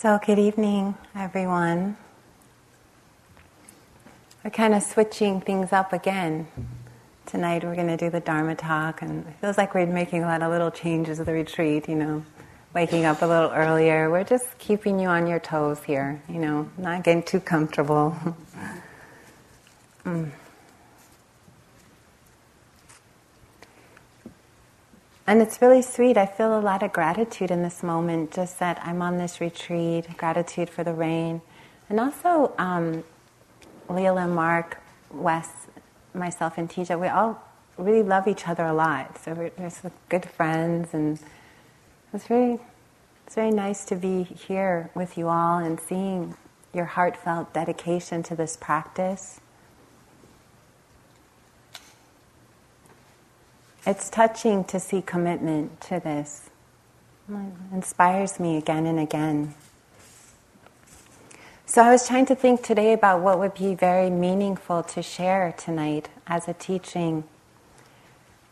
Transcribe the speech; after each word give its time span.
So, 0.00 0.18
good 0.24 0.38
evening, 0.38 0.94
everyone. 1.14 1.98
We're 4.42 4.50
kind 4.50 4.72
of 4.72 4.82
switching 4.82 5.42
things 5.42 5.74
up 5.74 5.92
again. 5.92 6.48
Tonight 7.26 7.64
we're 7.64 7.74
going 7.74 7.88
to 7.88 7.98
do 7.98 8.08
the 8.08 8.20
Dharma 8.20 8.54
talk, 8.54 9.02
and 9.02 9.26
it 9.26 9.34
feels 9.42 9.58
like 9.58 9.74
we're 9.74 9.84
making 9.84 10.22
a 10.22 10.26
lot 10.26 10.40
of 10.40 10.50
little 10.50 10.70
changes 10.70 11.20
at 11.20 11.26
the 11.26 11.34
retreat, 11.34 11.86
you 11.86 11.96
know, 11.96 12.24
waking 12.72 13.04
up 13.04 13.20
a 13.20 13.26
little 13.26 13.50
earlier. 13.50 14.08
We're 14.10 14.24
just 14.24 14.56
keeping 14.56 14.98
you 14.98 15.08
on 15.08 15.26
your 15.26 15.38
toes 15.38 15.82
here, 15.84 16.22
you 16.30 16.38
know, 16.38 16.70
not 16.78 17.04
getting 17.04 17.22
too 17.22 17.40
comfortable. 17.40 18.16
mm. 20.06 20.30
And 25.30 25.40
it's 25.40 25.62
really 25.62 25.80
sweet. 25.80 26.16
I 26.16 26.26
feel 26.26 26.58
a 26.58 26.60
lot 26.60 26.82
of 26.82 26.92
gratitude 26.92 27.52
in 27.52 27.62
this 27.62 27.84
moment, 27.84 28.32
just 28.32 28.58
that 28.58 28.80
I'm 28.82 29.00
on 29.00 29.16
this 29.16 29.40
retreat, 29.40 30.16
gratitude 30.16 30.68
for 30.68 30.82
the 30.82 30.92
rain. 30.92 31.40
And 31.88 32.00
also, 32.00 32.52
um, 32.58 33.04
Leela, 33.88 34.28
Mark, 34.28 34.82
Wes, 35.12 35.48
myself, 36.14 36.58
and 36.58 36.68
Tisha, 36.68 37.00
we 37.00 37.06
all 37.06 37.40
really 37.78 38.02
love 38.02 38.26
each 38.26 38.48
other 38.48 38.64
a 38.64 38.72
lot. 38.72 39.18
So 39.18 39.34
we're, 39.34 39.52
we're 39.56 39.92
good 40.08 40.28
friends, 40.28 40.88
and 40.94 41.20
it's 42.12 42.26
very, 42.26 42.58
it's 43.24 43.36
very 43.36 43.52
nice 43.52 43.84
to 43.84 43.94
be 43.94 44.24
here 44.24 44.90
with 44.96 45.16
you 45.16 45.28
all 45.28 45.58
and 45.58 45.78
seeing 45.78 46.34
your 46.74 46.86
heartfelt 46.86 47.54
dedication 47.54 48.24
to 48.24 48.34
this 48.34 48.56
practice. 48.56 49.40
It's 53.86 54.10
touching 54.10 54.64
to 54.64 54.78
see 54.78 55.00
commitment 55.00 55.80
to 55.82 56.00
this. 56.00 56.50
It 57.28 57.52
inspires 57.72 58.38
me 58.38 58.56
again 58.56 58.86
and 58.86 58.98
again. 58.98 59.54
So 61.64 61.82
I 61.82 61.90
was 61.90 62.06
trying 62.06 62.26
to 62.26 62.34
think 62.34 62.62
today 62.62 62.92
about 62.92 63.20
what 63.20 63.38
would 63.38 63.54
be 63.54 63.74
very 63.74 64.10
meaningful 64.10 64.82
to 64.82 65.02
share 65.02 65.54
tonight 65.56 66.08
as 66.26 66.48
a 66.48 66.52
teaching. 66.52 67.24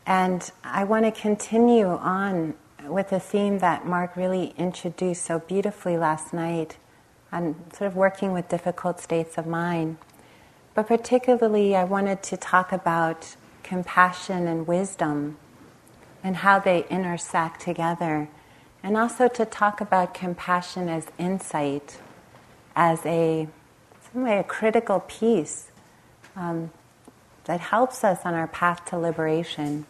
And 0.07 0.51
I 0.65 0.85
want 0.85 1.05
to 1.05 1.11
continue 1.11 1.89
on 1.89 2.55
with 2.87 3.13
a 3.13 3.21
theme 3.21 3.59
that 3.59 3.85
Mark 3.85 4.17
really 4.17 4.55
introduced 4.57 5.25
so 5.25 5.41
beautifully 5.41 5.99
last 5.99 6.33
night 6.33 6.79
on 7.31 7.57
sort 7.75 7.89
of 7.89 7.97
working 7.97 8.33
with 8.33 8.49
difficult 8.49 9.01
states 9.01 9.37
of 9.37 9.47
mind. 9.47 9.99
But 10.75 10.87
particularly, 10.87 11.77
I 11.77 11.85
wanted 11.85 12.23
to 12.23 12.37
talk 12.37 12.73
about 12.73 13.35
compassion 13.69 14.47
and 14.47 14.67
wisdom 14.67 15.37
and 16.25 16.37
how 16.37 16.59
they 16.59 16.87
intersect 16.89 17.61
together. 17.61 18.29
And 18.83 18.97
also 18.97 19.29
to 19.29 19.45
talk 19.45 19.83
about 19.83 20.15
compassion 20.15 20.89
as 20.89 21.07
insight, 21.19 21.99
as 22.75 23.05
a, 23.05 23.47
some 24.11 24.23
way, 24.23 24.39
a 24.39 24.43
critical 24.43 25.01
piece 25.01 25.71
um, 26.35 26.71
that 27.45 27.61
helps 27.61 28.05
us 28.05 28.21
on 28.25 28.33
our 28.33 28.47
path 28.47 28.87
to 28.87 28.99
liberation. 28.99 29.85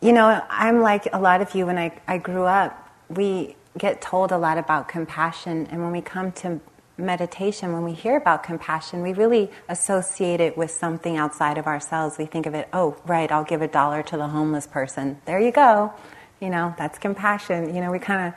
You 0.00 0.12
know, 0.12 0.42
I'm 0.48 0.80
like 0.80 1.06
a 1.12 1.20
lot 1.20 1.42
of 1.42 1.54
you 1.54 1.66
when 1.66 1.76
I, 1.76 2.00
I 2.08 2.16
grew 2.16 2.44
up, 2.44 2.90
we 3.10 3.54
get 3.76 4.00
told 4.00 4.32
a 4.32 4.38
lot 4.38 4.56
about 4.56 4.88
compassion, 4.88 5.68
and 5.70 5.82
when 5.82 5.92
we 5.92 6.00
come 6.00 6.32
to 6.32 6.60
meditation, 7.02 7.72
when 7.72 7.84
we 7.84 7.92
hear 7.92 8.16
about 8.16 8.42
compassion, 8.42 9.02
we 9.02 9.12
really 9.12 9.50
associate 9.68 10.40
it 10.40 10.56
with 10.56 10.70
something 10.70 11.16
outside 11.16 11.58
of 11.58 11.66
ourselves. 11.66 12.18
We 12.18 12.26
think 12.26 12.46
of 12.46 12.54
it, 12.54 12.68
oh, 12.72 12.96
right, 13.06 13.30
I'll 13.30 13.44
give 13.44 13.62
a 13.62 13.68
dollar 13.68 14.02
to 14.04 14.16
the 14.16 14.28
homeless 14.28 14.66
person. 14.66 15.20
There 15.24 15.40
you 15.40 15.52
go. 15.52 15.92
You 16.40 16.50
know, 16.50 16.74
that's 16.78 16.98
compassion. 16.98 17.74
You 17.74 17.80
know, 17.80 17.92
we 17.92 17.98
kind 17.98 18.28
of 18.28 18.34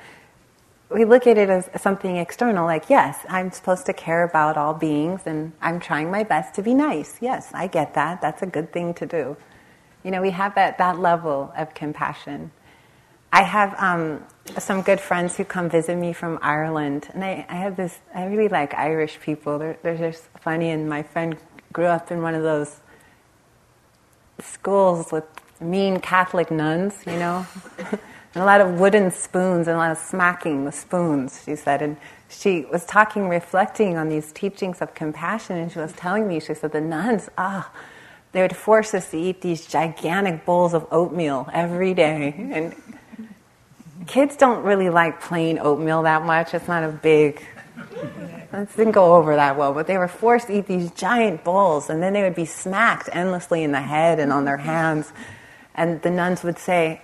we 0.89 1.03
look 1.03 1.25
at 1.25 1.37
it 1.37 1.49
as 1.49 1.69
something 1.81 2.17
external, 2.17 2.65
like, 2.65 2.89
yes, 2.89 3.17
I'm 3.27 3.51
supposed 3.51 3.85
to 3.87 3.93
care 3.93 4.23
about 4.23 4.55
all 4.55 4.73
beings 4.73 5.21
and 5.25 5.51
I'm 5.61 5.79
trying 5.79 6.11
my 6.11 6.23
best 6.23 6.53
to 6.55 6.61
be 6.61 6.73
nice. 6.73 7.17
Yes, 7.21 7.49
I 7.53 7.67
get 7.67 7.95
that. 7.95 8.21
That's 8.21 8.43
a 8.43 8.45
good 8.45 8.71
thing 8.71 8.93
to 8.95 9.05
do. 9.05 9.35
You 10.03 10.11
know, 10.11 10.21
we 10.21 10.29
have 10.29 10.53
that, 10.55 10.77
that 10.77 10.99
level 10.99 11.51
of 11.57 11.73
compassion. 11.73 12.51
I 13.33 13.41
have 13.41 13.75
um, 13.79 14.23
some 14.57 14.81
good 14.81 14.99
friends 14.99 15.35
who 15.37 15.43
come 15.43 15.69
visit 15.69 15.97
me 15.97 16.13
from 16.13 16.39
Ireland, 16.41 17.07
and 17.13 17.23
I, 17.23 17.45
I 17.49 17.55
have 17.55 17.75
this. 17.75 17.97
I 18.13 18.25
really 18.25 18.47
like 18.47 18.73
Irish 18.73 19.19
people. 19.19 19.57
They're, 19.57 19.77
they're 19.81 19.97
just 19.97 20.23
funny, 20.39 20.69
and 20.69 20.87
my 20.87 21.03
friend 21.03 21.37
grew 21.73 21.85
up 21.85 22.11
in 22.11 22.21
one 22.21 22.35
of 22.35 22.43
those 22.43 22.79
schools 24.39 25.11
with 25.11 25.25
mean 25.59 25.99
Catholic 25.99 26.51
nuns, 26.51 26.93
you 27.05 27.13
know, 27.13 27.45
and 27.77 27.99
a 28.35 28.45
lot 28.45 28.61
of 28.61 28.79
wooden 28.79 29.11
spoons 29.11 29.67
and 29.67 29.75
a 29.75 29.79
lot 29.79 29.91
of 29.91 29.97
smacking 29.97 30.65
the 30.65 30.71
spoons. 30.71 31.41
She 31.45 31.55
said, 31.55 31.81
and 31.81 31.97
she 32.29 32.65
was 32.71 32.85
talking, 32.85 33.29
reflecting 33.29 33.97
on 33.97 34.09
these 34.09 34.31
teachings 34.31 34.81
of 34.81 34.93
compassion, 34.93 35.57
and 35.57 35.71
she 35.71 35.79
was 35.79 35.93
telling 35.93 36.27
me, 36.27 36.39
she 36.39 36.53
said, 36.53 36.71
the 36.71 36.81
nuns, 36.81 37.29
ah. 37.37 37.71
they 38.31 38.41
would 38.41 38.55
force 38.55 38.93
us 38.93 39.11
to 39.11 39.17
eat 39.17 39.41
these 39.41 39.65
gigantic 39.65 40.45
bowls 40.45 40.73
of 40.73 40.85
oatmeal 40.91 41.49
every 41.53 41.93
day. 41.93 42.35
And 42.51 42.75
kids 44.07 44.35
don't 44.35 44.63
really 44.63 44.89
like 44.89 45.21
plain 45.21 45.59
oatmeal 45.59 46.03
that 46.03 46.25
much. 46.25 46.53
It's 46.53 46.67
not 46.67 46.83
a 46.83 46.89
big. 46.89 47.41
It 48.53 48.75
didn't 48.77 48.93
go 48.93 49.15
over 49.15 49.35
that 49.35 49.57
well, 49.57 49.73
but 49.73 49.87
they 49.87 49.97
were 49.97 50.07
forced 50.07 50.47
to 50.47 50.57
eat 50.57 50.67
these 50.67 50.91
giant 50.91 51.43
bowls, 51.43 51.89
and 51.89 52.01
then 52.01 52.13
they 52.13 52.23
would 52.23 52.35
be 52.35 52.45
smacked 52.45 53.09
endlessly 53.11 53.63
in 53.63 53.71
the 53.71 53.81
head 53.81 54.19
and 54.19 54.31
on 54.31 54.45
their 54.45 54.57
hands. 54.57 55.11
And 55.73 56.01
the 56.01 56.09
nuns 56.09 56.43
would 56.43 56.57
say, 56.57 57.01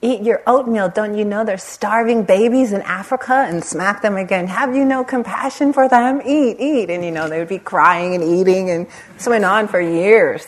Eat 0.00 0.22
your 0.22 0.42
oatmeal. 0.46 0.88
Don't 0.88 1.18
you 1.18 1.24
know 1.24 1.44
there's 1.44 1.64
starving 1.64 2.22
babies 2.22 2.72
in 2.72 2.82
Africa? 2.82 3.32
And 3.48 3.64
smack 3.64 4.00
them 4.00 4.16
again. 4.16 4.46
Have 4.46 4.76
you 4.76 4.84
no 4.84 5.02
compassion 5.02 5.72
for 5.72 5.88
them? 5.88 6.22
Eat, 6.24 6.56
eat. 6.60 6.88
And 6.88 7.04
you 7.04 7.10
know, 7.10 7.28
they 7.28 7.40
would 7.40 7.48
be 7.48 7.58
crying 7.58 8.14
and 8.14 8.22
eating, 8.22 8.70
and 8.70 8.86
this 9.14 9.26
went 9.26 9.44
on 9.44 9.66
for 9.66 9.80
years. 9.80 10.46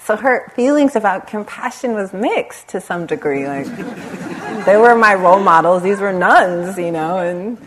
So 0.00 0.16
her 0.16 0.50
feelings 0.54 0.96
about 0.96 1.28
compassion 1.28 1.94
was 1.94 2.12
mixed 2.12 2.68
to 2.68 2.80
some 2.80 3.06
degree. 3.06 3.46
Like 3.46 3.66
they 4.64 4.76
were 4.76 4.94
my 4.94 5.14
role 5.14 5.40
models. 5.40 5.82
These 5.82 6.00
were 6.00 6.12
nuns, 6.12 6.78
you 6.78 6.90
know, 6.90 7.18
and 7.18 7.58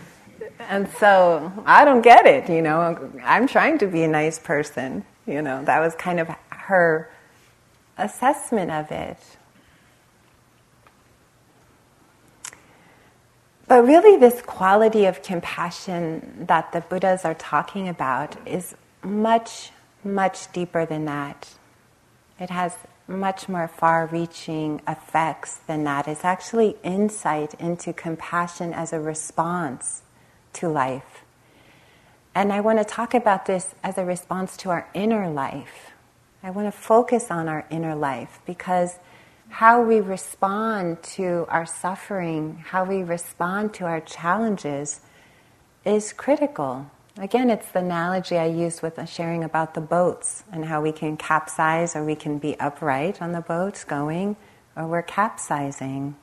and 0.60 0.90
so 1.00 1.52
I 1.66 1.86
don't 1.86 2.02
get 2.02 2.26
it, 2.26 2.50
you 2.50 2.62
know. 2.62 3.12
I'm 3.24 3.48
trying 3.48 3.78
to 3.80 3.88
be 3.88 4.04
a 4.04 4.08
nice 4.08 4.40
person, 4.40 5.06
you 5.26 5.42
know. 5.42 5.64
That 5.64 5.80
was 5.80 5.96
kind 5.96 6.20
of 6.20 6.30
her 6.50 7.10
assessment 7.98 8.72
of 8.72 8.92
it. 8.92 9.18
But 13.68 13.86
really, 13.86 14.18
this 14.18 14.42
quality 14.42 15.06
of 15.06 15.22
compassion 15.22 16.46
that 16.48 16.72
the 16.72 16.82
Buddhas 16.82 17.26
are 17.26 17.34
talking 17.34 17.90
about 17.90 18.36
is 18.48 18.76
much, 19.04 19.72
much 20.04 20.52
deeper 20.54 20.86
than 20.86 21.06
that. 21.06 21.50
It 22.40 22.50
has 22.50 22.74
much 23.08 23.48
more 23.48 23.68
far 23.68 24.08
reaching 24.08 24.82
effects 24.88 25.58
than 25.68 25.84
that. 25.86 26.08
It's 26.08 26.26
actually 26.26 26.76
insight 26.84 27.54
into 27.56 27.94
compassion 27.94 28.74
as 28.74 28.92
a 28.92 29.00
response 29.00 30.02
to 30.54 30.68
life. 30.68 31.24
And 32.36 32.52
I 32.54 32.60
want 32.60 32.80
to 32.80 32.86
talk 32.86 33.14
about 33.14 33.46
this 33.46 33.74
as 33.84 33.98
a 33.98 34.06
response 34.06 34.58
to 34.58 34.70
our 34.70 34.88
inner 34.94 35.30
life. 35.30 35.92
I 36.44 36.52
want 36.52 36.68
to 36.68 36.78
focus 36.78 37.32
on 37.32 37.48
our 37.48 37.66
inner 37.70 37.96
life 37.96 38.40
because 38.46 39.00
how 39.50 39.82
we 39.82 40.02
respond 40.02 41.02
to 41.02 41.46
our 41.50 41.66
suffering, 41.66 42.64
how 42.68 42.84
we 42.84 43.02
respond 43.04 43.74
to 43.76 43.86
our 43.86 44.02
challenges 44.02 45.02
is 45.86 46.14
critical. 46.14 46.92
Again, 47.20 47.50
it's 47.50 47.72
the 47.72 47.80
analogy 47.80 48.38
I 48.38 48.46
used 48.46 48.84
with 48.84 49.00
sharing 49.10 49.44
about 49.44 49.74
the 49.74 49.82
boats 49.82 50.44
and 50.52 50.66
how 50.66 50.82
we 50.82 50.92
can 50.92 51.18
capsize 51.18 51.96
or 51.96 52.04
we 52.04 52.16
can 52.16 52.38
be 52.38 52.60
upright 52.60 53.22
on 53.24 53.32
the 53.32 53.42
boats 53.42 53.84
going 53.84 54.36
or 54.76 54.86
we're 54.86 55.02
capsizing. 55.02 56.16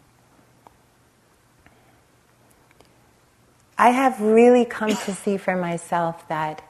I 3.77 3.91
have 3.91 4.21
really 4.21 4.65
come 4.65 4.91
to 4.91 5.15
see 5.15 5.37
for 5.37 5.57
myself 5.57 6.29
that 6.29 6.63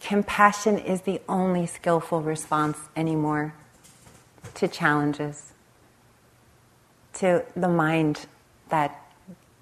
compassion 0.00 0.76
is 0.78 1.02
the 1.02 1.22
only 1.30 1.64
skillful 1.64 2.20
response 2.20 2.76
anymore 2.94 3.54
to 4.56 4.68
challenges, 4.68 5.52
to 7.14 7.42
the 7.56 7.68
mind 7.68 8.26
that 8.68 9.01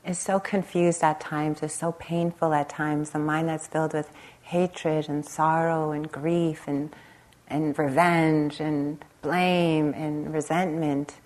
is 0.06 0.18
so 0.18 0.40
confused 0.40 1.02
at 1.02 1.20
times, 1.20 1.62
is 1.62 1.72
so 1.72 1.92
painful 1.92 2.54
at 2.54 2.68
times, 2.68 3.10
the 3.10 3.18
mind 3.18 3.48
that's 3.48 3.66
filled 3.66 3.92
with 3.92 4.10
hatred 4.42 5.08
and 5.08 5.24
sorrow 5.24 5.92
and 5.92 6.10
grief 6.10 6.66
and, 6.66 6.94
and 7.48 7.78
revenge 7.78 8.60
and 8.60 9.04
blame 9.22 9.92
and 9.94 10.32
resentment. 10.32 11.16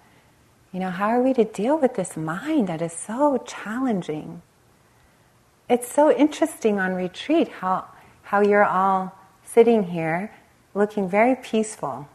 You 0.73 0.81
know, 0.81 0.91
how 0.91 1.09
are 1.09 1.23
we 1.23 1.33
to 1.35 1.45
deal 1.45 1.79
with 1.79 1.95
this 1.95 2.17
mind 2.17 2.69
that 2.69 2.83
is 2.83 2.93
so 2.93 3.43
challenging? 3.47 4.43
It's 5.69 5.91
so 5.91 6.11
interesting 6.11 6.79
on 6.81 6.95
retreat 6.95 7.49
how, 7.49 7.87
how 8.25 8.41
you're 8.41 8.65
all 8.65 9.17
sitting 9.45 9.85
here 9.85 10.33
looking 10.75 11.09
very 11.09 11.37
peaceful. 11.37 12.09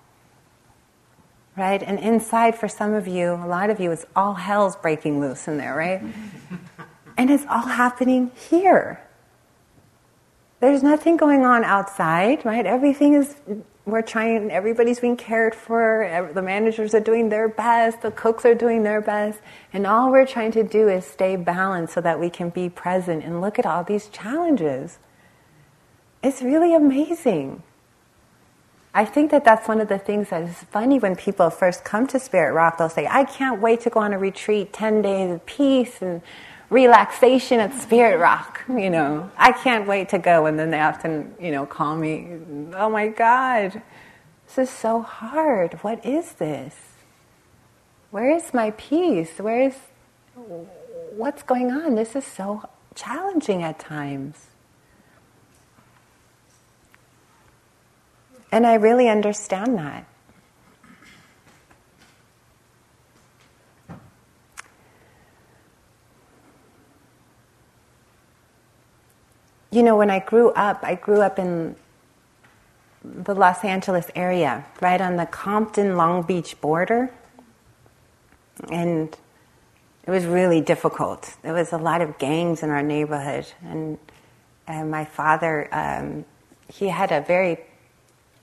Right? 1.59 1.83
And 1.83 1.99
inside, 1.99 2.55
for 2.55 2.67
some 2.67 2.93
of 2.93 3.07
you, 3.07 3.33
a 3.33 3.47
lot 3.47 3.69
of 3.69 3.79
you, 3.79 3.91
it's 3.91 4.05
all 4.15 4.33
hell's 4.33 4.75
breaking 4.75 5.19
loose 5.19 5.47
in 5.47 5.57
there, 5.57 5.75
right? 5.75 6.01
and 7.17 7.29
it's 7.29 7.45
all 7.49 7.67
happening 7.67 8.31
here. 8.49 9.01
There's 10.59 10.83
nothing 10.83 11.17
going 11.17 11.45
on 11.45 11.63
outside, 11.63 12.43
right? 12.43 12.65
Everything 12.65 13.13
is, 13.13 13.35
we're 13.85 14.01
trying, 14.01 14.51
everybody's 14.51 14.99
being 14.99 15.17
cared 15.17 15.55
for, 15.55 16.31
the 16.33 16.41
managers 16.41 16.93
are 16.93 16.99
doing 16.99 17.29
their 17.29 17.47
best, 17.47 18.01
the 18.01 18.11
cooks 18.11 18.45
are 18.45 18.55
doing 18.55 18.83
their 18.83 19.01
best, 19.01 19.39
and 19.71 19.87
all 19.87 20.11
we're 20.11 20.25
trying 20.25 20.51
to 20.53 20.63
do 20.63 20.89
is 20.89 21.05
stay 21.05 21.35
balanced 21.35 21.93
so 21.93 22.01
that 22.01 22.19
we 22.19 22.29
can 22.29 22.49
be 22.49 22.69
present 22.69 23.23
and 23.23 23.41
look 23.41 23.57
at 23.57 23.65
all 23.65 23.83
these 23.83 24.07
challenges. 24.09 24.97
It's 26.21 26.41
really 26.41 26.75
amazing. 26.75 27.63
I 28.93 29.05
think 29.05 29.29
that 29.31 29.45
that's 29.45 29.67
one 29.67 29.81
of 29.81 29.87
the 29.87 29.99
things 29.99 30.29
that 30.29 30.43
is 30.43 30.55
funny 30.71 30.97
when 30.97 31.15
people 31.15 31.49
first 31.51 31.83
come 31.83 32.07
to 32.07 32.19
Spirit 32.19 32.53
Rock. 32.53 32.79
They'll 32.79 32.89
say, 32.89 33.07
I 33.07 33.23
can't 33.23 33.61
wait 33.61 33.81
to 33.81 33.89
go 33.91 33.99
on 33.99 34.13
a 34.13 34.19
retreat, 34.19 34.73
10 34.73 35.03
days 35.03 35.31
of 35.31 35.45
peace 35.45 36.01
and 36.01 36.21
relaxation 36.71 37.59
at 37.59 37.73
Spirit 37.79 38.17
Rock. 38.17 38.63
You 38.67 38.89
know, 38.89 39.29
I 39.37 39.51
can't 39.51 39.87
wait 39.87 40.09
to 40.09 40.17
go. 40.17 40.47
And 40.47 40.57
then 40.57 40.71
they 40.71 40.79
often, 40.79 41.35
you 41.39 41.51
know, 41.51 41.67
call 41.67 41.95
me, 41.95 42.37
oh 42.75 42.89
my 42.89 43.09
God, 43.09 43.81
this 44.47 44.69
is 44.69 44.75
so 44.75 45.01
hard. 45.01 45.73
What 45.83 46.03
is 46.03 46.33
this? 46.33 46.75
Where 48.09 48.35
is 48.35 48.55
my 48.55 48.71
peace? 48.71 49.37
Where 49.37 49.61
is, 49.61 49.75
what's 51.11 51.43
going 51.43 51.71
on? 51.71 51.93
This 51.93 52.15
is 52.15 52.25
so 52.25 52.67
challenging 52.95 53.61
at 53.61 53.77
times. 53.77 54.48
And 58.51 58.65
I 58.65 58.75
really 58.75 59.07
understand 59.07 59.77
that. 59.77 60.05
You 69.71 69.83
know, 69.83 69.95
when 69.97 70.09
I 70.09 70.17
grew 70.17 70.49
up, 70.51 70.79
I 70.81 70.95
grew 70.95 71.21
up 71.21 71.37
in 71.37 71.75
the 73.03 73.35
Los 73.35 73.63
Angeles 73.63 74.09
area, 74.15 74.65
right 74.81 74.99
on 74.99 75.15
the 75.15 75.27
Compton 75.27 75.95
Long 75.95 76.23
Beach 76.23 76.59
border. 76.59 77.11
And 78.71 79.15
it 80.07 80.11
was 80.11 80.25
really 80.25 80.59
difficult. 80.59 81.37
There 81.43 81.53
was 81.53 81.71
a 81.71 81.77
lot 81.77 82.01
of 82.01 82.17
gangs 82.17 82.63
in 82.63 82.71
our 82.71 82.81
neighborhood. 82.81 83.45
And, 83.61 83.99
and 84.65 84.89
my 84.89 85.05
father, 85.05 85.69
um, 85.71 86.25
he 86.67 86.87
had 86.87 87.11
a 87.11 87.21
very 87.21 87.59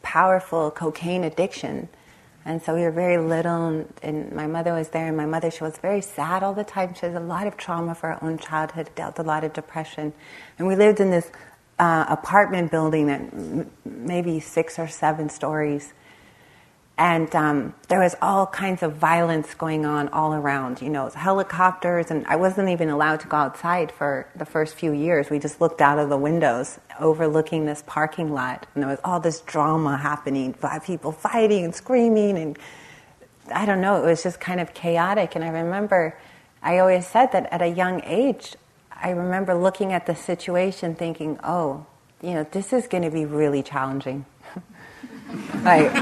powerful 0.07 0.71
cocaine 0.71 1.25
addiction. 1.25 1.89
And 2.45 2.63
so 2.63 2.77
we 2.77 2.83
were 2.83 2.93
very 2.93 3.19
little, 3.19 3.85
and, 4.05 4.33
my 4.33 4.47
mother 4.47 4.73
was 4.73 4.91
there, 4.91 5.09
and 5.09 5.17
my 5.17 5.27
mother, 5.27 5.51
she 5.51 5.65
was 5.65 5.79
very 5.79 6.01
sad 6.01 6.45
all 6.45 6.55
the 6.55 6.63
time. 6.63 6.95
She 6.95 7.07
had 7.07 7.17
a 7.17 7.21
lot 7.21 7.49
of 7.49 7.57
trauma 7.57 7.93
for 7.97 8.11
her 8.11 8.25
own 8.25 8.39
childhood, 8.39 8.89
dealt 8.95 9.19
a 9.19 9.25
lot 9.25 9.43
of 9.43 9.53
depression. 9.53 10.13
And 10.59 10.69
we 10.69 10.77
lived 10.77 11.01
in 11.01 11.11
this 11.11 11.29
uh, 11.81 12.05
apartment 12.09 12.71
building 12.71 13.09
that 13.09 13.21
m- 13.21 13.69
maybe 13.85 14.39
six 14.39 14.79
or 14.79 14.87
seven 14.87 15.29
stories 15.29 15.93
and 16.99 17.35
um, 17.35 17.75
there 17.89 18.01
was 18.01 18.15
all 18.23 18.47
kinds 18.47 18.83
of 18.83 18.95
violence 18.95 19.53
going 19.55 19.85
on 19.85 20.09
all 20.09 20.33
around. 20.33 20.81
You 20.81 20.89
know, 20.89 21.11
helicopters, 21.11 22.11
and 22.11 22.27
I 22.27 22.37
wasn't 22.37 22.71
even 22.71 22.89
allowed 22.89 23.21
to 23.21 23.29
go 23.29 23.37
outside 23.37 23.93
for 23.93 24.27
the 24.35 24.47
first 24.47 24.75
few 24.75 24.93
years. 24.93 25.29
We 25.29 25.39
just 25.39 25.61
looked 25.61 25.83
out 25.83 25.99
of 25.99 26.09
the 26.09 26.17
windows, 26.17 26.81
overlooking 26.99 27.67
this 27.67 27.83
parking 27.87 28.33
lot, 28.33 28.67
and 28.75 28.83
there 28.83 28.91
was 28.91 29.01
all 29.05 29.21
this 29.21 29.43
drama 29.43 29.99
happening. 29.99 30.55
People 30.85 31.13
fighting 31.13 31.65
and 31.65 31.75
screaming, 31.75 32.39
and 32.39 32.59
I 33.55 33.67
don't 33.67 33.83
know. 33.83 34.03
It 34.03 34.07
was 34.07 34.23
just 34.23 34.41
kind 34.41 34.59
of 34.59 34.73
chaotic. 34.73 35.35
And 35.35 35.45
I 35.45 35.49
remember, 35.49 36.17
I 36.63 36.79
always 36.79 37.07
said 37.07 37.33
that 37.33 37.53
at 37.53 37.61
a 37.61 37.69
young 37.69 38.03
age, 38.05 38.57
I 38.91 39.11
remember 39.11 39.55
looking 39.55 39.93
at 39.93 40.07
the 40.07 40.17
situation, 40.17 40.95
thinking, 40.95 41.39
"Oh, 41.45 41.85
you 42.23 42.33
know, 42.33 42.47
this 42.51 42.73
is 42.73 42.87
going 42.87 43.03
to 43.03 43.11
be 43.11 43.27
really 43.27 43.63
challenging." 43.63 44.25
like 45.63 45.93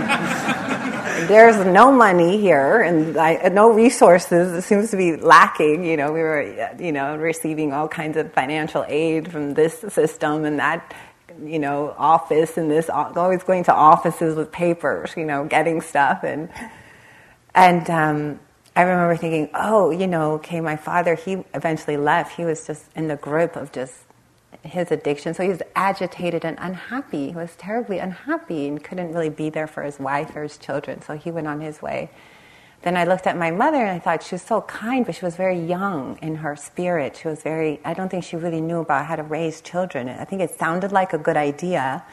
there's 1.26 1.64
no 1.64 1.92
money 1.92 2.40
here 2.40 2.80
and 2.82 3.16
I, 3.16 3.48
no 3.48 3.70
resources. 3.70 4.52
It 4.52 4.62
seems 4.62 4.90
to 4.90 4.96
be 4.96 5.16
lacking. 5.16 5.84
You 5.84 5.96
know, 5.96 6.12
we 6.12 6.20
were, 6.20 6.74
you 6.78 6.92
know, 6.92 7.16
receiving 7.16 7.72
all 7.72 7.88
kinds 7.88 8.16
of 8.16 8.32
financial 8.32 8.84
aid 8.88 9.30
from 9.30 9.54
this 9.54 9.78
system 9.78 10.44
and 10.44 10.58
that, 10.58 10.94
you 11.42 11.58
know, 11.58 11.94
office 11.98 12.56
and 12.56 12.70
this, 12.70 12.90
always 12.90 13.42
going 13.42 13.64
to 13.64 13.74
offices 13.74 14.36
with 14.36 14.52
papers, 14.52 15.12
you 15.16 15.24
know, 15.24 15.44
getting 15.44 15.80
stuff 15.80 16.24
and, 16.24 16.48
and, 17.54 17.88
um, 17.90 18.40
I 18.76 18.82
remember 18.82 19.16
thinking, 19.16 19.50
oh, 19.54 19.90
you 19.92 20.08
know, 20.08 20.32
okay, 20.32 20.60
my 20.60 20.74
father, 20.74 21.14
he 21.14 21.44
eventually 21.54 21.96
left. 21.96 22.36
He 22.36 22.44
was 22.44 22.66
just 22.66 22.86
in 22.96 23.06
the 23.06 23.14
grip 23.14 23.54
of 23.54 23.70
just 23.70 24.03
his 24.62 24.90
addiction. 24.90 25.34
So 25.34 25.42
he 25.42 25.48
was 25.48 25.62
agitated 25.74 26.44
and 26.44 26.56
unhappy. 26.60 27.28
He 27.28 27.34
was 27.34 27.54
terribly 27.56 27.98
unhappy 27.98 28.68
and 28.68 28.82
couldn't 28.82 29.12
really 29.12 29.30
be 29.30 29.50
there 29.50 29.66
for 29.66 29.82
his 29.82 29.98
wife 29.98 30.34
or 30.36 30.42
his 30.42 30.56
children. 30.58 31.02
So 31.02 31.14
he 31.16 31.30
went 31.30 31.46
on 31.46 31.60
his 31.60 31.82
way. 31.82 32.10
Then 32.82 32.98
I 32.98 33.04
looked 33.04 33.26
at 33.26 33.38
my 33.38 33.50
mother 33.50 33.78
and 33.78 33.90
I 33.90 33.98
thought 33.98 34.22
she 34.22 34.34
was 34.34 34.42
so 34.42 34.60
kind, 34.60 35.06
but 35.06 35.14
she 35.14 35.24
was 35.24 35.36
very 35.36 35.58
young 35.58 36.18
in 36.20 36.36
her 36.36 36.54
spirit. 36.54 37.16
She 37.16 37.28
was 37.28 37.42
very, 37.42 37.80
I 37.82 37.94
don't 37.94 38.10
think 38.10 38.24
she 38.24 38.36
really 38.36 38.60
knew 38.60 38.80
about 38.80 39.06
how 39.06 39.16
to 39.16 39.22
raise 39.22 39.62
children. 39.62 40.08
I 40.08 40.24
think 40.24 40.42
it 40.42 40.50
sounded 40.58 40.92
like 40.92 41.14
a 41.14 41.18
good 41.18 41.36
idea. 41.36 42.04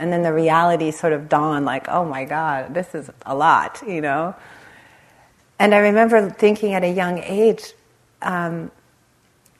And 0.00 0.12
then 0.12 0.22
the 0.22 0.32
reality 0.32 0.90
sort 0.90 1.12
of 1.12 1.28
dawned 1.28 1.64
like, 1.64 1.88
oh 1.88 2.04
my 2.04 2.24
God, 2.24 2.74
this 2.74 2.92
is 2.94 3.08
a 3.24 3.36
lot, 3.36 3.82
you 3.86 4.00
know? 4.00 4.34
And 5.58 5.74
I 5.74 5.78
remember 5.78 6.28
thinking 6.28 6.74
at 6.74 6.82
a 6.82 6.90
young 6.90 7.18
age, 7.18 7.72
um, 8.20 8.70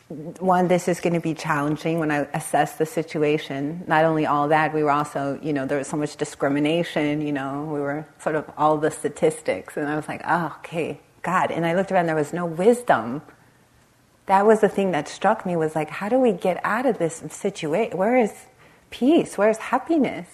one, 0.09 0.69
this 0.69 0.87
is 0.87 1.01
going 1.01 1.15
to 1.15 1.21
be 1.21 1.35
challenging 1.35 1.99
when 1.99 2.13
I 2.13 2.29
assess 2.33 2.77
the 2.77 2.87
situation. 2.87 3.83
Not 3.89 4.05
only 4.05 4.25
all 4.25 4.49
that, 4.49 4.73
we 4.73 4.85
were 4.85 4.93
also, 4.93 5.39
you 5.43 5.53
know, 5.53 5.67
there 5.67 5.79
was 5.79 5.89
so 5.89 5.97
much 5.97 6.17
discrimination, 6.17 7.21
you 7.21 7.33
know, 7.33 7.65
we 7.65 7.81
were 7.81 8.07
sort 8.21 8.37
of 8.37 8.49
all 8.57 8.79
the 8.79 8.93
statistics. 8.93 9.77
And 9.77 9.89
I 9.89 9.97
was 9.97 10.07
like, 10.07 10.23
oh, 10.25 10.55
okay, 10.59 11.01
God. 11.23 11.51
And 11.51 11.67
I 11.67 11.75
looked 11.75 11.91
around, 11.91 12.07
there 12.07 12.15
was 12.15 12.33
no 12.33 12.47
wisdom. 12.47 13.23
That 14.27 14.47
was 14.47 14.61
the 14.61 14.69
thing 14.69 14.93
that 14.93 15.09
struck 15.09 15.45
me 15.45 15.57
was 15.57 15.75
like, 15.75 15.91
how 15.91 16.09
do 16.09 16.19
we 16.21 16.33
get 16.33 16.61
out 16.63 16.87
of 16.87 16.99
this 16.99 17.25
situation? 17.31 17.99
Where 17.99 18.17
is 18.17 18.33
peace? 18.91 19.37
Where 19.37 19.51
is 19.51 19.59
happiness? 19.59 20.29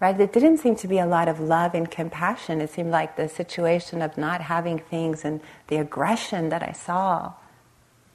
Right? 0.00 0.16
There 0.16 0.26
didn't 0.26 0.58
seem 0.58 0.76
to 0.76 0.88
be 0.88 0.98
a 0.98 1.06
lot 1.06 1.28
of 1.28 1.40
love 1.40 1.74
and 1.74 1.90
compassion. 1.90 2.62
It 2.62 2.70
seemed 2.70 2.90
like 2.90 3.16
the 3.16 3.28
situation 3.28 4.00
of 4.00 4.16
not 4.16 4.40
having 4.40 4.78
things 4.78 5.26
and 5.26 5.42
the 5.66 5.76
aggression 5.76 6.48
that 6.48 6.62
I 6.62 6.72
saw 6.72 7.34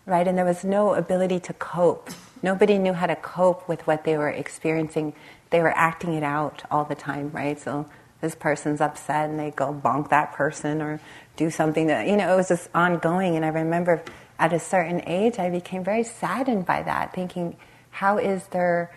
right? 0.09 0.27
And 0.27 0.37
there 0.37 0.45
was 0.45 0.63
no 0.63 0.95
ability 0.95 1.39
to 1.41 1.53
cope. 1.53 2.09
Nobody 2.41 2.77
knew 2.77 2.93
how 2.93 3.05
to 3.05 3.15
cope 3.15 3.67
with 3.69 3.85
what 3.85 4.03
they 4.03 4.17
were 4.17 4.29
experiencing. 4.29 5.13
They 5.51 5.61
were 5.61 5.73
acting 5.75 6.13
it 6.13 6.23
out 6.23 6.63
all 6.71 6.83
the 6.83 6.95
time, 6.95 7.31
right? 7.31 7.59
So 7.59 7.87
this 8.19 8.35
person's 8.35 8.81
upset 8.81 9.29
and 9.29 9.39
they 9.39 9.51
go 9.51 9.73
bonk 9.73 10.09
that 10.09 10.33
person 10.33 10.81
or 10.81 10.99
do 11.37 11.49
something 11.49 11.87
that, 11.87 12.07
you 12.07 12.17
know, 12.17 12.33
it 12.33 12.35
was 12.35 12.47
just 12.47 12.69
ongoing. 12.73 13.35
And 13.35 13.45
I 13.45 13.49
remember 13.49 14.03
at 14.39 14.51
a 14.51 14.59
certain 14.59 15.01
age, 15.05 15.37
I 15.37 15.49
became 15.49 15.83
very 15.83 16.03
saddened 16.03 16.65
by 16.65 16.81
that, 16.83 17.13
thinking, 17.13 17.55
how 17.91 18.17
is 18.17 18.47
there, 18.47 18.91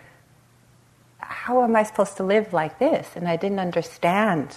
how 1.19 1.63
am 1.63 1.75
I 1.75 1.83
supposed 1.83 2.17
to 2.17 2.23
live 2.23 2.53
like 2.53 2.79
this? 2.79 3.11
And 3.15 3.27
I 3.27 3.35
didn't 3.35 3.59
understand. 3.59 4.55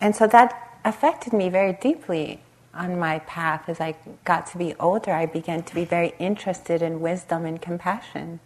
And 0.00 0.14
so 0.14 0.26
that 0.26 0.78
affected 0.84 1.32
me 1.32 1.48
very 1.48 1.72
deeply 1.72 2.40
on 2.72 2.98
my 2.98 3.18
path 3.20 3.68
as 3.68 3.80
I 3.80 3.96
got 4.24 4.46
to 4.48 4.58
be 4.58 4.74
older, 4.78 5.12
I 5.12 5.26
began 5.26 5.62
to 5.64 5.74
be 5.74 5.84
very 5.84 6.14
interested 6.18 6.82
in 6.82 7.00
wisdom 7.00 7.44
and 7.44 7.60
compassion. 7.60 8.40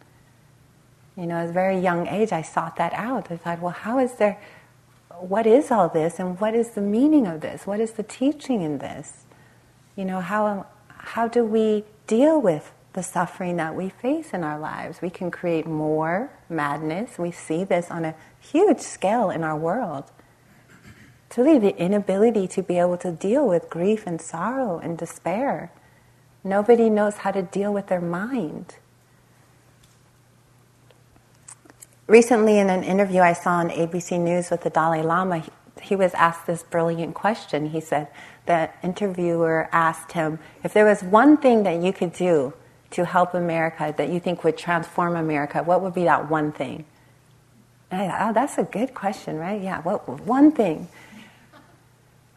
You 1.17 1.27
know, 1.27 1.37
at 1.37 1.51
a 1.51 1.53
very 1.53 1.79
young 1.79 2.07
age, 2.09 2.33
I 2.33 2.43
sought 2.43 2.77
that 2.77 2.93
out. 2.95 3.31
I 3.31 3.37
thought, 3.37 3.61
well, 3.61 3.73
how 3.73 3.99
is 3.99 4.15
there, 4.15 4.41
what 5.21 5.47
is 5.47 5.71
all 5.71 5.89
this 5.89 6.19
and 6.19 6.41
what 6.41 6.55
is 6.55 6.71
the 6.71 6.81
meaning 6.81 7.27
of 7.27 7.41
this? 7.41 7.67
What 7.67 7.81
is 7.81 7.93
the 7.93 8.03
teaching 8.03 8.63
in 8.63 8.79
this? 8.79 9.25
You 9.95 10.05
know, 10.05 10.21
how, 10.21 10.67
how 10.89 11.29
do 11.29 11.45
we 11.45 11.85
deal 12.07 12.41
with 12.41 12.73
the 12.95 13.03
suffering 13.03 13.57
that 13.57 13.75
we 13.77 13.91
face 13.91 14.31
in 14.33 14.43
our 14.43 14.59
lives? 14.59 15.03
We 15.03 15.11
can 15.11 15.31
create 15.31 15.67
more 15.67 16.33
madness. 16.49 17.19
We 17.19 17.31
see 17.31 17.63
this 17.63 17.91
on 17.91 18.05
a 18.05 18.15
huge 18.41 18.81
scale 18.81 19.31
in 19.31 19.45
our 19.45 19.57
world. 19.57 20.11
It's 21.35 21.39
really 21.41 21.59
the 21.59 21.77
inability 21.77 22.47
to 22.47 22.63
be 22.63 22.79
able 22.79 22.97
to 22.99 23.11
deal 23.11 23.49
with 23.49 23.69
grief 23.69 24.07
and 24.07 24.21
sorrow 24.21 24.79
and 24.79 24.97
despair. 24.97 25.73
Nobody 26.45 26.89
knows 26.89 27.17
how 27.17 27.33
to 27.33 27.43
deal 27.43 27.75
with 27.75 27.89
their 27.89 28.01
mind. 28.01 28.77
Recently, 32.07 32.61
in 32.61 32.71
an 32.71 32.85
interview 32.85 33.21
I 33.21 33.33
saw 33.33 33.55
on 33.55 33.71
ABC 33.71 34.21
News 34.21 34.49
with 34.49 34.61
the 34.61 34.71
Dalai 34.71 35.03
Lama, 35.03 35.43
he 35.83 35.97
was 35.97 36.15
asked 36.15 36.47
this 36.47 36.63
brilliant 36.63 37.15
question. 37.15 37.71
He 37.71 37.81
said, 37.81 38.07
the 38.47 38.71
interviewer 38.85 39.69
asked 39.73 40.13
him, 40.13 40.39
if 40.63 40.73
there 40.73 40.85
was 40.85 41.03
one 41.03 41.37
thing 41.37 41.65
that 41.65 41.83
you 41.83 41.93
could 41.93 42.13
do 42.13 42.53
to 42.93 43.05
help 43.05 43.35
America 43.35 43.93
that 43.97 44.09
you 44.09 44.21
think 44.21 44.45
would 44.45 44.57
transform 44.57 45.17
America, 45.17 45.65
what 45.65 45.83
would 45.83 45.95
be 45.95 46.05
that 46.05 46.31
one 46.31 46.53
thing? 46.53 46.85
And 47.91 48.03
I 48.03 48.07
thought, 48.07 48.29
oh, 48.29 48.33
that's 48.35 48.57
a 48.57 48.63
good 48.63 48.95
question, 48.95 49.37
right? 49.37 49.61
Yeah, 49.61 49.81
what 49.81 50.09
one 50.09 50.53
thing? 50.53 50.87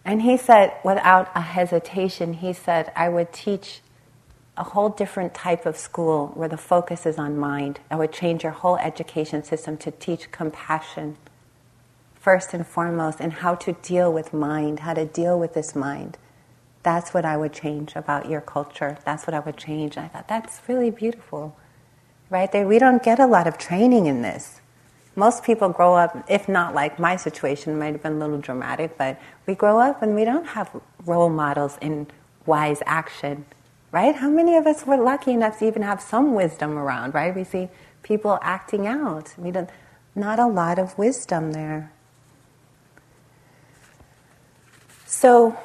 And 0.08 0.22
he 0.22 0.38
said, 0.38 0.72
without 0.86 1.30
a 1.36 1.42
hesitation, 1.42 2.36
he 2.36 2.54
said, 2.54 2.94
I 2.96 3.10
would 3.10 3.34
teach 3.34 3.82
a 4.56 4.64
whole 4.64 4.88
different 4.88 5.34
type 5.34 5.66
of 5.66 5.76
school 5.76 6.28
where 6.34 6.48
the 6.48 6.58
focus 6.58 7.06
is 7.06 7.18
on 7.18 7.38
mind. 7.38 7.82
I 7.92 7.98
would 7.98 8.14
change 8.14 8.42
your 8.42 8.54
whole 8.54 8.78
education 8.78 9.44
system 9.44 9.76
to 9.80 9.92
teach 9.92 10.32
compassion 10.32 11.18
first 12.16 12.54
and 12.54 12.66
foremost 12.66 13.20
and 13.20 13.34
how 13.34 13.56
to 13.56 13.74
deal 13.74 14.12
with 14.12 14.34
mind, 14.34 14.80
how 14.80 14.94
to 14.94 15.06
deal 15.06 15.38
with 15.38 15.54
this 15.54 15.76
mind. 15.76 16.18
That's 16.84 17.14
what 17.14 17.26
I 17.26 17.36
would 17.36 17.52
change 17.52 17.94
about 17.98 18.30
your 18.30 18.42
culture. 18.42 18.98
That's 19.04 19.28
what 19.28 19.34
I 19.34 19.40
would 19.40 19.58
change. 19.58 19.98
And 19.98 20.06
I 20.06 20.08
thought, 20.08 20.30
that's 20.30 20.62
really 20.70 20.90
beautiful. 20.90 21.58
Right 22.30 22.50
there, 22.50 22.66
we 22.66 22.80
don't 22.80 23.04
get 23.04 23.20
a 23.20 23.28
lot 23.28 23.46
of 23.46 23.58
training 23.58 24.06
in 24.06 24.22
this. 24.22 24.57
Most 25.18 25.44
people 25.44 25.68
grow 25.68 25.96
up, 25.96 26.24
if 26.30 26.48
not 26.48 26.74
like 26.74 26.98
my 26.98 27.18
situation, 27.18 27.78
might 27.78 27.92
have 27.92 28.04
been 28.04 28.14
a 28.14 28.20
little 28.20 28.38
dramatic, 28.38 28.98
but 28.98 29.20
we 29.46 29.56
grow 29.56 29.80
up 29.80 30.02
and 30.02 30.16
we 30.16 30.24
don't 30.24 30.48
have 30.48 30.70
role 31.06 31.30
models 31.30 31.78
in 31.82 32.08
wise 32.46 32.82
action 32.86 33.44
right? 33.92 34.16
How 34.16 34.30
many 34.30 34.56
of 34.56 34.68
us 34.68 34.86
were 34.86 34.98
lucky 34.98 35.32
enough 35.32 35.60
to 35.60 35.68
even 35.68 35.82
have 35.82 36.02
some 36.02 36.34
wisdom 36.34 36.78
around, 36.78 37.14
right? 37.14 37.36
We 37.36 37.44
see 37.44 37.70
people 38.04 38.38
acting 38.42 38.88
out. 38.88 39.34
We 39.38 39.52
don't, 39.52 39.70
not 40.16 40.40
a 40.40 40.48
lot 40.48 40.80
of 40.80 40.98
wisdom 40.98 41.52
there. 41.52 41.92
So, 45.06 45.58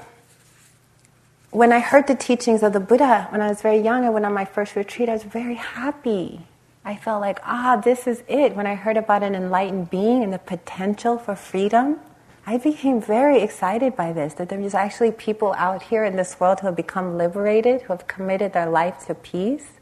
when 1.50 1.72
I 1.72 1.80
heard 1.80 2.06
the 2.06 2.14
teachings 2.14 2.62
of 2.62 2.72
the 2.72 2.80
Buddha 2.80 3.26
when 3.30 3.42
I 3.42 3.48
was 3.48 3.60
very 3.60 3.78
young, 3.78 4.04
I 4.04 4.10
went 4.10 4.24
on 4.24 4.32
my 4.32 4.44
first 4.44 4.76
retreat, 4.76 5.08
I 5.08 5.12
was 5.12 5.24
very 5.24 5.56
happy. 5.56 6.46
I 6.84 6.96
felt 6.96 7.20
like, 7.20 7.38
ah, 7.44 7.80
this 7.82 8.06
is 8.06 8.24
it. 8.26 8.56
When 8.56 8.66
I 8.66 8.74
heard 8.74 8.96
about 8.96 9.22
an 9.22 9.34
enlightened 9.34 9.90
being 9.90 10.24
and 10.24 10.32
the 10.32 10.38
potential 10.38 11.16
for 11.16 11.36
freedom, 11.36 12.00
I 12.44 12.58
became 12.58 13.00
very 13.00 13.40
excited 13.40 13.94
by 13.94 14.12
this 14.12 14.34
that 14.34 14.48
there's 14.48 14.74
actually 14.74 15.12
people 15.12 15.54
out 15.56 15.84
here 15.84 16.04
in 16.04 16.16
this 16.16 16.40
world 16.40 16.58
who 16.60 16.66
have 16.66 16.76
become 16.76 17.16
liberated, 17.16 17.82
who 17.82 17.92
have 17.92 18.08
committed 18.08 18.52
their 18.52 18.68
life 18.68 19.06
to 19.06 19.14
peace. 19.14 19.78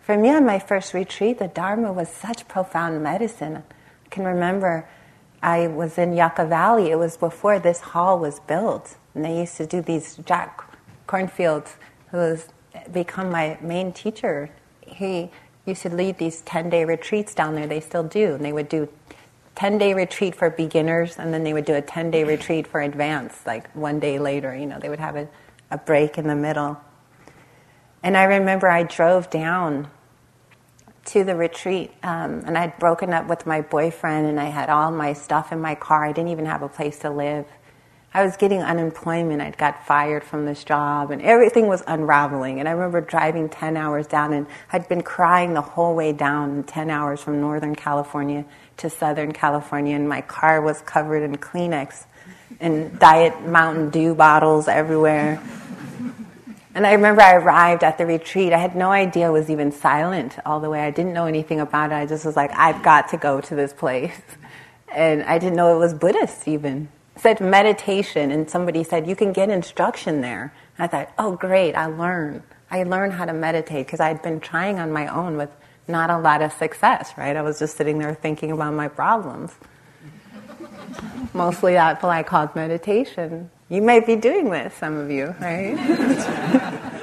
For 0.00 0.18
me, 0.18 0.30
on 0.30 0.44
my 0.44 0.58
first 0.58 0.92
retreat, 0.92 1.38
the 1.38 1.46
Dharma 1.46 1.92
was 1.92 2.08
such 2.08 2.48
profound 2.48 3.00
medicine. 3.00 3.62
I 4.04 4.08
can 4.08 4.24
remember 4.24 4.88
I 5.40 5.68
was 5.68 5.98
in 5.98 6.16
Yucca 6.16 6.46
Valley. 6.46 6.90
It 6.90 6.98
was 6.98 7.16
before 7.16 7.60
this 7.60 7.80
hall 7.80 8.18
was 8.18 8.40
built. 8.40 8.96
And 9.14 9.24
they 9.24 9.38
used 9.38 9.56
to 9.58 9.66
do 9.66 9.80
these, 9.80 10.16
Jack 10.24 10.64
Kornfield, 11.06 11.68
who 12.10 12.16
has 12.16 12.48
become 12.90 13.30
my 13.30 13.56
main 13.60 13.92
teacher, 13.92 14.50
he 14.84 15.30
used 15.68 15.82
to 15.82 15.94
lead 15.94 16.18
these 16.18 16.40
10 16.42 16.70
day 16.70 16.84
retreats 16.84 17.34
down 17.34 17.54
there. 17.54 17.66
They 17.66 17.80
still 17.80 18.02
do. 18.02 18.34
And 18.34 18.44
they 18.44 18.52
would 18.52 18.68
do 18.68 18.88
10 19.54 19.78
day 19.78 19.92
retreat 19.92 20.36
for 20.36 20.50
beginners, 20.50 21.18
and 21.18 21.34
then 21.34 21.42
they 21.42 21.52
would 21.52 21.64
do 21.64 21.74
a 21.74 21.82
10 21.82 22.10
day 22.10 22.24
retreat 22.24 22.66
for 22.66 22.80
advanced, 22.80 23.46
like 23.46 23.68
one 23.74 23.98
day 23.98 24.18
later. 24.18 24.56
You 24.56 24.66
know, 24.66 24.78
they 24.78 24.88
would 24.88 25.00
have 25.00 25.16
a, 25.16 25.28
a 25.70 25.78
break 25.78 26.16
in 26.16 26.28
the 26.28 26.36
middle. 26.36 26.80
And 28.02 28.16
I 28.16 28.24
remember 28.24 28.70
I 28.70 28.84
drove 28.84 29.30
down 29.30 29.90
to 31.06 31.24
the 31.24 31.34
retreat, 31.34 31.90
um, 32.02 32.44
and 32.46 32.56
I'd 32.56 32.78
broken 32.78 33.12
up 33.12 33.28
with 33.28 33.46
my 33.46 33.62
boyfriend, 33.62 34.26
and 34.26 34.38
I 34.38 34.44
had 34.44 34.68
all 34.68 34.92
my 34.92 35.12
stuff 35.14 35.50
in 35.50 35.60
my 35.60 35.74
car. 35.74 36.04
I 36.04 36.12
didn't 36.12 36.30
even 36.30 36.46
have 36.46 36.62
a 36.62 36.68
place 36.68 37.00
to 37.00 37.10
live. 37.10 37.46
I 38.18 38.24
was 38.24 38.36
getting 38.36 38.64
unemployment. 38.64 39.40
I'd 39.40 39.56
got 39.56 39.86
fired 39.86 40.24
from 40.24 40.44
this 40.44 40.64
job, 40.64 41.12
and 41.12 41.22
everything 41.22 41.68
was 41.68 41.84
unraveling. 41.86 42.58
And 42.58 42.68
I 42.68 42.72
remember 42.72 43.00
driving 43.00 43.48
10 43.48 43.76
hours 43.76 44.08
down, 44.08 44.32
and 44.32 44.48
I'd 44.72 44.88
been 44.88 45.02
crying 45.02 45.54
the 45.54 45.60
whole 45.60 45.94
way 45.94 46.12
down 46.12 46.64
10 46.64 46.90
hours 46.90 47.22
from 47.22 47.40
Northern 47.40 47.76
California 47.76 48.44
to 48.78 48.90
Southern 48.90 49.30
California, 49.30 49.94
and 49.94 50.08
my 50.08 50.20
car 50.20 50.60
was 50.60 50.80
covered 50.80 51.22
in 51.22 51.36
Kleenex 51.36 52.06
and 52.58 52.98
Diet 52.98 53.40
Mountain 53.46 53.90
Dew 53.90 54.16
bottles 54.16 54.66
everywhere. 54.66 55.40
And 56.74 56.84
I 56.84 56.94
remember 56.94 57.22
I 57.22 57.34
arrived 57.36 57.84
at 57.84 57.98
the 57.98 58.06
retreat. 58.06 58.52
I 58.52 58.58
had 58.58 58.74
no 58.74 58.90
idea 58.90 59.28
it 59.28 59.32
was 59.32 59.48
even 59.48 59.70
silent 59.70 60.40
all 60.44 60.58
the 60.58 60.68
way. 60.68 60.80
I 60.80 60.90
didn't 60.90 61.12
know 61.12 61.26
anything 61.26 61.60
about 61.60 61.92
it. 61.92 61.94
I 61.94 62.04
just 62.06 62.24
was 62.26 62.34
like, 62.34 62.50
I've 62.52 62.82
got 62.82 63.10
to 63.10 63.16
go 63.16 63.40
to 63.40 63.54
this 63.54 63.72
place. 63.72 64.20
And 64.88 65.22
I 65.22 65.38
didn't 65.38 65.54
know 65.54 65.76
it 65.76 65.78
was 65.78 65.94
Buddhist 65.94 66.48
even. 66.48 66.88
Said 67.18 67.40
meditation, 67.40 68.30
and 68.30 68.48
somebody 68.48 68.84
said, 68.84 69.06
You 69.08 69.16
can 69.16 69.32
get 69.32 69.50
instruction 69.50 70.20
there. 70.20 70.54
I 70.78 70.86
thought, 70.86 71.12
Oh, 71.18 71.36
great, 71.36 71.74
I 71.74 71.86
learn. 71.86 72.42
I 72.70 72.82
learned 72.84 73.14
how 73.14 73.24
to 73.24 73.32
meditate 73.32 73.86
because 73.86 74.00
I'd 74.00 74.22
been 74.22 74.40
trying 74.40 74.78
on 74.78 74.92
my 74.92 75.06
own 75.08 75.36
with 75.36 75.50
not 75.88 76.10
a 76.10 76.18
lot 76.18 76.42
of 76.42 76.52
success, 76.52 77.12
right? 77.16 77.34
I 77.34 77.42
was 77.42 77.58
just 77.58 77.76
sitting 77.76 77.98
there 77.98 78.14
thinking 78.14 78.52
about 78.52 78.74
my 78.74 78.88
problems. 78.88 79.54
Mostly 81.32 81.72
that's 81.72 82.02
what 82.02 82.10
I 82.10 82.22
called 82.22 82.54
meditation. 82.54 83.50
You 83.68 83.82
may 83.82 84.00
be 84.00 84.16
doing 84.16 84.50
this, 84.50 84.74
some 84.74 84.96
of 84.96 85.10
you, 85.10 85.34
right? 85.40 85.76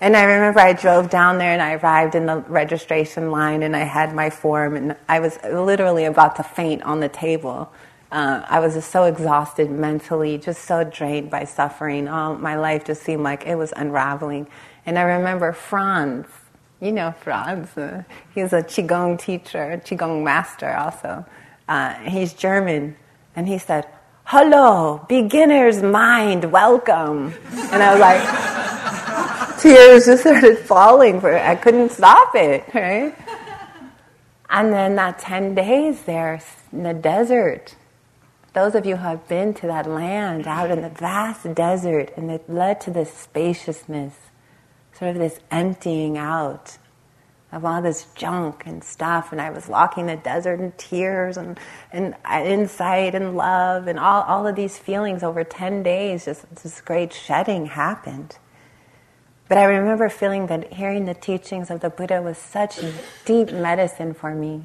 and 0.00 0.16
I 0.16 0.24
remember 0.24 0.60
I 0.60 0.72
drove 0.72 1.10
down 1.10 1.38
there 1.38 1.52
and 1.52 1.62
I 1.62 1.74
arrived 1.74 2.14
in 2.14 2.26
the 2.26 2.36
registration 2.36 3.30
line 3.30 3.62
and 3.62 3.76
I 3.76 3.84
had 3.84 4.14
my 4.14 4.30
form 4.30 4.76
and 4.76 4.96
I 5.08 5.20
was 5.20 5.38
literally 5.42 6.04
about 6.04 6.36
to 6.36 6.42
faint 6.42 6.82
on 6.82 7.00
the 7.00 7.08
table. 7.08 7.72
Uh, 8.10 8.42
I 8.48 8.60
was 8.60 8.74
just 8.74 8.90
so 8.90 9.04
exhausted 9.04 9.70
mentally, 9.70 10.38
just 10.38 10.64
so 10.64 10.82
drained 10.82 11.30
by 11.30 11.44
suffering. 11.44 12.08
All 12.08 12.34
my 12.34 12.56
life 12.56 12.84
just 12.84 13.02
seemed 13.02 13.22
like 13.22 13.46
it 13.46 13.56
was 13.56 13.72
unraveling. 13.76 14.48
And 14.86 14.98
I 14.98 15.02
remember 15.02 15.52
Franz, 15.52 16.26
you 16.80 16.92
know 16.92 17.12
Franz. 17.20 17.76
Uh, 17.76 18.04
he's 18.34 18.54
a 18.54 18.62
Qigong 18.62 19.18
teacher, 19.18 19.80
Qigong 19.84 20.22
master 20.22 20.74
also. 20.74 21.26
Uh, 21.68 21.94
he's 21.94 22.32
German. 22.32 22.96
And 23.36 23.46
he 23.46 23.58
said, 23.58 23.86
Hello, 24.24 25.04
beginner's 25.08 25.82
mind, 25.82 26.50
welcome. 26.50 27.34
And 27.52 27.82
I 27.82 27.92
was 27.92 28.00
like, 28.00 29.58
tears 29.60 30.06
just 30.06 30.22
started 30.22 30.58
falling 30.58 31.20
for 31.20 31.36
I 31.36 31.56
couldn't 31.56 31.90
stop 31.90 32.34
it, 32.34 32.64
right? 32.74 33.14
And 34.50 34.72
then 34.72 34.96
that 34.96 35.18
10 35.18 35.54
days 35.54 36.02
there 36.02 36.40
in 36.72 36.82
the 36.82 36.94
desert, 36.94 37.74
those 38.58 38.74
of 38.74 38.84
you 38.84 38.96
who 38.96 39.04
have 39.04 39.28
been 39.28 39.54
to 39.54 39.68
that 39.68 39.88
land 39.88 40.44
out 40.48 40.68
in 40.68 40.82
the 40.82 40.88
vast 40.88 41.54
desert 41.54 42.10
and 42.16 42.28
it 42.28 42.50
led 42.50 42.80
to 42.80 42.90
this 42.90 43.12
spaciousness 43.12 44.14
sort 44.98 45.12
of 45.12 45.16
this 45.16 45.38
emptying 45.52 46.18
out 46.18 46.76
of 47.52 47.64
all 47.64 47.80
this 47.80 48.06
junk 48.16 48.64
and 48.66 48.82
stuff. 48.82 49.30
And 49.30 49.40
I 49.40 49.50
was 49.50 49.68
walking 49.68 50.06
the 50.06 50.16
desert 50.16 50.58
in 50.58 50.72
tears 50.72 51.36
and, 51.36 51.56
and 51.92 52.16
insight 52.26 53.14
and 53.14 53.36
love 53.36 53.86
and 53.86 53.96
all, 53.96 54.22
all 54.22 54.44
of 54.44 54.56
these 54.56 54.76
feelings 54.76 55.22
over 55.22 55.44
10 55.44 55.84
days. 55.84 56.24
Just 56.24 56.52
this 56.62 56.80
great 56.80 57.12
shedding 57.12 57.66
happened. 57.66 58.38
But 59.48 59.58
I 59.58 59.64
remember 59.64 60.08
feeling 60.08 60.48
that 60.48 60.72
hearing 60.74 61.04
the 61.04 61.14
teachings 61.14 61.70
of 61.70 61.78
the 61.78 61.90
Buddha 61.90 62.20
was 62.20 62.36
such 62.36 62.80
deep 63.24 63.52
medicine 63.52 64.14
for 64.14 64.34
me. 64.34 64.64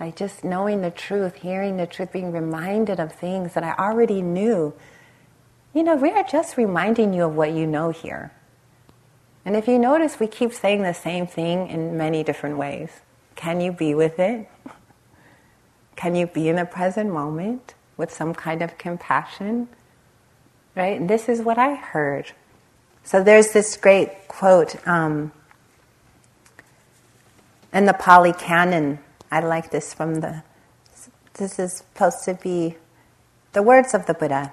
Like 0.00 0.16
just 0.16 0.42
knowing 0.42 0.80
the 0.80 0.90
truth, 0.90 1.36
hearing 1.36 1.76
the 1.76 1.86
truth, 1.86 2.10
being 2.10 2.32
reminded 2.32 2.98
of 2.98 3.12
things 3.12 3.52
that 3.52 3.62
I 3.62 3.74
already 3.74 4.22
knew. 4.22 4.72
You 5.74 5.82
know, 5.82 5.94
we 5.94 6.10
are 6.10 6.24
just 6.24 6.56
reminding 6.56 7.12
you 7.12 7.24
of 7.24 7.36
what 7.36 7.52
you 7.52 7.66
know 7.66 7.90
here. 7.90 8.32
And 9.44 9.54
if 9.54 9.68
you 9.68 9.78
notice, 9.78 10.18
we 10.18 10.26
keep 10.26 10.54
saying 10.54 10.82
the 10.82 10.94
same 10.94 11.26
thing 11.26 11.68
in 11.68 11.98
many 11.98 12.22
different 12.22 12.56
ways. 12.56 12.90
Can 13.36 13.60
you 13.60 13.72
be 13.72 13.94
with 13.94 14.18
it? 14.18 14.48
Can 15.96 16.14
you 16.14 16.26
be 16.26 16.48
in 16.48 16.56
the 16.56 16.64
present 16.64 17.12
moment 17.12 17.74
with 17.98 18.10
some 18.10 18.34
kind 18.34 18.62
of 18.62 18.78
compassion? 18.78 19.68
Right? 20.74 20.98
And 20.98 21.10
this 21.10 21.28
is 21.28 21.42
what 21.42 21.58
I 21.58 21.74
heard. 21.74 22.32
So 23.04 23.22
there's 23.22 23.52
this 23.52 23.76
great 23.76 24.28
quote 24.28 24.76
um, 24.86 25.32
in 27.72 27.84
the 27.84 27.92
Pali 27.92 28.32
Canon. 28.32 28.98
I 29.30 29.40
like 29.40 29.70
this 29.70 29.94
from 29.94 30.20
the. 30.20 30.42
This 31.34 31.58
is 31.58 31.72
supposed 31.74 32.24
to 32.24 32.34
be 32.34 32.76
the 33.52 33.62
words 33.62 33.94
of 33.94 34.06
the 34.06 34.14
Buddha. 34.14 34.52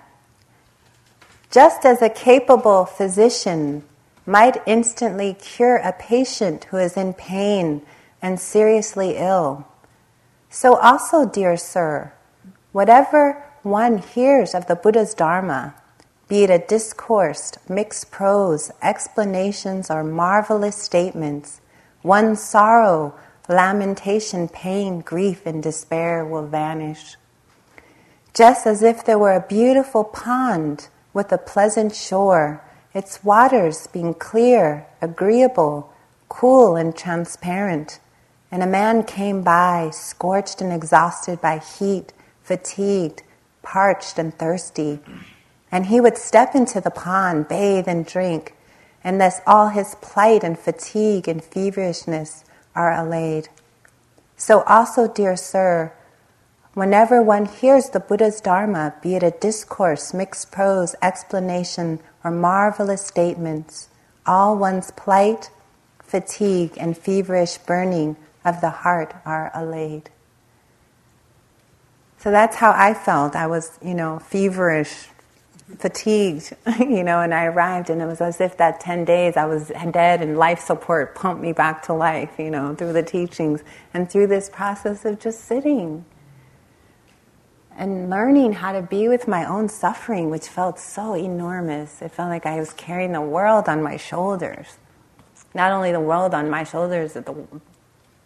Just 1.52 1.86
as 1.86 2.02
a 2.02 2.10
capable 2.10 2.86
physician 2.86 3.84
might 4.26 4.62
instantly 4.66 5.34
cure 5.34 5.78
a 5.78 5.94
patient 5.94 6.66
who 6.66 6.78
is 6.78 6.98
in 6.98 7.14
pain 7.14 7.82
and 8.22 8.40
seriously 8.40 9.16
ill. 9.18 9.66
So, 10.50 10.78
also, 10.78 11.26
dear 11.26 11.58
sir, 11.58 12.14
whatever 12.72 13.44
one 13.64 13.98
hears 13.98 14.54
of 14.54 14.68
the 14.68 14.76
Buddha's 14.76 15.14
Dharma, 15.14 15.76
be 16.28 16.44
it 16.44 16.50
a 16.50 16.60
discourse, 16.60 17.54
mixed 17.70 18.12
prose, 18.12 18.72
explanations, 18.82 19.90
or 19.90 20.04
marvelous 20.04 20.76
statements, 20.76 21.62
one's 22.04 22.42
sorrow, 22.42 23.16
lamentation, 23.48 24.48
pain, 24.48 25.02
grief, 25.02 25.46
and 25.46 25.62
despair 25.64 26.26
will 26.26 26.48
vanish. 26.48 27.16
Just 28.34 28.68
as 28.68 28.84
if 28.84 29.04
there 29.04 29.18
were 29.18 29.34
a 29.34 29.48
beautiful 29.48 30.04
pond 30.04 30.90
with 31.14 31.32
a 31.32 31.38
pleasant 31.38 31.96
shore 31.96 32.62
its 32.94 33.24
waters 33.24 33.86
being 33.88 34.14
clear, 34.14 34.88
agreeable, 35.02 35.94
cool, 36.30 36.76
and 36.76 36.96
transparent, 36.96 38.00
and 38.52 38.64
a 38.64 38.68
man 38.68 39.04
came 39.04 39.44
by, 39.44 39.90
scorched 39.92 40.62
and 40.62 40.74
exhausted 40.74 41.40
by 41.40 41.60
heat, 41.60 42.12
fatigued, 42.42 43.22
parched 43.62 44.18
and 44.18 44.34
thirsty. 44.40 45.00
And 45.72 45.86
he 45.86 46.02
would 46.02 46.18
step 46.18 46.56
into 46.56 46.82
the 46.82 46.90
pond, 46.90 47.48
bathe 47.48 47.88
and 47.88 48.04
drink, 48.04 48.56
and 49.04 49.22
thus 49.22 49.42
all 49.46 49.70
his 49.70 49.96
plight 50.02 50.44
and 50.44 50.58
fatigue 50.58 51.28
and 51.28 51.44
feverishness 51.44 52.46
are 52.78 52.94
allayed. 52.94 53.50
So 54.38 54.62
also, 54.62 55.12
dear 55.12 55.36
sir, 55.36 55.92
whenever 56.76 57.22
one 57.22 57.46
hears 57.48 57.90
the 57.90 58.00
Buddha's 58.00 58.40
Dharma, 58.40 58.94
be 59.02 59.16
it 59.16 59.24
a 59.24 59.32
discourse, 59.32 60.14
mixed 60.14 60.52
prose, 60.52 60.96
explanation, 61.02 62.00
or 62.24 62.30
marvelous 62.30 63.06
statements, 63.06 63.90
all 64.26 64.56
one's 64.56 64.92
plight, 64.92 65.50
fatigue, 66.00 66.74
and 66.78 66.96
feverish 66.96 67.58
burning 67.58 68.16
of 68.46 68.62
the 68.62 68.70
heart 68.70 69.16
are 69.26 69.52
allayed. 69.56 70.12
So 72.20 72.32
that's 72.32 72.58
how 72.58 72.72
I 72.72 72.94
felt. 72.94 73.36
I 73.36 73.48
was, 73.48 73.80
you 73.84 73.94
know, 73.94 74.20
feverish, 74.20 75.08
fatigued, 75.76 76.56
you 76.80 77.04
know, 77.04 77.20
and 77.20 77.34
I 77.34 77.46
arrived 77.46 77.90
and 77.90 78.02
it 78.02 78.06
was 78.06 78.22
as 78.22 78.40
if 78.40 78.58
that 78.58 78.80
10 78.80 79.06
days 79.06 79.36
I 79.36 79.46
was 79.46 79.72
dead 79.92 80.22
and 80.22 80.38
life 80.38 80.60
support 80.60 81.16
pumped 81.16 81.42
me 81.42 81.52
back 81.52 81.84
to 81.84 81.94
life, 81.94 82.32
you 82.40 82.50
know, 82.50 82.74
through 82.76 82.94
the 82.94 83.04
teachings 83.04 83.64
and 83.94 84.10
through 84.10 84.28
this 84.28 84.50
process 84.50 85.04
of 85.06 85.20
just 85.20 85.42
sitting 85.46 86.06
and 87.78 88.10
learning 88.10 88.54
how 88.54 88.72
to 88.72 88.82
be 88.82 89.08
with 89.08 89.28
my 89.28 89.46
own 89.46 89.70
suffering, 89.70 90.32
which 90.32 90.48
felt 90.48 90.80
so 90.80 91.16
enormous. 91.16 92.02
It 92.02 92.12
felt 92.12 92.30
like 92.30 92.46
I 92.46 92.60
was 92.60 92.74
carrying 92.74 93.12
the 93.12 93.22
world 93.22 93.70
on 93.70 93.84
my 93.84 93.98
shoulders. 93.98 94.78
Not 95.54 95.72
only 95.72 95.92
the 95.92 96.00
world 96.00 96.34
on 96.34 96.50
my 96.50 96.64
shoulders, 96.64 97.14
but 97.14 97.28
the 97.28 97.36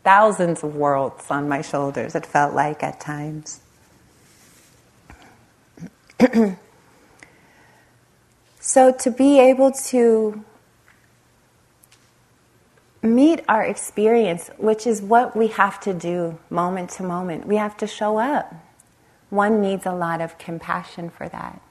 thousands 0.04 0.64
of 0.64 0.76
worlds 0.76 1.26
on 1.30 1.50
my 1.50 1.62
shoulders, 1.62 2.16
it 2.16 2.26
felt 2.26 2.54
like 2.54 2.82
at 2.82 3.02
times. 3.02 3.60
so, 8.62 8.94
to 8.94 9.12
be 9.12 9.40
able 9.40 9.72
to 9.90 10.46
meet 13.02 13.44
our 13.50 13.64
experience, 13.64 14.50
which 14.58 14.88
is 14.88 15.02
what 15.02 15.36
we 15.36 15.48
have 15.48 15.80
to 15.82 15.94
do 15.94 16.40
moment 16.50 16.92
to 16.92 17.04
moment, 17.04 17.46
we 17.46 17.58
have 17.58 17.76
to 17.78 17.88
show 17.88 18.18
up. 18.18 18.54
One 19.30 19.60
needs 19.60 19.86
a 19.86 19.94
lot 19.94 20.22
of 20.22 20.38
compassion 20.38 21.10
for 21.10 21.28
that. 21.28 21.62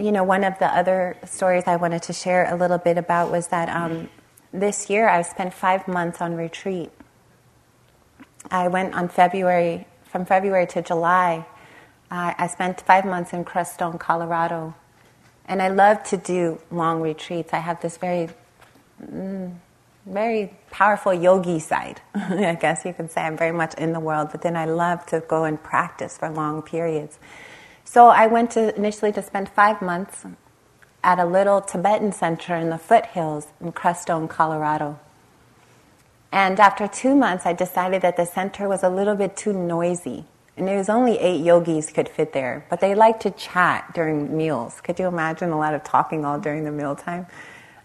you 0.00 0.12
know, 0.12 0.24
one 0.24 0.44
of 0.44 0.58
the 0.58 0.66
other 0.66 1.16
stories 1.26 1.64
I 1.66 1.76
wanted 1.76 2.02
to 2.04 2.12
share 2.12 2.50
a 2.52 2.56
little 2.56 2.78
bit 2.78 2.96
about 2.96 3.30
was 3.30 3.48
that 3.48 3.68
um, 3.68 4.08
this 4.52 4.88
year 4.88 5.08
I 5.08 5.22
spent 5.22 5.52
five 5.52 5.86
months 5.86 6.22
on 6.22 6.34
retreat. 6.34 6.90
I 8.50 8.68
went 8.68 8.94
on 8.94 9.08
February, 9.08 9.86
from 10.04 10.24
February 10.24 10.66
to 10.68 10.80
July. 10.80 11.46
Uh, 12.10 12.34
I 12.36 12.48
spent 12.48 12.80
five 12.80 13.04
months 13.04 13.32
in 13.32 13.44
Crestone, 13.44 13.98
Colorado. 13.98 14.74
And 15.44 15.62
I 15.62 15.68
love 15.68 16.02
to 16.04 16.16
do 16.16 16.60
long 16.70 17.00
retreats. 17.00 17.52
I 17.52 17.58
have 17.58 17.80
this 17.80 17.96
very, 17.96 18.28
mm, 19.02 19.54
very 20.06 20.54
powerful 20.70 21.14
yogi 21.14 21.58
side. 21.60 22.00
I 22.14 22.56
guess 22.60 22.84
you 22.84 22.92
could 22.92 23.10
say 23.10 23.22
I'm 23.22 23.36
very 23.36 23.52
much 23.52 23.74
in 23.74 23.92
the 23.92 24.00
world, 24.00 24.28
but 24.32 24.42
then 24.42 24.56
I 24.56 24.64
love 24.64 25.06
to 25.06 25.20
go 25.20 25.44
and 25.44 25.62
practice 25.62 26.18
for 26.18 26.30
long 26.30 26.62
periods. 26.62 27.18
So 27.84 28.08
I 28.08 28.26
went 28.26 28.52
to 28.52 28.74
initially 28.76 29.12
to 29.12 29.22
spend 29.22 29.48
five 29.48 29.82
months 29.82 30.24
at 31.02 31.18
a 31.18 31.24
little 31.24 31.60
Tibetan 31.60 32.12
center 32.12 32.54
in 32.54 32.70
the 32.70 32.78
foothills 32.78 33.48
in 33.60 33.72
Crestone, 33.72 34.28
Colorado. 34.28 34.98
And 36.32 36.60
after 36.60 36.86
two 36.86 37.14
months, 37.14 37.46
I 37.46 37.52
decided 37.52 38.02
that 38.02 38.16
the 38.16 38.24
center 38.24 38.68
was 38.68 38.82
a 38.82 38.88
little 38.88 39.16
bit 39.16 39.36
too 39.36 39.52
noisy. 39.52 40.26
And 40.56 40.68
there 40.68 40.76
was 40.76 40.88
only 40.88 41.18
eight 41.18 41.42
yogis 41.42 41.90
could 41.90 42.08
fit 42.08 42.32
there, 42.32 42.66
but 42.68 42.80
they 42.80 42.94
like 42.94 43.20
to 43.20 43.30
chat 43.30 43.92
during 43.94 44.36
meals. 44.36 44.80
Could 44.80 44.98
you 44.98 45.06
imagine 45.06 45.50
a 45.50 45.58
lot 45.58 45.74
of 45.74 45.84
talking 45.84 46.24
all 46.24 46.38
during 46.38 46.64
the 46.64 46.70
mealtime? 46.70 47.26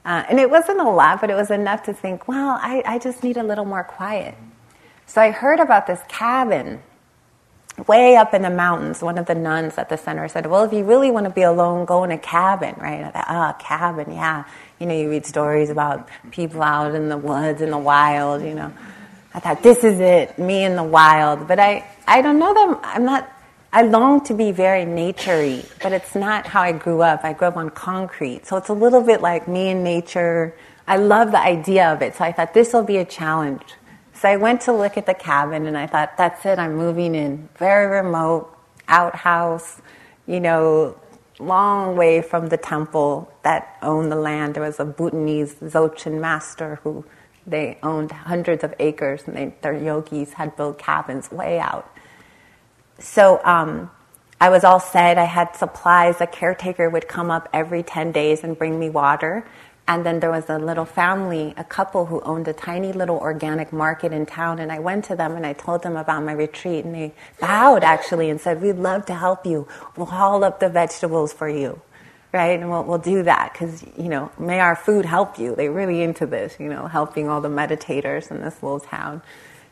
Uh, 0.04 0.24
and 0.30 0.40
it 0.40 0.50
wasn't 0.50 0.80
a 0.80 0.90
lot, 0.90 1.22
but 1.22 1.30
it 1.30 1.36
was 1.36 1.52
enough 1.52 1.84
to 1.84 1.94
think, 1.94 2.28
well, 2.28 2.60
I, 2.62 2.84
I 2.86 3.00
just 3.00 3.24
need 3.24 3.38
a 3.38 3.44
little 3.44 3.66
more 3.66 3.84
quiet. 3.84 4.36
So 5.06 5.22
I 5.22 5.32
heard 5.32 5.60
about 5.60 5.88
this 5.88 6.02
cabin 6.08 6.82
way 7.88 8.16
up 8.16 8.34
in 8.34 8.42
the 8.42 8.50
mountains, 8.50 9.02
one 9.02 9.18
of 9.18 9.26
the 9.26 9.36
nuns 9.36 9.78
at 9.78 9.90
the 9.90 9.98
center 9.98 10.28
said, 10.28 10.46
Well, 10.46 10.64
if 10.64 10.74
you 10.74 10.84
really 10.84 11.12
want 11.12 11.26
to 11.26 11.30
be 11.30 11.42
alone, 11.42 11.86
go 11.86 12.04
in 12.04 12.12
a 12.12 12.18
cabin, 12.18 12.76
right? 12.78 13.04
I 13.04 13.12
thought, 13.12 13.26
ah, 13.28 13.56
cabin, 13.60 14.14
yeah. 14.14 14.46
You 14.80 14.88
know, 14.88 14.98
you 14.98 15.10
read 15.10 15.26
stories 15.26 15.70
about 15.70 16.08
people 16.32 16.62
out 16.64 16.96
in 16.96 17.10
the 17.10 17.18
woods, 17.18 17.62
in 17.62 17.72
the 17.72 17.78
wild, 17.78 18.44
you 18.44 18.54
know. 18.54 18.74
I 19.36 19.40
thought, 19.40 19.62
this 19.62 19.84
is 19.84 20.00
it, 20.00 20.40
me 20.40 20.64
in 20.64 20.78
the 20.78 20.84
wild. 20.84 21.46
But 21.46 21.60
I, 21.60 21.86
I 22.08 22.22
don't 22.22 22.40
know 22.40 22.54
them. 22.54 22.80
I'm 22.84 23.04
not, 23.04 23.30
I 23.74 23.82
long 23.82 24.24
to 24.28 24.34
be 24.34 24.54
very 24.54 24.86
naturey, 24.86 25.70
but 25.84 25.92
it's 25.92 26.16
not 26.16 26.48
how 26.48 26.62
I 26.62 26.72
grew 26.72 27.02
up. 27.02 27.26
I 27.26 27.34
grew 27.34 27.50
up 27.50 27.58
on 27.58 27.70
concrete. 27.70 28.48
So 28.48 28.56
it's 28.56 28.70
a 28.70 28.74
little 28.74 29.02
bit 29.02 29.20
like 29.22 29.46
me 29.46 29.68
in 29.72 29.84
nature. 29.84 30.56
I 30.88 30.96
love 30.96 31.32
the 31.32 31.40
idea 31.40 31.92
of 31.92 32.02
it. 32.02 32.16
So 32.16 32.24
I 32.24 32.32
thought, 32.32 32.54
this 32.54 32.72
will 32.72 32.86
be 32.86 32.96
a 32.96 33.04
challenge. 33.04 33.62
So 34.14 34.30
I 34.30 34.38
went 34.38 34.62
to 34.62 34.72
look 34.72 34.96
at 34.96 35.06
the 35.06 35.14
cabin 35.14 35.66
and 35.66 35.78
I 35.78 35.88
thought, 35.88 36.16
that's 36.16 36.46
it, 36.46 36.58
I'm 36.58 36.76
moving 36.78 37.14
in. 37.14 37.50
Very 37.58 37.88
remote, 37.88 38.58
outhouse, 38.88 39.82
you 40.28 40.40
know, 40.40 40.98
long 41.40 41.98
way 41.98 42.22
from 42.22 42.48
the 42.48 42.56
temple 42.56 43.30
that 43.44 43.78
owned 43.82 44.14
the 44.14 44.16
land. 44.16 44.56
There 44.56 44.64
was 44.64 44.80
a 44.80 44.86
Bhutanese 44.86 45.56
Dzogchen 45.56 46.22
master 46.22 46.80
who 46.84 47.04
they 47.48 47.78
owned 47.84 48.12
hundreds 48.12 48.64
of 48.64 48.74
acres 48.80 49.24
and 49.26 49.36
they, 49.36 49.54
their 49.62 49.78
yogis 49.78 50.34
had 50.34 50.56
built 50.56 50.78
cabins 50.80 51.32
way 51.32 51.60
out. 51.60 51.90
So 53.00 53.42
um, 53.44 53.92
I 54.40 54.50
was 54.50 54.64
all 54.64 54.80
set. 54.80 55.18
I 55.18 55.26
had 55.26 55.56
supplies. 55.56 56.22
A 56.22 56.28
caretaker 56.28 56.90
would 56.90 57.08
come 57.08 57.30
up 57.30 57.50
every 57.54 57.84
10 57.84 58.12
days 58.12 58.44
and 58.44 58.58
bring 58.58 58.80
me 58.80 58.90
water. 58.90 59.46
And 59.88 60.04
then 60.04 60.20
there 60.20 60.32
was 60.32 60.50
a 60.50 60.58
little 60.58 60.86
family, 60.86 61.54
a 61.58 61.64
couple 61.64 62.08
who 62.08 62.20
owned 62.22 62.48
a 62.48 62.54
tiny 62.54 62.92
little 62.92 63.18
organic 63.18 63.72
market 63.72 64.12
in 64.12 64.26
town. 64.26 64.58
And 64.58 64.72
I 64.72 64.80
went 64.80 65.06
to 65.06 65.16
them 65.16 65.36
and 65.36 65.46
I 65.46 65.54
told 65.54 65.84
them 65.84 65.96
about 65.96 66.24
my 66.24 66.32
retreat. 66.32 66.86
And 66.86 66.96
they 66.96 67.14
bowed 67.40 67.84
actually 67.84 68.32
and 68.32 68.42
said, 68.42 68.62
We'd 68.62 68.78
love 68.78 69.06
to 69.06 69.14
help 69.14 69.46
you. 69.46 69.68
We'll 69.96 70.08
haul 70.08 70.44
up 70.44 70.60
the 70.60 70.70
vegetables 70.70 71.34
for 71.34 71.48
you. 71.48 71.82
Right? 72.36 72.60
And 72.60 72.70
we'll, 72.70 72.84
we'll 72.84 72.98
do 72.98 73.24
that 73.24 73.54
because, 73.54 73.82
you 73.98 74.10
know, 74.10 74.30
may 74.38 74.60
our 74.60 74.76
food 74.76 75.06
help 75.06 75.40
you. 75.40 75.56
They're 75.56 75.72
really 75.72 76.02
into 76.02 76.26
this, 76.26 76.58
you 76.60 76.68
know, 76.68 76.86
helping 76.86 77.30
all 77.30 77.40
the 77.40 77.48
meditators 77.48 78.30
in 78.30 78.42
this 78.42 78.62
little 78.62 78.82
town. 78.82 79.22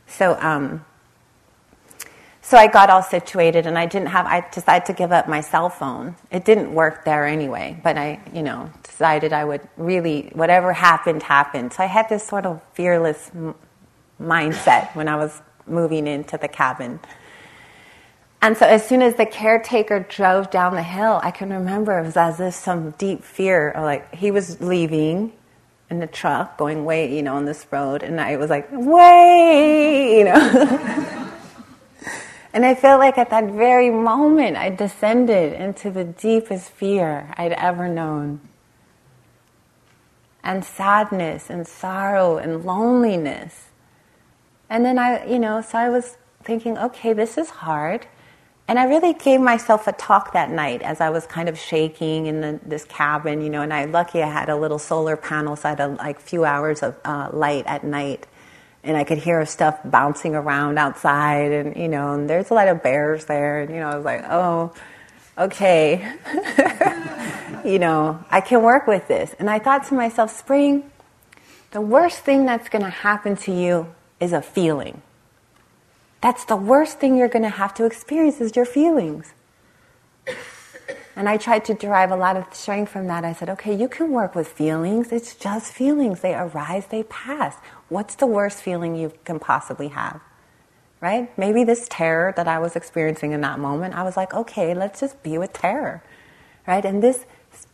So, 0.08 0.39
um, 0.39 0.86
so 2.41 2.56
I 2.56 2.67
got 2.67 2.89
all 2.89 3.04
situated 3.04 3.67
and 3.67 3.78
I 3.78 3.86
didn't 3.86 4.08
have, 4.08 4.26
I 4.26 4.47
decided 4.49 4.86
to 4.86 4.93
give 4.93 5.12
up 5.12 5.28
my 5.28 5.41
cell 5.41 5.69
phone. 5.69 6.15
It 6.32 6.45
didn't 6.45 6.73
work 6.73 7.04
there 7.04 7.28
anyway, 7.28 7.78
but 7.84 7.97
I, 7.97 8.21
you 8.34 8.43
know, 8.43 8.71
decided 8.84 9.34
I 9.34 9.43
would 9.43 9.67
really, 9.76 10.30
whatever 10.32 10.71
happened, 10.71 11.21
happened. 11.21 11.73
So 11.73 11.84
I 11.84 11.88
had 11.88 12.08
this 12.08 12.26
sort 12.26 12.45
of 12.45 12.62
fearless 12.76 13.30
m- 13.36 13.56
mindset 14.21 14.95
when 14.95 15.10
I 15.10 15.17
was 15.17 15.41
moving 15.67 16.08
into 16.08 16.38
the 16.38 16.47
cabin. 16.47 17.02
And 18.44 18.58
so 18.58 18.66
as 18.66 18.86
soon 18.86 19.02
as 19.02 19.16
the 19.16 19.26
caretaker 19.26 20.02
drove 20.02 20.52
down 20.52 20.76
the 20.76 20.84
hill, 20.84 21.22
I 21.24 21.32
can 21.32 21.50
remember 21.50 21.98
it 21.98 22.04
was 22.04 22.18
as 22.18 22.42
if 22.42 22.54
some 22.54 22.92
deep 22.98 23.24
fear, 23.24 23.72
like 23.74 24.14
he 24.14 24.32
was 24.32 24.60
leaving 24.60 25.32
in 25.90 26.00
the 26.00 26.08
truck, 26.08 26.58
going 26.58 26.84
way, 26.84 27.16
you 27.16 27.24
know, 27.24 27.38
on 27.38 27.46
this 27.46 27.66
road, 27.72 28.04
and 28.04 28.20
I 28.20 28.36
was 28.36 28.50
like, 28.50 28.68
wait, 28.70 30.18
you 30.20 30.26
know. 30.26 31.30
And 32.56 32.64
I 32.64 32.76
felt 32.76 33.00
like 33.00 33.18
at 33.18 33.32
that 33.32 33.46
very 33.46 33.90
moment 33.90 34.58
I 34.58 34.70
descended 34.70 35.54
into 35.54 35.90
the 35.90 36.04
deepest 36.04 36.70
fear 36.70 37.34
I'd 37.36 37.54
ever 37.54 37.88
known. 37.88 38.42
And 40.44 40.64
sadness 40.64 41.50
and 41.50 41.68
sorrow 41.68 42.38
and 42.38 42.64
loneliness. 42.64 43.70
And 44.70 44.86
then 44.86 45.00
I, 45.00 45.26
you 45.26 45.40
know, 45.40 45.62
so 45.62 45.80
I 45.80 45.90
was 45.90 46.18
thinking, 46.44 46.78
okay, 46.78 47.14
this 47.14 47.40
is 47.40 47.50
hard. 47.50 48.06
And 48.67 48.80
I 48.80 48.86
really 48.86 49.13
gave 49.13 49.41
myself 49.41 49.88
a 49.88 49.91
talk 49.91 50.34
that 50.34 50.49
night 50.49 50.82
as 50.82 51.02
I 51.02 51.10
was 51.10 51.26
kind 51.26 51.49
of 51.49 51.60
shaking 51.60 52.28
in 52.28 52.41
the, 52.41 52.60
this 52.65 52.86
cabin, 52.86 53.41
you 53.41 53.49
know, 53.49 53.62
and 53.62 53.73
I 53.73 53.86
lucky 53.86 54.23
I 54.23 54.30
had 54.30 54.49
a 54.49 54.56
little 54.56 54.80
solar 54.80 55.17
panel, 55.17 55.56
so 55.56 55.67
I 55.67 55.69
had 55.71 55.80
a 55.82 55.88
like 55.88 56.19
few 56.21 56.45
hours 56.45 56.82
of 56.82 56.97
uh, 57.04 57.30
light 57.34 57.65
at 57.67 57.84
night 57.84 58.26
and 58.84 58.97
I 58.97 59.04
could 59.04 59.17
hear 59.17 59.45
stuff 59.45 59.80
bouncing 59.86 60.36
around 60.36 60.78
outside, 60.78 61.52
and 61.52 61.76
you 61.76 61.88
know, 61.88 62.13
and 62.13 62.30
there's 62.30 62.49
a 62.49 62.54
lot 62.54 62.67
of 62.67 62.84
bears 62.84 63.26
there, 63.26 63.62
and 63.62 63.73
you 63.73 63.80
know, 63.80 63.89
I 63.89 63.95
was 63.95 64.06
like, 64.06 64.23
oh, 64.30 64.73
okay, 65.38 66.13
you 67.65 67.80
know, 67.80 68.23
I 68.30 68.41
can 68.41 68.62
work 68.62 68.86
with 68.86 69.08
this. 69.08 69.34
And 69.39 69.49
I 69.49 69.60
thought 69.60 69.86
to 69.86 69.93
myself, 69.93 70.36
Spring, 70.36 70.91
the 71.71 71.82
worst 71.82 72.19
thing 72.19 72.45
that's 72.45 72.69
going 72.69 72.84
to 72.84 72.89
happen 72.89 73.38
to 73.38 73.54
you 73.54 73.93
is 74.19 74.34
a 74.34 74.41
feeling. 74.41 75.02
That's 76.24 76.46
the 76.46 76.56
worst 76.56 77.00
thing 77.00 77.18
you're 77.18 77.28
going 77.28 77.44
to 77.44 77.50
have 77.50 77.74
to 77.74 77.84
experience 77.84 78.40
is 78.40 78.56
your 78.56 78.64
feelings. 78.64 79.34
And 81.18 81.28
I 81.28 81.36
tried 81.36 81.66
to 81.66 81.74
derive 81.74 82.12
a 82.12 82.16
lot 82.16 82.38
of 82.38 82.46
strength 82.54 82.94
from 82.94 83.08
that. 83.08 83.26
I 83.26 83.34
said, 83.34 83.50
okay, 83.50 83.76
you 83.76 83.90
can 83.90 84.10
work 84.10 84.34
with 84.34 84.48
feelings. 84.48 85.12
It's 85.12 85.36
just 85.36 85.74
feelings. 85.74 86.22
They 86.22 86.34
arise, 86.34 86.88
they 86.88 87.04
pass. 87.04 87.58
What's 87.90 88.16
the 88.16 88.26
worst 88.26 88.62
feeling 88.62 88.96
you 88.96 89.12
can 89.26 89.38
possibly 89.38 89.90
have? 89.90 90.22
Right? 91.02 91.38
Maybe 91.38 91.66
this 91.66 91.88
terror 91.90 92.34
that 92.38 92.48
I 92.48 92.58
was 92.58 92.78
experiencing 92.78 93.34
in 93.34 93.42
that 93.42 93.60
moment, 93.60 93.94
I 93.94 94.04
was 94.04 94.16
like, 94.16 94.34
okay, 94.34 94.74
let's 94.74 95.02
just 95.02 95.22
be 95.24 95.38
with 95.38 95.52
terror. 95.52 96.02
Right? 96.66 96.86
And 96.86 97.04
this 97.04 97.26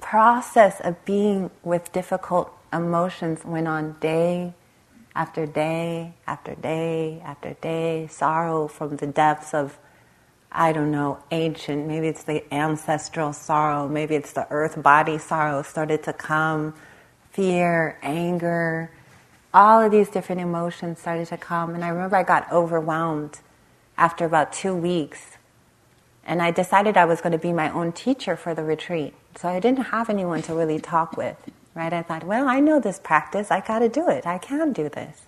process 0.02 0.82
of 0.82 1.06
being 1.06 1.52
with 1.64 1.92
difficult 1.92 2.52
emotions 2.74 3.46
went 3.46 3.68
on 3.68 3.96
day 4.00 4.56
after 5.20 5.46
day 5.46 6.14
after 6.26 6.56
day 6.56 7.22
after 7.26 7.54
day, 7.56 8.08
sorrow 8.08 8.70
from 8.70 8.96
the 8.96 9.06
depths 9.06 9.54
of 9.54 9.78
I 10.50 10.72
don't 10.72 10.92
know, 10.92 11.20
ancient, 11.30 11.86
maybe 11.88 12.08
it's 12.08 12.24
the 12.24 12.42
ancestral 12.52 13.34
sorrow, 13.34 13.88
maybe 13.88 14.16
it's 14.16 14.32
the 14.32 14.48
earth 14.50 14.82
body 14.82 15.18
sorrow 15.20 15.62
started 15.62 16.02
to 16.04 16.14
come, 16.14 16.74
fear, 17.32 18.00
anger, 18.02 18.90
all 19.54 19.82
of 19.82 19.92
these 19.92 20.10
different 20.10 20.42
emotions 20.42 21.00
started 21.00 21.28
to 21.28 21.38
come. 21.38 21.76
And 21.76 21.84
I 21.84 21.90
remember 21.90 22.16
I 22.16 22.24
got 22.24 22.52
overwhelmed 22.52 23.40
after 23.98 24.26
about 24.26 24.54
two 24.54 24.74
weeks. 24.74 25.38
And 26.26 26.42
I 26.42 26.50
decided 26.50 26.96
I 26.98 27.06
was 27.06 27.22
going 27.22 27.34
to 27.34 27.38
be 27.38 27.54
my 27.54 27.72
own 27.72 27.92
teacher 27.92 28.36
for 28.36 28.56
the 28.56 28.64
retreat. 28.64 29.14
So 29.36 29.50
I 29.50 29.60
didn't 29.60 29.86
have 29.86 30.10
anyone 30.10 30.42
to 30.44 30.54
really 30.56 30.80
talk 30.80 31.18
with, 31.18 31.38
right? 31.80 31.94
I 31.94 32.02
thought, 32.04 32.26
well, 32.26 32.48
I 32.48 32.60
know 32.60 32.80
this 32.80 33.00
practice. 33.00 33.50
I 33.50 33.62
got 33.62 33.80
to 33.80 33.90
do 33.90 34.10
it. 34.10 34.28
I 34.28 34.38
can 34.38 34.74
do 34.74 34.90
this. 34.90 35.22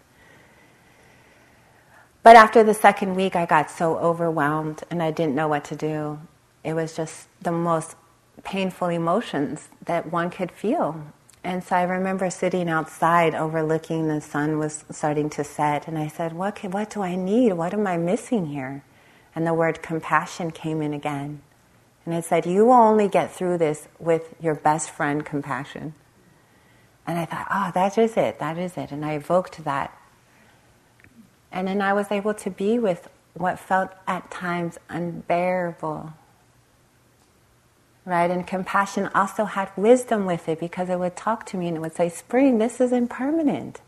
But 2.23 2.35
after 2.35 2.63
the 2.63 2.73
second 2.73 3.15
week, 3.15 3.35
I 3.35 3.45
got 3.45 3.71
so 3.71 3.97
overwhelmed 3.97 4.83
and 4.91 5.01
I 5.01 5.09
didn't 5.11 5.33
know 5.33 5.47
what 5.47 5.63
to 5.65 5.75
do. 5.75 6.19
It 6.63 6.73
was 6.73 6.95
just 6.95 7.27
the 7.41 7.51
most 7.51 7.95
painful 8.43 8.89
emotions 8.89 9.69
that 9.85 10.11
one 10.11 10.29
could 10.29 10.51
feel. 10.51 11.01
And 11.43 11.63
so 11.63 11.75
I 11.75 11.83
remember 11.83 12.29
sitting 12.29 12.69
outside 12.69 13.33
overlooking 13.33 14.07
the 14.07 14.21
sun 14.21 14.59
was 14.59 14.85
starting 14.91 15.27
to 15.31 15.43
set, 15.43 15.87
and 15.87 15.97
I 15.97 16.07
said, 16.07 16.33
what, 16.33 16.55
can, 16.55 16.69
what 16.69 16.91
do 16.91 17.01
I 17.01 17.15
need? 17.15 17.53
What 17.53 17.73
am 17.73 17.87
I 17.87 17.97
missing 17.97 18.47
here? 18.47 18.83
And 19.33 19.47
the 19.47 19.53
word 19.55 19.81
compassion 19.81 20.51
came 20.51 20.83
in 20.83 20.93
again. 20.93 21.41
And 22.05 22.13
it 22.13 22.25
said, 22.25 22.45
You 22.45 22.65
will 22.65 22.73
only 22.73 23.07
get 23.07 23.31
through 23.31 23.57
this 23.57 23.87
with 23.99 24.35
your 24.39 24.55
best 24.55 24.91
friend, 24.91 25.25
compassion. 25.25 25.93
And 27.07 27.19
I 27.19 27.25
thought, 27.25 27.47
Oh, 27.51 27.71
that 27.73 27.97
is 27.97 28.17
it, 28.17 28.39
that 28.39 28.57
is 28.57 28.77
it. 28.77 28.91
And 28.91 29.05
I 29.05 29.13
evoked 29.13 29.63
that 29.63 29.97
and 31.51 31.67
then 31.67 31.81
I 31.81 31.93
was 31.93 32.11
able 32.11 32.33
to 32.35 32.49
be 32.49 32.79
with 32.79 33.09
what 33.33 33.59
felt 33.59 33.91
at 34.07 34.31
times 34.31 34.77
unbearable. 34.89 36.13
Right? 38.05 38.31
And 38.31 38.47
compassion 38.47 39.09
also 39.13 39.45
had 39.45 39.71
wisdom 39.75 40.25
with 40.25 40.49
it 40.49 40.59
because 40.59 40.89
it 40.89 40.97
would 40.97 41.15
talk 41.15 41.45
to 41.47 41.57
me 41.57 41.67
and 41.67 41.77
it 41.77 41.81
would 41.81 41.95
say, 41.95 42.09
Spring, 42.09 42.57
this 42.57 42.79
is 42.81 42.91
impermanent. 42.91 43.81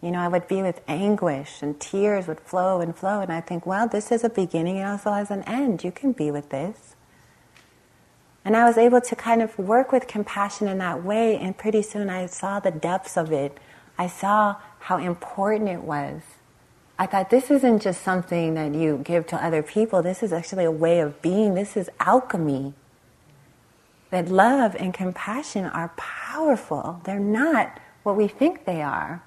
You 0.00 0.10
know, 0.10 0.20
I 0.20 0.28
would 0.28 0.46
be 0.46 0.62
with 0.62 0.82
anguish 0.86 1.62
and 1.62 1.80
tears 1.80 2.26
would 2.26 2.40
flow 2.40 2.80
and 2.80 2.94
flow. 2.94 3.20
And 3.20 3.32
I 3.32 3.40
think, 3.40 3.66
well, 3.66 3.88
this 3.88 4.12
is 4.12 4.22
a 4.22 4.28
beginning 4.28 4.78
and 4.78 4.86
also 4.86 5.12
has 5.12 5.30
an 5.30 5.42
end. 5.44 5.82
You 5.82 5.90
can 5.90 6.12
be 6.12 6.30
with 6.30 6.50
this. 6.50 6.93
And 8.44 8.56
I 8.56 8.64
was 8.64 8.76
able 8.76 9.00
to 9.00 9.16
kind 9.16 9.40
of 9.40 9.58
work 9.58 9.90
with 9.90 10.06
compassion 10.06 10.68
in 10.68 10.78
that 10.78 11.02
way. 11.02 11.36
And 11.36 11.56
pretty 11.56 11.82
soon 11.82 12.10
I 12.10 12.26
saw 12.26 12.60
the 12.60 12.70
depths 12.70 13.16
of 13.16 13.32
it. 13.32 13.58
I 13.96 14.06
saw 14.06 14.56
how 14.80 14.98
important 14.98 15.70
it 15.70 15.80
was 15.80 16.22
I 16.98 17.06
thought 17.06 17.30
this 17.30 17.50
isn't 17.50 17.82
just 17.82 18.02
something 18.02 18.54
that 18.54 18.74
you 18.74 19.00
give 19.02 19.26
to 19.28 19.44
other 19.44 19.62
people. 19.62 20.00
This 20.02 20.22
is 20.22 20.32
actually 20.32 20.64
a 20.64 20.70
way 20.70 21.00
of 21.00 21.20
being. 21.22 21.54
This 21.54 21.76
is 21.76 21.90
alchemy. 21.98 22.72
That 24.10 24.28
love 24.28 24.76
and 24.76 24.94
compassion 24.94 25.64
are 25.64 25.92
powerful. 25.96 27.00
They're 27.04 27.18
not 27.18 27.80
what 28.04 28.16
we 28.16 28.28
think 28.28 28.64
they 28.64 28.80
are. 28.80 29.24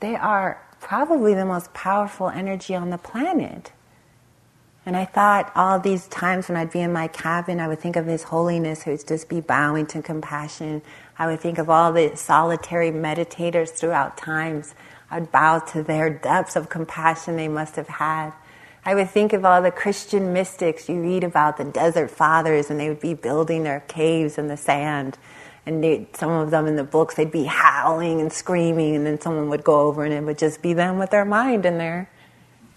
They 0.00 0.16
are 0.16 0.60
probably 0.80 1.34
the 1.34 1.44
most 1.44 1.72
powerful 1.74 2.28
energy 2.28 2.74
on 2.74 2.90
the 2.90 2.98
planet. 2.98 3.70
And 4.90 4.96
I 4.96 5.04
thought 5.04 5.52
all 5.54 5.78
these 5.78 6.08
times 6.08 6.48
when 6.48 6.56
I'd 6.56 6.72
be 6.72 6.80
in 6.80 6.92
my 6.92 7.06
cabin, 7.06 7.60
I 7.60 7.68
would 7.68 7.78
think 7.78 7.94
of 7.94 8.06
His 8.06 8.24
Holiness 8.24 8.82
who 8.82 8.90
would 8.90 9.06
just 9.06 9.28
be 9.28 9.40
bowing 9.40 9.86
to 9.86 10.02
compassion. 10.02 10.82
I 11.16 11.28
would 11.28 11.38
think 11.38 11.58
of 11.58 11.70
all 11.70 11.92
the 11.92 12.16
solitary 12.16 12.90
meditators 12.90 13.68
throughout 13.68 14.16
times 14.16 14.74
I'd 15.08 15.30
bow 15.30 15.60
to 15.60 15.84
their 15.84 16.10
depths 16.10 16.56
of 16.56 16.70
compassion 16.70 17.36
they 17.36 17.46
must 17.46 17.76
have 17.76 17.86
had. 17.86 18.32
I 18.84 18.96
would 18.96 19.08
think 19.10 19.32
of 19.32 19.44
all 19.44 19.62
the 19.62 19.70
Christian 19.70 20.32
mystics 20.32 20.88
you 20.88 21.00
read 21.00 21.22
about, 21.22 21.56
the 21.56 21.66
desert 21.66 22.10
fathers, 22.10 22.68
and 22.68 22.80
they 22.80 22.88
would 22.88 22.98
be 22.98 23.14
building 23.14 23.62
their 23.62 23.84
caves 23.86 24.38
in 24.38 24.48
the 24.48 24.56
sand. 24.56 25.18
And 25.66 25.84
they, 25.84 26.08
some 26.14 26.32
of 26.32 26.50
them 26.50 26.66
in 26.66 26.74
the 26.74 26.82
books, 26.82 27.14
they'd 27.14 27.30
be 27.30 27.44
howling 27.44 28.20
and 28.20 28.32
screaming, 28.32 28.96
and 28.96 29.06
then 29.06 29.20
someone 29.20 29.50
would 29.50 29.62
go 29.62 29.82
over 29.82 30.04
and 30.04 30.12
it 30.12 30.24
would 30.24 30.38
just 30.38 30.60
be 30.60 30.72
them 30.72 30.98
with 30.98 31.10
their 31.10 31.24
mind 31.24 31.64
in 31.64 31.78
there. 31.78 32.10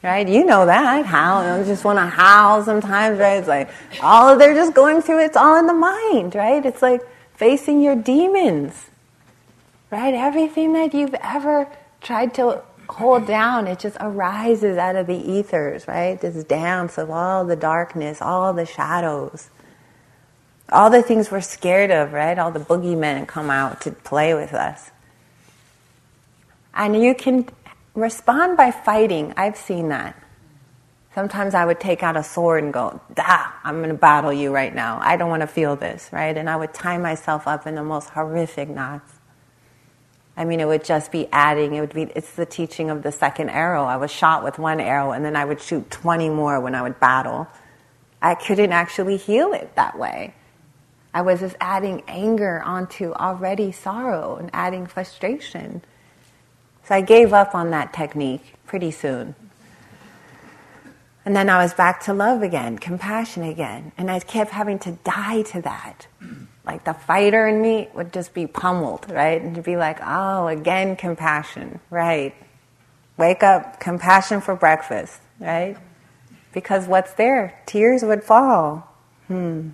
Right? 0.04 0.28
You 0.28 0.46
know 0.46 0.66
that. 0.66 1.06
Howl. 1.06 1.62
I 1.62 1.64
just 1.64 1.86
want 1.86 1.98
to 1.98 2.06
howl 2.06 2.64
sometimes, 2.64 3.20
right? 3.20 3.38
It's 3.38 3.48
like 3.48 3.70
all 4.02 4.38
they're 4.38 4.54
just 4.54 4.74
going 4.74 5.02
through, 5.02 5.24
it's 5.24 5.38
all 5.38 5.58
in 5.58 5.66
the 5.66 5.74
mind, 5.74 6.36
right? 6.36 6.64
It's 6.66 6.82
like 6.82 7.02
facing 7.36 7.82
your 7.82 7.96
demons. 7.96 8.90
Right? 9.90 10.14
Everything 10.14 10.74
that 10.74 10.94
you've 10.94 11.14
ever 11.16 11.70
tried 12.02 12.34
to 12.34 12.62
hold 12.90 13.26
down, 13.28 13.68
it 13.68 13.80
just 13.80 13.96
arises 14.02 14.78
out 14.78 14.96
of 14.98 15.08
the 15.08 15.16
ethers, 15.16 15.88
right? 15.88 16.20
This 16.20 16.44
dance 16.44 16.98
of 16.98 17.10
all 17.10 17.46
the 17.46 17.56
darkness, 17.56 18.22
all 18.22 18.52
the 18.54 18.66
shadows, 18.66 19.50
all 20.70 20.90
the 20.90 21.02
things 21.02 21.32
we're 21.32 21.42
scared 21.42 21.92
of, 21.92 22.12
right? 22.12 22.38
All 22.38 22.52
the 22.52 22.60
boogeymen 22.60 23.28
come 23.28 23.50
out 23.50 23.82
to 23.82 23.92
play 23.92 24.34
with 24.34 24.54
us. 24.54 24.92
And 26.74 27.02
you 27.02 27.14
can 27.14 27.48
respond 27.96 28.58
by 28.58 28.72
fighting. 28.72 29.34
I've 29.38 29.58
seen 29.58 29.90
that. 29.90 30.16
Sometimes 31.14 31.54
I 31.54 31.66
would 31.66 31.80
take 31.80 32.02
out 32.02 32.18
a 32.18 32.24
sword 32.24 32.64
and 32.64 32.74
go, 32.74 33.00
"Da, 33.14 33.52
I'm 33.64 33.78
going 33.78 33.90
to 33.90 33.96
battle 33.96 34.34
you 34.34 34.52
right 34.52 34.74
now. 34.74 35.00
I 35.02 35.16
don't 35.16 35.30
want 35.30 35.42
to 35.42 35.48
feel 35.48 35.76
this, 35.76 36.10
right?" 36.12 36.36
And 36.36 36.50
I 36.50 36.56
would 36.56 36.74
tie 36.74 36.98
myself 36.98 37.48
up 37.48 37.68
in 37.68 37.76
the 37.76 37.84
most 37.84 38.10
horrific 38.10 38.70
knots. 38.70 39.14
I 40.36 40.46
mean, 40.46 40.60
it 40.60 40.68
would 40.68 40.84
just 40.84 41.12
be 41.12 41.28
adding, 41.32 41.76
it 41.76 41.82
would 41.82 41.94
be, 41.94 42.04
it's 42.16 42.32
the 42.32 42.46
teaching 42.46 42.90
of 42.90 43.04
the 43.04 43.12
second 43.12 43.50
arrow. 43.50 43.84
I 43.86 43.98
was 43.98 44.10
shot 44.10 44.44
with 44.44 44.58
one 44.58 44.80
arrow 44.80 45.12
and 45.12 45.24
then 45.24 45.36
I 45.36 45.46
would 45.46 45.62
shoot 45.62 45.92
20 45.92 46.30
more 46.30 46.60
when 46.60 46.74
I 46.74 46.82
would 46.82 47.00
battle. 47.00 47.48
I 48.22 48.36
couldn't 48.36 48.72
actually 48.72 49.18
heal 49.18 49.54
it 49.54 49.76
that 49.76 49.98
way. 49.98 50.34
I 51.14 51.22
was 51.22 51.42
just 51.42 51.56
adding 51.62 52.02
anger 52.08 52.64
onto 52.64 53.14
already 53.14 53.72
sorrow 53.72 54.38
and 54.38 54.50
adding 54.54 54.88
frustration. 54.88 55.84
So 56.86 56.96
I 56.96 57.02
gave 57.02 57.34
up 57.34 57.56
on 57.56 57.72
that 57.72 57.94
technique 57.94 58.56
pretty 58.66 58.92
soon. 58.92 59.36
And 61.26 61.36
then 61.36 61.50
I 61.50 61.64
was 61.64 61.74
back 61.74 62.02
to 62.04 62.14
love 62.14 62.42
again, 62.42 62.78
compassion 62.78 63.44
again. 63.44 63.94
And 63.98 64.12
I 64.12 64.20
kept 64.20 64.52
having 64.52 64.80
to 64.80 64.92
die 65.04 65.44
to 65.44 65.62
that 65.62 66.08
like 66.66 66.86
the 66.86 66.94
fighter 66.94 67.48
in 67.48 67.62
me 67.62 67.90
would 67.94 68.14
just 68.14 68.34
be 68.34 68.48
pummeled, 68.48 69.10
right? 69.10 69.42
And 69.42 69.56
to 69.56 69.62
be 69.62 69.76
like, 69.76 70.00
oh, 70.02 70.48
again, 70.48 70.96
compassion, 70.96 71.80
right? 71.90 72.34
Wake 73.18 73.44
up, 73.44 73.80
compassion 73.80 74.42
for 74.42 74.56
breakfast, 74.56 75.20
right? 75.40 75.78
Because 76.54 76.88
what's 76.88 77.14
there? 77.14 77.60
Tears 77.66 78.04
would 78.04 78.24
fall. 78.24 78.96
Hmm. 79.28 79.70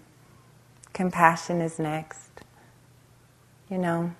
Compassion 0.93 1.61
is 1.61 1.77
next. 1.77 2.29
You 3.69 3.77
know. 3.77 4.15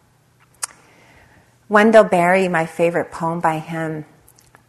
Wendell 1.69 2.03
Berry, 2.03 2.47
my 2.47 2.65
favorite 2.65 3.11
poem 3.11 3.39
by 3.39 3.59
him, 3.59 4.05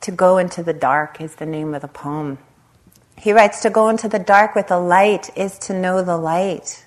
To 0.03 0.11
Go 0.11 0.37
Into 0.37 0.63
the 0.63 0.75
Dark 0.75 1.19
is 1.19 1.37
the 1.37 1.47
name 1.47 1.75
of 1.75 1.81
the 1.81 1.89
poem. 1.89 2.37
He 3.17 3.33
writes, 3.33 3.63
To 3.63 3.71
go 3.71 3.89
into 3.89 4.07
the 4.07 4.19
dark 4.19 4.55
with 4.55 4.69
the 4.69 4.79
light 4.79 5.31
is 5.35 5.59
to 5.61 5.73
know 5.73 6.03
the 6.03 6.19
light 6.19 6.85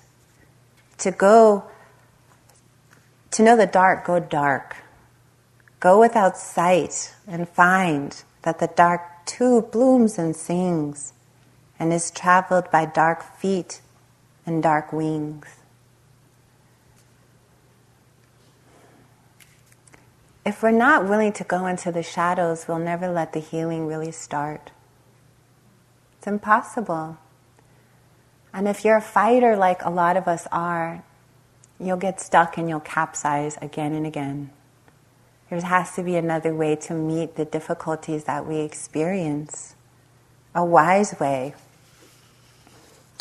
to 0.98 1.10
go, 1.10 1.64
to 3.32 3.42
know 3.42 3.56
the 3.56 3.66
dark, 3.66 4.04
go 4.04 4.20
dark. 4.20 4.76
Go 5.80 5.98
without 5.98 6.36
sight 6.36 7.14
and 7.26 7.48
find 7.48 8.22
that 8.42 8.60
the 8.60 8.68
dark 8.68 9.26
too 9.26 9.62
blooms 9.62 10.16
and 10.16 10.36
sings 10.36 11.12
and 11.78 11.92
is 11.92 12.12
traveled 12.12 12.70
by 12.70 12.86
dark 12.86 13.22
feet 13.36 13.80
and 14.46 14.62
dark 14.62 14.92
wings. 14.92 15.56
If 20.44 20.62
we're 20.62 20.72
not 20.72 21.08
willing 21.08 21.32
to 21.34 21.44
go 21.44 21.66
into 21.66 21.90
the 21.90 22.02
shadows, 22.02 22.66
we'll 22.68 22.78
never 22.78 23.08
let 23.08 23.32
the 23.32 23.40
healing 23.40 23.86
really 23.86 24.12
start. 24.12 24.72
It's 26.18 26.26
impossible. 26.26 27.16
And 28.52 28.68
if 28.68 28.84
you're 28.84 28.98
a 28.98 29.02
fighter 29.02 29.56
like 29.56 29.82
a 29.84 29.90
lot 29.90 30.16
of 30.16 30.28
us 30.28 30.46
are, 30.52 31.02
you'll 31.80 31.96
get 31.96 32.20
stuck 32.20 32.58
and 32.58 32.68
you'll 32.68 32.80
capsize 32.80 33.56
again 33.62 33.94
and 33.94 34.06
again. 34.06 34.50
There 35.48 35.60
has 35.60 35.94
to 35.96 36.02
be 36.02 36.16
another 36.16 36.54
way 36.54 36.76
to 36.76 36.94
meet 36.94 37.36
the 37.36 37.44
difficulties 37.44 38.24
that 38.24 38.46
we 38.46 38.60
experience, 38.60 39.74
a 40.54 40.64
wise 40.64 41.18
way. 41.18 41.54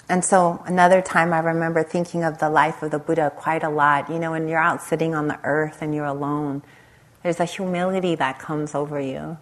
and 0.09 0.23
so 0.25 0.61
another 0.65 1.01
time 1.01 1.31
I 1.33 1.39
remember 1.39 1.83
thinking 1.83 2.23
of 2.23 2.39
the 2.39 2.49
life 2.49 2.83
of 2.83 2.91
the 2.91 2.99
Buddha 2.99 3.31
quite 3.35 3.63
a 3.63 3.69
lot. 3.69 4.09
You 4.09 4.19
know, 4.19 4.31
when 4.31 4.47
you're 4.47 4.59
out 4.59 4.81
sitting 4.81 5.15
on 5.15 5.27
the 5.27 5.39
earth 5.43 5.81
and 5.81 5.95
you're 5.95 6.05
alone, 6.05 6.61
there's 7.23 7.39
a 7.39 7.45
humility 7.45 8.15
that 8.15 8.39
comes 8.39 8.75
over 8.75 8.99
you. 8.99 9.37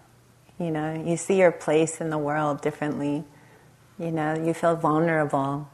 You 0.59 0.71
know, 0.71 1.03
you 1.05 1.17
see 1.17 1.39
your 1.39 1.51
place 1.51 1.99
in 1.99 2.11
the 2.11 2.17
world 2.17 2.61
differently. 2.61 3.23
You 3.97 4.11
know, 4.11 4.35
you 4.35 4.53
feel 4.53 4.75
vulnerable. 4.75 5.67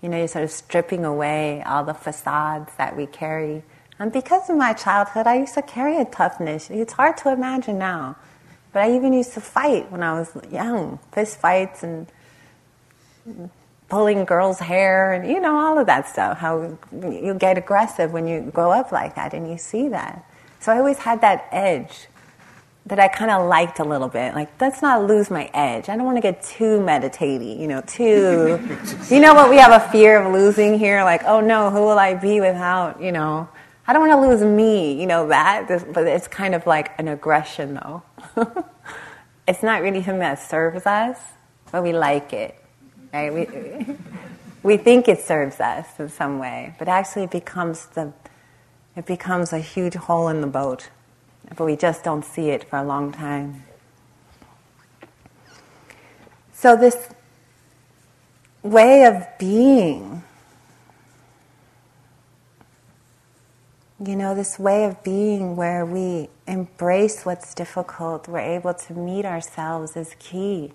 You 0.00 0.08
know, 0.08 0.18
you're 0.18 0.28
sort 0.28 0.44
of 0.44 0.50
stripping 0.50 1.04
away 1.04 1.62
all 1.64 1.84
the 1.84 1.94
facades 1.94 2.70
that 2.78 2.96
we 2.96 3.06
carry. 3.06 3.64
And 3.98 4.12
because 4.12 4.48
of 4.48 4.56
my 4.56 4.72
childhood, 4.72 5.26
I 5.26 5.38
used 5.38 5.54
to 5.54 5.62
carry 5.62 5.98
a 5.98 6.04
toughness. 6.04 6.70
It's 6.70 6.92
hard 6.94 7.16
to 7.18 7.32
imagine 7.32 7.78
now. 7.78 8.16
But 8.72 8.84
I 8.84 8.94
even 8.96 9.12
used 9.12 9.34
to 9.34 9.40
fight 9.40 9.90
when 9.92 10.02
I 10.02 10.18
was 10.18 10.30
young, 10.50 10.98
fist 11.12 11.38
fights 11.38 11.82
and 11.82 12.06
pulling 13.88 14.24
girls' 14.24 14.58
hair 14.58 15.12
and 15.12 15.30
you 15.30 15.38
know 15.38 15.54
all 15.54 15.78
of 15.78 15.86
that 15.86 16.08
stuff. 16.08 16.38
How 16.38 16.78
you 16.92 17.34
get 17.38 17.58
aggressive 17.58 18.12
when 18.12 18.26
you 18.26 18.40
grow 18.40 18.70
up 18.70 18.90
like 18.90 19.16
that, 19.16 19.34
and 19.34 19.50
you 19.50 19.58
see 19.58 19.88
that. 19.88 20.24
So 20.62 20.70
I 20.70 20.78
always 20.78 20.98
had 20.98 21.22
that 21.22 21.48
edge 21.50 22.06
that 22.86 23.00
I 23.00 23.08
kind 23.08 23.32
of 23.32 23.48
liked 23.48 23.80
a 23.80 23.84
little 23.84 24.06
bit. 24.06 24.32
Like, 24.32 24.48
let's 24.60 24.80
not 24.80 25.08
lose 25.08 25.28
my 25.28 25.50
edge. 25.52 25.88
I 25.88 25.96
don't 25.96 26.04
want 26.04 26.18
to 26.18 26.20
get 26.20 26.40
too 26.40 26.80
meditative, 26.80 27.58
you 27.58 27.66
know, 27.66 27.80
too. 27.80 28.60
you 29.10 29.18
know 29.18 29.34
what 29.34 29.50
we 29.50 29.56
have 29.56 29.72
a 29.72 29.88
fear 29.90 30.22
of 30.22 30.32
losing 30.32 30.78
here? 30.78 31.02
Like, 31.02 31.24
oh 31.24 31.40
no, 31.40 31.70
who 31.70 31.80
will 31.80 31.98
I 31.98 32.14
be 32.14 32.40
without, 32.40 33.02
you 33.02 33.10
know? 33.10 33.48
I 33.88 33.92
don't 33.92 34.06
want 34.06 34.22
to 34.22 34.28
lose 34.28 34.42
me, 34.42 35.00
you 35.00 35.06
know, 35.08 35.26
that. 35.28 35.66
But 35.92 36.06
it's 36.06 36.28
kind 36.28 36.54
of 36.54 36.64
like 36.64 36.92
an 36.96 37.08
aggression, 37.08 37.74
though. 37.74 38.04
it's 39.48 39.64
not 39.64 39.82
really 39.82 40.00
something 40.00 40.20
that 40.20 40.38
serves 40.38 40.86
us, 40.86 41.18
but 41.72 41.82
we 41.82 41.92
like 41.92 42.32
it. 42.32 42.54
Right? 43.12 43.34
We, 43.34 43.96
we 44.62 44.76
think 44.76 45.08
it 45.08 45.22
serves 45.22 45.58
us 45.58 45.88
in 45.98 46.08
some 46.08 46.38
way, 46.38 46.76
but 46.78 46.86
actually 46.86 47.24
it 47.24 47.32
becomes 47.32 47.86
the 47.86 48.12
it 48.96 49.06
becomes 49.06 49.52
a 49.52 49.58
huge 49.58 49.94
hole 49.94 50.28
in 50.28 50.40
the 50.40 50.46
boat. 50.46 50.90
But 51.56 51.64
we 51.64 51.76
just 51.76 52.04
don't 52.04 52.24
see 52.24 52.50
it 52.50 52.68
for 52.68 52.78
a 52.78 52.84
long 52.84 53.12
time. 53.12 53.64
So 56.52 56.76
this 56.76 57.08
way 58.62 59.04
of 59.04 59.26
being, 59.38 60.22
you 64.04 64.16
know, 64.16 64.34
this 64.34 64.58
way 64.58 64.84
of 64.84 65.02
being 65.02 65.56
where 65.56 65.84
we 65.84 66.28
embrace 66.46 67.24
what's 67.24 67.54
difficult, 67.54 68.28
we're 68.28 68.38
able 68.38 68.74
to 68.74 68.92
meet 68.94 69.24
ourselves 69.24 69.96
is 69.96 70.14
key. 70.18 70.72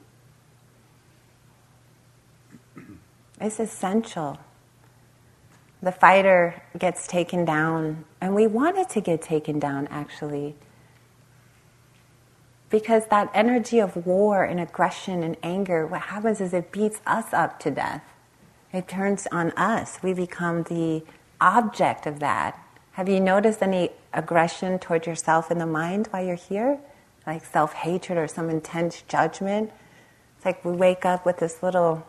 It's 3.40 3.60
essential. 3.60 4.40
The 5.82 5.92
fighter 5.92 6.64
gets 6.78 7.08
taken 7.08 7.46
down, 7.46 8.04
and 8.20 8.34
we 8.34 8.48
want 8.48 8.78
it 8.78 8.90
to 8.90 9.02
get 9.02 9.22
taken 9.22 9.60
down 9.60 9.88
actually. 9.88 10.56
Because 12.70 13.06
that 13.08 13.30
energy 13.34 13.80
of 13.80 14.06
war 14.06 14.44
and 14.44 14.60
aggression 14.60 15.24
and 15.24 15.38
anger, 15.42 15.88
what 15.88 16.02
happens 16.02 16.42
is 16.42 16.54
it 16.54 16.72
beats 16.72 17.00
us 17.06 17.34
up 17.34 17.60
to 17.62 17.72
death. 17.72 18.04
It 18.74 18.88
turns 18.88 19.28
on 19.32 19.52
us. 19.52 20.00
We 20.04 20.14
become 20.14 20.64
the 20.64 21.04
object 21.40 22.06
of 22.06 22.20
that. 22.20 22.62
Have 22.92 23.08
you 23.08 23.20
noticed 23.20 23.62
any 23.62 23.92
aggression 24.14 24.80
toward 24.80 25.06
yourself 25.06 25.50
in 25.50 25.60
the 25.60 25.66
mind 25.66 26.08
while 26.08 26.26
you're 26.26 26.36
here? 26.36 26.80
Like 27.26 27.46
self 27.46 27.74
hatred 27.74 28.18
or 28.18 28.28
some 28.28 28.50
intense 28.50 29.04
judgment? 29.08 29.72
It's 30.36 30.46
like 30.46 30.66
we 30.66 30.74
wake 30.74 31.06
up 31.06 31.26
with 31.26 31.38
this 31.38 31.64
little 31.64 32.06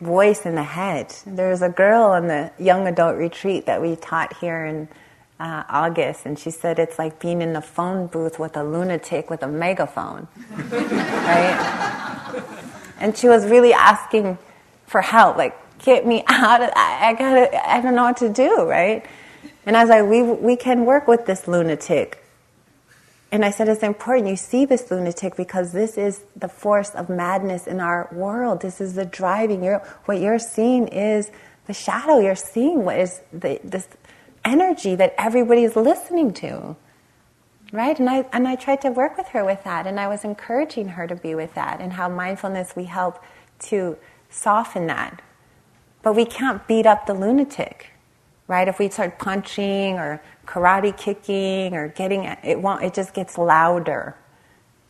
voice 0.00 0.46
in 0.46 0.54
the 0.54 0.62
head. 0.62 1.14
There 1.26 1.50
was 1.50 1.62
a 1.62 1.68
girl 1.68 2.02
on 2.02 2.28
the 2.28 2.52
young 2.58 2.86
adult 2.86 3.16
retreat 3.16 3.66
that 3.66 3.82
we 3.82 3.96
taught 3.96 4.36
here 4.38 4.64
in 4.64 4.88
uh, 5.40 5.64
August, 5.68 6.26
and 6.26 6.38
she 6.38 6.50
said 6.50 6.78
it's 6.78 6.98
like 6.98 7.20
being 7.20 7.42
in 7.42 7.52
the 7.52 7.60
phone 7.60 8.06
booth 8.06 8.38
with 8.38 8.56
a 8.56 8.62
lunatic 8.62 9.30
with 9.30 9.42
a 9.42 9.48
megaphone, 9.48 10.26
right? 10.70 12.44
And 13.00 13.16
she 13.16 13.28
was 13.28 13.46
really 13.46 13.72
asking 13.72 14.38
for 14.86 15.00
help, 15.00 15.36
like 15.36 15.56
get 15.78 16.06
me 16.06 16.24
out 16.26 16.60
of 16.60 16.70
that. 16.74 17.00
I 17.02 17.12
gotta, 17.14 17.70
I 17.70 17.80
don't 17.80 17.94
know 17.94 18.04
what 18.04 18.16
to 18.18 18.28
do, 18.28 18.64
right? 18.64 19.06
And 19.66 19.76
I 19.76 19.82
was 19.84 19.90
like, 19.90 20.06
we 20.06 20.22
we 20.22 20.56
can 20.56 20.84
work 20.84 21.06
with 21.06 21.26
this 21.26 21.46
lunatic 21.46 22.24
and 23.30 23.44
I 23.44 23.50
said, 23.50 23.68
it's 23.68 23.82
important 23.82 24.28
you 24.28 24.36
see 24.36 24.64
this 24.64 24.90
lunatic 24.90 25.36
because 25.36 25.72
this 25.72 25.98
is 25.98 26.24
the 26.34 26.48
force 26.48 26.90
of 26.90 27.10
madness 27.10 27.66
in 27.66 27.78
our 27.78 28.08
world. 28.10 28.62
This 28.62 28.80
is 28.80 28.94
the 28.94 29.04
driving. 29.04 29.62
You're, 29.62 29.80
what 30.06 30.20
you're 30.20 30.38
seeing 30.38 30.88
is 30.88 31.30
the 31.66 31.74
shadow. 31.74 32.20
You're 32.20 32.34
seeing 32.34 32.84
what 32.84 32.98
is 32.98 33.20
the, 33.32 33.60
this 33.62 33.86
energy 34.46 34.94
that 34.94 35.14
everybody 35.18 35.64
is 35.64 35.76
listening 35.76 36.32
to. 36.34 36.76
Right? 37.70 37.98
And 37.98 38.08
I, 38.08 38.24
and 38.32 38.48
I 38.48 38.56
tried 38.56 38.80
to 38.82 38.90
work 38.90 39.18
with 39.18 39.28
her 39.28 39.44
with 39.44 39.62
that. 39.64 39.86
And 39.86 40.00
I 40.00 40.08
was 40.08 40.24
encouraging 40.24 40.88
her 40.88 41.06
to 41.06 41.14
be 41.14 41.34
with 41.34 41.52
that 41.54 41.82
and 41.82 41.92
how 41.92 42.08
mindfulness 42.08 42.74
we 42.74 42.84
help 42.84 43.22
to 43.66 43.98
soften 44.30 44.86
that. 44.86 45.20
But 46.00 46.16
we 46.16 46.24
can't 46.24 46.66
beat 46.66 46.86
up 46.86 47.04
the 47.04 47.12
lunatic 47.12 47.90
right? 48.48 48.66
If 48.66 48.78
we 48.78 48.88
start 48.88 49.18
punching 49.18 49.98
or 49.98 50.20
karate 50.46 50.96
kicking 50.96 51.74
or 51.74 51.88
getting 51.88 52.24
it 52.24 52.60
won't 52.60 52.82
it 52.82 52.94
just 52.94 53.14
gets 53.14 53.38
louder, 53.38 54.16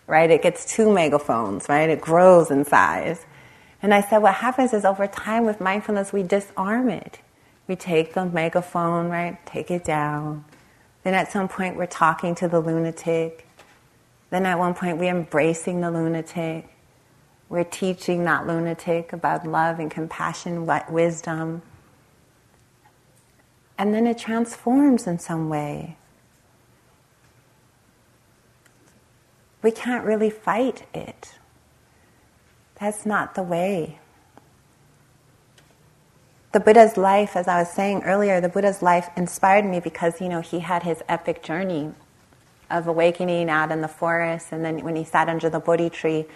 right? 0.06 0.30
It 0.30 0.42
gets 0.42 0.64
two 0.74 0.92
megaphones, 0.92 1.68
right? 1.68 1.90
It 1.90 2.00
grows 2.00 2.50
in 2.50 2.64
size. 2.64 3.26
And 3.82 3.92
I 3.92 4.00
said, 4.00 4.18
what 4.18 4.34
happens 4.34 4.72
is 4.72 4.84
over 4.84 5.06
time 5.06 5.44
with 5.44 5.60
mindfulness, 5.60 6.12
we 6.12 6.22
disarm 6.22 6.88
it. 6.88 7.20
We 7.68 7.76
take 7.76 8.14
the 8.14 8.24
megaphone, 8.24 9.08
right? 9.08 9.44
Take 9.46 9.70
it 9.70 9.84
down. 9.84 10.44
Then 11.04 11.14
at 11.14 11.30
some 11.30 11.48
point, 11.48 11.76
we're 11.76 11.86
talking 11.86 12.34
to 12.36 12.48
the 12.48 12.60
lunatic. 12.60 13.46
Then 14.30 14.46
at 14.46 14.58
one 14.58 14.74
point, 14.74 14.98
we're 14.98 15.14
embracing 15.14 15.80
the 15.80 15.90
lunatic. 15.90 16.68
We're 17.48 17.64
teaching 17.64 18.24
that 18.24 18.46
lunatic 18.46 19.12
about 19.12 19.46
love 19.46 19.78
and 19.78 19.90
compassion, 19.90 20.66
wisdom 20.90 21.62
and 23.78 23.94
then 23.94 24.06
it 24.06 24.18
transforms 24.18 25.06
in 25.06 25.18
some 25.18 25.48
way. 25.48 25.96
We 29.62 29.70
can't 29.70 30.04
really 30.04 30.30
fight 30.30 30.86
it. 30.92 31.34
That's 32.80 33.06
not 33.06 33.34
the 33.34 33.42
way. 33.42 33.98
The 36.52 36.60
Buddha's 36.60 36.96
life, 36.96 37.36
as 37.36 37.46
I 37.46 37.60
was 37.60 37.70
saying 37.70 38.02
earlier, 38.04 38.40
the 38.40 38.48
Buddha's 38.48 38.82
life 38.82 39.10
inspired 39.16 39.64
me 39.64 39.80
because, 39.80 40.20
you 40.20 40.28
know, 40.28 40.40
he 40.40 40.60
had 40.60 40.82
his 40.82 41.02
epic 41.08 41.42
journey 41.42 41.92
of 42.70 42.86
awakening 42.86 43.48
out 43.48 43.70
in 43.70 43.80
the 43.80 43.88
forest, 43.88 44.48
and 44.50 44.64
then 44.64 44.82
when 44.82 44.96
he 44.96 45.04
sat 45.04 45.28
under 45.28 45.48
the 45.50 45.60
Bodhi 45.60 45.90
tree, 45.90 46.26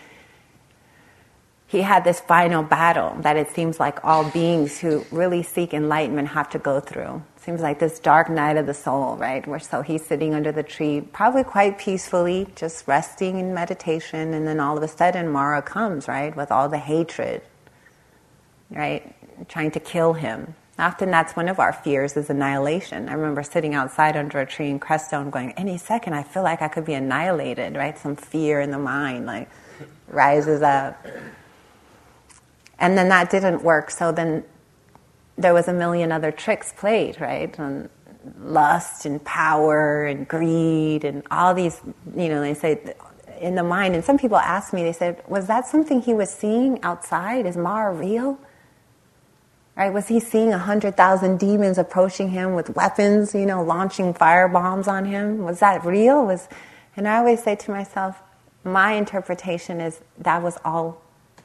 he 1.72 1.80
had 1.80 2.04
this 2.04 2.20
final 2.20 2.62
battle 2.62 3.16
that 3.20 3.38
it 3.38 3.48
seems 3.48 3.80
like 3.80 4.04
all 4.04 4.30
beings 4.30 4.78
who 4.78 5.06
really 5.10 5.42
seek 5.42 5.72
enlightenment 5.72 6.28
have 6.28 6.50
to 6.50 6.58
go 6.58 6.80
through. 6.80 7.22
Seems 7.38 7.62
like 7.62 7.78
this 7.78 7.98
dark 7.98 8.28
night 8.28 8.58
of 8.58 8.66
the 8.66 8.74
soul, 8.74 9.16
right? 9.16 9.44
Where 9.46 9.58
so 9.58 9.80
he's 9.80 10.04
sitting 10.04 10.34
under 10.34 10.52
the 10.52 10.62
tree, 10.62 11.00
probably 11.00 11.44
quite 11.44 11.78
peacefully, 11.78 12.46
just 12.56 12.86
resting 12.86 13.38
in 13.38 13.54
meditation, 13.54 14.34
and 14.34 14.46
then 14.46 14.60
all 14.60 14.76
of 14.76 14.82
a 14.82 14.88
sudden 14.88 15.30
Mara 15.30 15.62
comes, 15.62 16.08
right, 16.08 16.36
with 16.36 16.52
all 16.52 16.68
the 16.68 16.76
hatred, 16.76 17.40
right, 18.68 19.16
trying 19.48 19.70
to 19.70 19.80
kill 19.80 20.12
him. 20.12 20.54
Often 20.78 21.10
that's 21.10 21.34
one 21.34 21.48
of 21.48 21.58
our 21.58 21.72
fears 21.72 22.18
is 22.18 22.28
annihilation. 22.28 23.08
I 23.08 23.14
remember 23.14 23.42
sitting 23.42 23.74
outside 23.74 24.14
under 24.14 24.40
a 24.40 24.46
tree 24.46 24.68
in 24.68 24.78
Crestone 24.78 25.30
going, 25.30 25.52
any 25.52 25.78
second 25.78 26.12
I 26.12 26.22
feel 26.22 26.42
like 26.42 26.60
I 26.60 26.68
could 26.68 26.84
be 26.84 26.92
annihilated, 26.92 27.76
right? 27.76 27.96
Some 27.96 28.16
fear 28.16 28.60
in 28.60 28.72
the 28.72 28.78
mind 28.78 29.24
like 29.24 29.48
rises 30.08 30.60
up. 30.60 31.02
And 32.78 32.98
then 32.98 33.08
that 33.08 33.30
didn't 33.30 33.62
work, 33.62 33.90
so 33.90 34.12
then 34.12 34.44
there 35.38 35.54
was 35.54 35.68
a 35.68 35.72
million 35.72 36.12
other 36.12 36.32
tricks 36.32 36.72
played, 36.76 37.20
right? 37.20 37.56
And 37.58 37.88
lust 38.40 39.06
and 39.06 39.22
power 39.24 40.06
and 40.06 40.26
greed 40.28 41.04
and 41.04 41.22
all 41.30 41.54
these, 41.54 41.80
you 42.16 42.28
know, 42.28 42.40
they 42.40 42.54
say 42.54 42.94
in 43.40 43.54
the 43.54 43.62
mind. 43.62 43.94
And 43.94 44.04
some 44.04 44.18
people 44.18 44.36
ask 44.36 44.72
me, 44.72 44.82
they 44.82 44.92
said, 44.92 45.22
was 45.28 45.46
that 45.46 45.66
something 45.66 46.00
he 46.00 46.14
was 46.14 46.30
seeing 46.30 46.82
outside? 46.82 47.46
Is 47.46 47.56
Mara 47.56 47.92
real? 47.92 48.38
Right? 49.76 49.92
Was 49.92 50.08
he 50.08 50.20
seeing 50.20 50.52
a 50.52 50.58
hundred 50.58 50.96
thousand 50.96 51.38
demons 51.38 51.78
approaching 51.78 52.30
him 52.30 52.54
with 52.54 52.70
weapons, 52.76 53.34
you 53.34 53.46
know, 53.46 53.62
launching 53.62 54.12
fire 54.12 54.46
bombs 54.48 54.86
on 54.86 55.06
him? 55.06 55.38
Was 55.38 55.60
that 55.60 55.84
real? 55.84 56.26
Was, 56.26 56.48
and 56.94 57.08
I 57.08 57.16
always 57.18 57.42
say 57.42 57.56
to 57.56 57.70
myself, 57.70 58.20
my 58.64 58.92
interpretation 58.92 59.80
is 59.80 60.00
that 60.18 60.42
was 60.42 60.58
all 60.64 61.02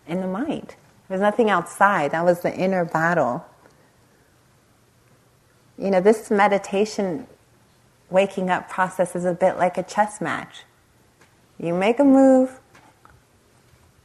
in 0.07 0.19
the 0.21 0.27
mind. 0.27 0.75
There's 1.07 1.21
nothing 1.21 1.49
outside. 1.49 2.11
That 2.11 2.25
was 2.25 2.41
the 2.41 2.53
inner 2.53 2.85
battle. 2.85 3.45
You 5.77 5.91
know, 5.91 6.01
this 6.01 6.29
meditation 6.29 7.27
waking 8.09 8.49
up 8.49 8.69
process 8.69 9.15
is 9.15 9.25
a 9.25 9.33
bit 9.33 9.57
like 9.57 9.77
a 9.77 9.83
chess 9.83 10.19
match. 10.19 10.63
You 11.59 11.73
make 11.73 11.99
a 11.99 12.03
move, 12.03 12.59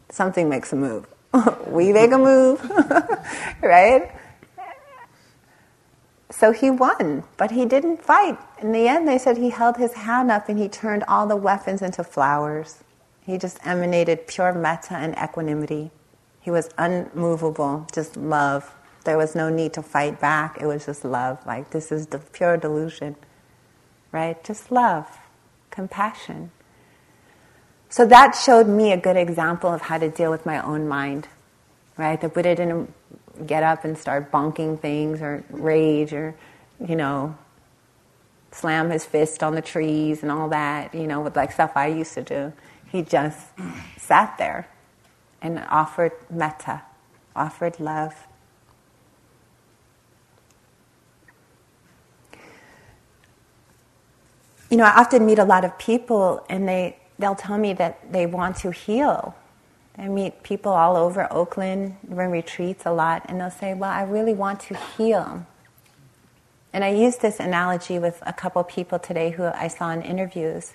something 0.09 0.49
makes 0.49 0.73
a 0.73 0.77
move. 0.77 1.07
we 1.67 1.93
make 1.93 2.13
a 2.13 2.19
move, 2.19 2.63
right? 3.63 4.13
So 6.31 6.51
he 6.53 6.71
won, 6.71 7.25
but 7.37 7.51
he 7.51 7.67
didn't 7.67 8.03
fight. 8.03 8.39
In 8.61 8.73
the 8.73 8.89
end, 8.89 9.07
they 9.07 9.19
said 9.19 9.37
he 9.37 9.51
held 9.51 9.77
his 9.77 9.93
hand 9.93 10.31
up 10.31 10.49
and 10.49 10.59
he 10.59 10.69
turned 10.69 11.05
all 11.05 11.27
the 11.27 11.37
weapons 11.37 11.83
into 11.83 12.03
flowers. 12.03 12.83
He 13.25 13.39
just 13.39 13.59
emanated 13.65 14.27
pure 14.27 14.53
metta 14.53 14.95
and 14.95 15.15
equanimity. 15.23 15.91
He 16.43 16.51
was 16.51 16.69
unmovable, 16.77 17.87
just 17.95 18.17
love. 18.17 18.75
There 19.05 19.17
was 19.17 19.35
no 19.35 19.49
need 19.49 19.73
to 19.75 19.83
fight 19.83 20.21
back. 20.21 20.59
It 20.61 20.67
was 20.67 20.87
just 20.87 21.05
love. 21.05 21.39
Like, 21.47 21.71
this 21.71 21.93
is 21.93 22.09
the 22.09 22.19
pure 22.19 22.57
delusion, 22.57 23.15
right? 24.11 24.43
Just 24.43 24.73
love, 24.73 25.07
compassion. 25.71 26.51
So 27.89 28.07
that 28.07 28.33
showed 28.33 28.67
me 28.67 28.91
a 28.91 28.97
good 28.97 29.17
example 29.17 29.73
of 29.73 29.83
how 29.83 29.99
to 29.99 30.09
deal 30.09 30.33
with 30.33 30.45
my 30.45 30.61
own 30.61 30.89
mind, 30.89 31.29
right? 31.97 32.21
The 32.21 32.29
Buddha 32.29 32.57
didn't 32.57 32.93
get 33.47 33.63
up 33.63 33.85
and 33.85 33.97
start 33.97 34.33
bonking 34.33 34.81
things 34.81 35.23
or 35.23 35.45
rage 35.51 36.13
or, 36.13 36.35
you 36.85 36.97
know, 36.97 37.37
slam 38.51 38.91
his 38.91 39.05
fist 39.05 39.43
on 39.43 39.55
the 39.55 39.63
trees 39.63 40.23
and 40.23 40.33
all 40.33 40.49
that, 40.49 40.95
you 40.95 41.07
know, 41.07 41.21
with 41.21 41.37
like 41.37 41.53
stuff 41.53 41.73
I 41.77 41.87
used 41.87 42.15
to 42.15 42.23
do. 42.23 42.53
He 42.91 43.03
just 43.03 43.47
sat 43.97 44.37
there 44.39 44.69
and 45.43 45.59
offered 45.69 46.13
metta, 46.31 46.83
offered 47.37 47.81
love. 47.81 48.15
You 54.71 54.79
know, 54.79 54.85
I 54.85 55.01
often 55.01 55.27
meet 55.27 55.39
a 55.39 55.45
lot 55.45 55.65
of 55.67 55.77
people 55.77 56.47
and 56.49 56.67
they, 56.67 56.97
they'll 57.19 57.35
tell 57.35 57.59
me 57.59 57.75
that 57.75 58.13
they 58.13 58.25
want 58.25 58.57
to 58.59 58.71
heal. 58.71 59.35
I 59.99 60.09
meet 60.09 60.43
people 60.43 60.73
all 60.73 60.97
over 60.97 61.31
Oakland, 61.31 61.97
run 62.09 62.31
retreats 62.31 62.87
a 62.87 62.93
lot, 62.93 63.27
and 63.29 63.39
they'll 63.39 63.51
say, 63.51 63.75
Well, 63.75 63.91
I 63.91 64.03
really 64.03 64.33
want 64.33 64.61
to 64.61 64.75
heal. 64.97 65.47
And 66.73 66.83
I 66.83 66.89
used 66.89 67.21
this 67.21 67.39
analogy 67.39 67.99
with 67.99 68.23
a 68.23 68.33
couple 68.33 68.65
people 68.65 68.99
today 68.99 69.31
who 69.33 69.45
I 69.45 69.69
saw 69.69 69.91
in 69.91 70.01
interviews 70.01 70.73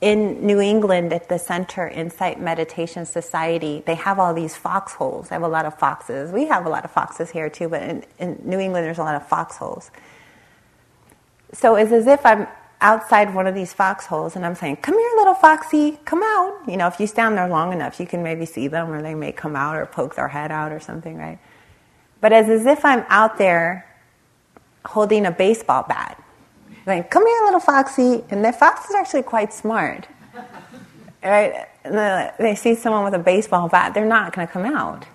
in 0.00 0.46
New 0.46 0.60
England 0.60 1.12
at 1.12 1.28
the 1.28 1.38
Center 1.38 1.88
Insight 1.88 2.40
Meditation 2.40 3.04
Society, 3.04 3.82
they 3.84 3.96
have 3.96 4.18
all 4.18 4.32
these 4.32 4.56
foxholes. 4.56 5.28
They 5.28 5.34
have 5.34 5.42
a 5.42 5.48
lot 5.48 5.66
of 5.66 5.76
foxes. 5.78 6.30
We 6.30 6.46
have 6.46 6.66
a 6.66 6.68
lot 6.68 6.84
of 6.84 6.92
foxes 6.92 7.30
here 7.30 7.50
too, 7.50 7.68
but 7.68 7.82
in, 7.82 8.04
in 8.18 8.40
New 8.44 8.60
England 8.60 8.86
there's 8.86 8.98
a 8.98 9.02
lot 9.02 9.16
of 9.16 9.26
foxholes. 9.26 9.90
So 11.52 11.74
it's 11.74 11.90
as 11.90 12.06
if 12.06 12.24
I'm 12.24 12.46
outside 12.80 13.34
one 13.34 13.48
of 13.48 13.56
these 13.56 13.72
foxholes 13.72 14.36
and 14.36 14.46
I'm 14.46 14.54
saying, 14.54 14.76
Come 14.76 14.94
here, 14.96 15.10
little 15.16 15.34
foxy, 15.34 15.98
come 16.04 16.22
out. 16.22 16.60
You 16.68 16.76
know, 16.76 16.86
if 16.86 17.00
you 17.00 17.08
stand 17.08 17.36
there 17.36 17.48
long 17.48 17.72
enough, 17.72 17.98
you 17.98 18.06
can 18.06 18.22
maybe 18.22 18.46
see 18.46 18.68
them 18.68 18.92
or 18.92 19.02
they 19.02 19.16
may 19.16 19.32
come 19.32 19.56
out 19.56 19.76
or 19.76 19.86
poke 19.86 20.14
their 20.14 20.28
head 20.28 20.52
out 20.52 20.70
or 20.70 20.78
something, 20.78 21.16
right? 21.16 21.40
But 22.20 22.32
it's 22.32 22.48
as 22.48 22.66
if 22.66 22.84
I'm 22.84 23.04
out 23.08 23.38
there 23.38 23.84
holding 24.84 25.26
a 25.26 25.32
baseball 25.32 25.84
bat 25.88 26.22
like, 26.88 27.10
come 27.10 27.26
here, 27.26 27.40
little 27.44 27.60
foxy. 27.60 28.24
And 28.30 28.44
the 28.44 28.52
fox 28.52 28.88
is 28.88 28.94
actually 28.94 29.22
quite 29.22 29.52
smart. 29.52 30.08
Right? 31.22 31.66
They 31.84 32.54
see 32.56 32.74
someone 32.74 33.04
with 33.04 33.14
a 33.14 33.18
baseball 33.18 33.68
bat, 33.68 33.94
they're 33.94 34.04
not 34.04 34.34
going 34.34 34.46
to 34.46 34.52
come 34.52 34.64
out. 34.64 35.06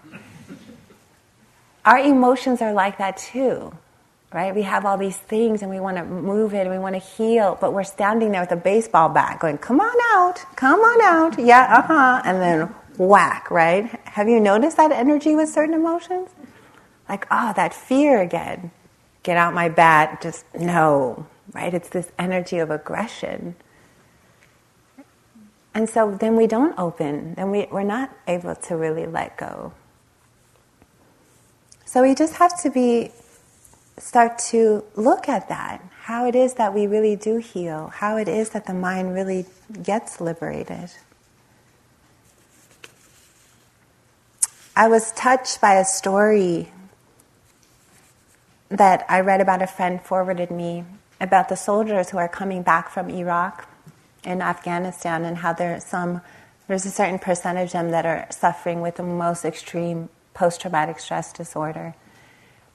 Our 1.85 1.99
emotions 1.99 2.61
are 2.61 2.71
like 2.71 2.97
that 2.99 3.17
too, 3.17 3.73
right? 4.31 4.55
We 4.55 4.61
have 4.61 4.85
all 4.85 4.97
these 4.97 5.17
things 5.17 5.61
and 5.61 5.69
we 5.69 5.81
want 5.81 5.97
to 5.97 6.05
move 6.05 6.53
it 6.53 6.61
and 6.61 6.69
we 6.69 6.79
want 6.79 6.95
to 6.95 6.99
heal, 6.99 7.57
but 7.59 7.73
we're 7.73 7.83
standing 7.83 8.31
there 8.31 8.39
with 8.39 8.51
a 8.51 8.57
baseball 8.57 9.09
bat 9.09 9.39
going, 9.39 9.57
come 9.57 9.81
on 9.81 9.95
out, 10.15 10.45
come 10.55 10.79
on 10.79 11.01
out, 11.01 11.37
yeah, 11.37 11.67
uh 11.77 11.81
huh, 11.81 12.21
and 12.23 12.41
then 12.41 12.73
whack, 12.97 13.51
right? 13.51 13.89
Have 14.05 14.29
you 14.29 14.39
noticed 14.39 14.77
that 14.77 14.93
energy 14.93 15.35
with 15.35 15.49
certain 15.49 15.73
emotions? 15.73 16.29
Like, 17.09 17.27
oh, 17.29 17.51
that 17.57 17.73
fear 17.73 18.21
again. 18.21 18.71
Get 19.23 19.35
out 19.35 19.53
my 19.53 19.67
bat, 19.67 20.21
just 20.21 20.45
no, 20.57 21.25
right? 21.53 21.73
It's 21.73 21.89
this 21.89 22.11
energy 22.17 22.59
of 22.59 22.71
aggression. 22.71 23.55
And 25.73 25.89
so 25.89 26.15
then 26.19 26.35
we 26.35 26.47
don't 26.47 26.77
open, 26.77 27.33
then 27.33 27.49
we, 27.49 27.67
we're 27.71 27.83
not 27.83 28.11
able 28.27 28.55
to 28.55 28.75
really 28.75 29.05
let 29.05 29.37
go. 29.37 29.73
So 31.85 32.03
we 32.03 32.13
just 32.15 32.35
have 32.35 32.59
to 32.61 32.69
be, 32.69 33.11
start 33.97 34.37
to 34.49 34.83
look 34.95 35.27
at 35.27 35.49
that, 35.49 35.81
how 36.01 36.25
it 36.27 36.35
is 36.35 36.55
that 36.55 36.73
we 36.73 36.85
really 36.85 37.15
do 37.15 37.37
heal, 37.37 37.87
how 37.87 38.17
it 38.17 38.27
is 38.27 38.51
that 38.51 38.65
the 38.65 38.73
mind 38.73 39.13
really 39.13 39.45
gets 39.81 40.21
liberated. 40.21 40.91
I 44.75 44.87
was 44.87 45.11
touched 45.11 45.61
by 45.61 45.75
a 45.75 45.85
story 45.85 46.71
that 48.69 49.05
I 49.07 49.19
read 49.19 49.39
about 49.39 49.61
a 49.61 49.67
friend 49.67 50.01
forwarded 50.01 50.49
me 50.49 50.83
about 51.23 51.47
the 51.47 51.55
soldiers 51.55 52.09
who 52.09 52.17
are 52.17 52.27
coming 52.27 52.61
back 52.61 52.89
from 52.89 53.09
Iraq 53.09 53.67
and 54.25 54.43
Afghanistan 54.43 55.23
and 55.23 55.37
how 55.37 55.53
there's 55.53 55.85
some 55.85 56.21
there's 56.67 56.85
a 56.85 56.91
certain 56.91 57.19
percentage 57.19 57.67
of 57.67 57.73
them 57.73 57.91
that 57.91 58.05
are 58.05 58.27
suffering 58.29 58.81
with 58.81 58.95
the 58.95 59.03
most 59.03 59.43
extreme 59.43 60.07
post-traumatic 60.33 60.97
stress 60.97 61.33
disorder. 61.33 61.93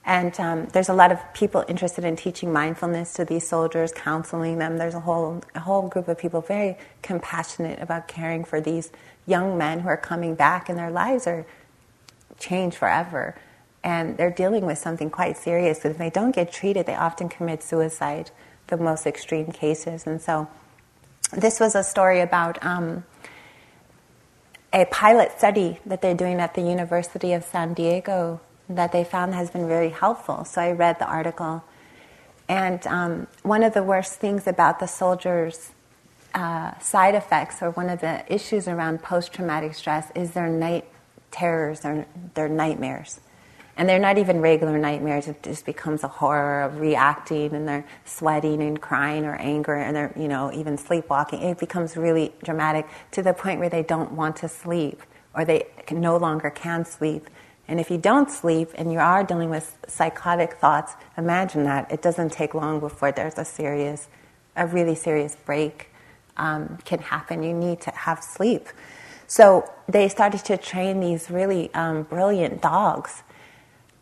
And 0.05 0.39
um, 0.39 0.67
there's 0.67 0.91
a 0.91 0.95
lot 0.95 1.11
of 1.11 1.19
people 1.33 1.65
interested 1.69 2.05
in 2.05 2.15
teaching 2.15 2.53
mindfulness 2.53 3.15
to 3.15 3.25
these 3.25 3.49
soldiers, 3.49 3.93
counseling 3.93 4.59
them. 4.59 4.77
There's 4.77 4.95
a 4.95 5.01
whole 5.01 5.43
a 5.55 5.61
whole 5.61 5.89
group 5.89 6.09
of 6.09 6.19
people 6.19 6.41
very 6.41 6.77
compassionate 7.03 7.81
about 7.81 8.09
caring 8.09 8.45
for 8.45 8.61
these 8.61 8.91
young 9.27 9.59
men 9.59 9.81
who 9.81 9.89
are 9.89 9.97
coming 9.99 10.35
back, 10.35 10.71
and 10.71 10.79
their 10.79 10.91
lives 10.91 11.27
are 11.27 11.45
changed 12.39 12.77
forever 12.77 13.35
and 13.85 14.17
they're 14.17 14.31
dealing 14.31 14.67
with 14.67 14.79
something 14.79 15.11
quite 15.11 15.37
serious. 15.37 15.85
If 15.85 15.99
they 15.99 16.11
don't 16.11 16.35
get 16.35 16.53
treated, 16.53 16.87
they 16.87 16.95
often 16.95 17.29
commit 17.29 17.63
suicide, 17.63 18.31
the 18.67 18.77
most 18.77 19.07
extreme 19.07 19.53
cases. 19.53 20.07
And 20.07 20.21
so, 20.21 20.49
this 21.33 21.61
was 21.61 21.75
a 21.75 21.85
story 21.85 22.21
about 22.21 22.65
um, 22.65 23.05
a 24.73 24.87
pilot 24.87 25.33
study 25.37 25.79
that 25.87 26.01
they're 26.03 26.15
doing 26.15 26.41
at 26.41 26.55
the 26.55 26.63
University 26.63 27.33
of 27.33 27.45
San 27.45 27.75
Diego 27.75 28.41
that 28.69 28.93
they 28.93 29.05
found 29.05 29.35
has 29.35 29.51
been 29.51 29.69
very 29.69 29.91
helpful. 29.91 30.45
So, 30.45 30.61
I 30.61 30.73
read 30.73 30.99
the 30.99 31.07
article. 31.07 31.65
And 32.49 32.87
um, 32.87 33.27
one 33.43 33.63
of 33.63 33.75
the 33.75 33.83
worst 33.83 34.15
things 34.15 34.47
about 34.47 34.81
the 34.81 34.87
soldiers' 34.87 35.73
uh, 36.35 36.79
side 36.79 37.15
effects, 37.15 37.63
or 37.63 37.71
one 37.71 37.91
of 37.91 38.01
the 38.01 38.25
issues 38.33 38.67
around 38.67 39.03
post 39.03 39.33
traumatic 39.33 39.75
stress, 39.75 40.11
is 40.15 40.33
their 40.33 40.49
night 40.49 40.87
terrors, 41.31 41.85
or 41.85 42.07
their 42.35 42.49
nightmares. 42.49 43.21
And 43.79 43.89
they're 43.89 44.01
not 44.01 44.19
even 44.19 44.41
regular 44.41 44.77
nightmares. 44.77 45.29
It 45.29 45.41
just 45.41 45.65
becomes 45.65 46.03
a 46.03 46.09
horror 46.09 46.63
of 46.63 46.81
reacting 46.81 47.55
and 47.55 47.67
they're 47.67 47.87
sweating 48.05 48.61
and 48.61 48.81
crying 48.81 49.25
or 49.25 49.37
anger 49.37 49.77
and 49.77 49.95
they're, 49.95 50.13
you 50.17 50.27
know, 50.27 50.53
even 50.53 50.77
sleepwalking. 50.77 51.41
It 51.41 51.59
becomes 51.59 51.97
really 51.97 52.35
dramatic 52.43 52.89
to 53.13 53.23
the 53.23 53.33
point 53.33 53.61
where 53.61 53.69
they 53.71 53.85
don't 53.85 54.13
want 54.13 54.35
to 54.39 54.49
sleep 54.49 55.01
or 55.33 55.45
they 55.45 55.69
no 55.93 56.17
longer 56.17 56.51
can 56.51 56.85
sleep. 56.85 57.31
And 57.69 57.79
if 57.79 57.89
you 57.89 57.99
don't 57.99 58.29
sleep 58.29 58.71
and 58.75 58.93
you 58.93 58.99
are 58.99 59.23
dealing 59.23 59.49
with 59.49 59.79
psychotic 59.87 60.55
thoughts, 60.55 60.95
imagine 61.17 61.63
that. 61.65 61.93
It 61.93 62.03
doesn't 62.03 62.33
take 62.33 62.55
long 62.55 62.81
before 62.81 63.13
there's 63.13 63.39
a 63.39 63.45
serious, 63.45 64.09
a 64.57 64.67
really 64.67 64.97
serious 64.97 65.37
break 65.37 65.91
um, 66.37 66.79
can 66.85 66.99
happen. 66.99 67.45
You 67.45 67.55
need 67.55 67.81
to 67.83 67.93
have 67.93 68.25
sleep. 68.25 68.69
So 69.29 69.71
they 69.89 70.09
started 70.09 70.45
to 70.47 70.57
train 70.57 70.99
these 70.99 71.31
really 71.31 71.73
um, 71.75 72.03
brilliant 72.03 72.61
dogs 72.61 73.23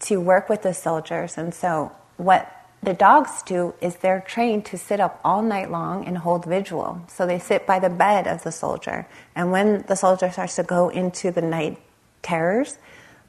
to 0.01 0.21
work 0.21 0.49
with 0.49 0.63
the 0.63 0.75
soldiers. 0.75 1.39
And 1.39 1.55
so, 1.55 1.93
what 2.17 2.53
the 2.83 2.95
dogs 2.95 3.43
do 3.43 3.75
is 3.81 3.97
they're 3.97 4.21
trained 4.21 4.65
to 4.67 4.79
sit 4.79 5.01
up 5.01 5.21
all 5.25 5.43
night 5.43 5.71
long 5.71 6.07
and 6.07 6.19
hold 6.19 6.45
vigil. 6.45 7.03
So 7.09 7.27
they 7.27 7.39
sit 7.39 7.67
by 7.67 7.79
the 7.79 7.91
bed 7.91 8.27
of 8.27 8.45
the 8.45 8.53
soldier. 8.53 9.09
And 9.35 9.51
when 9.51 9.83
the 9.89 9.97
soldier 9.97 10.31
starts 10.31 10.57
to 10.57 10.63
go 10.63 10.89
into 10.89 11.31
the 11.31 11.43
night 11.43 11.79
terrors, 12.23 12.79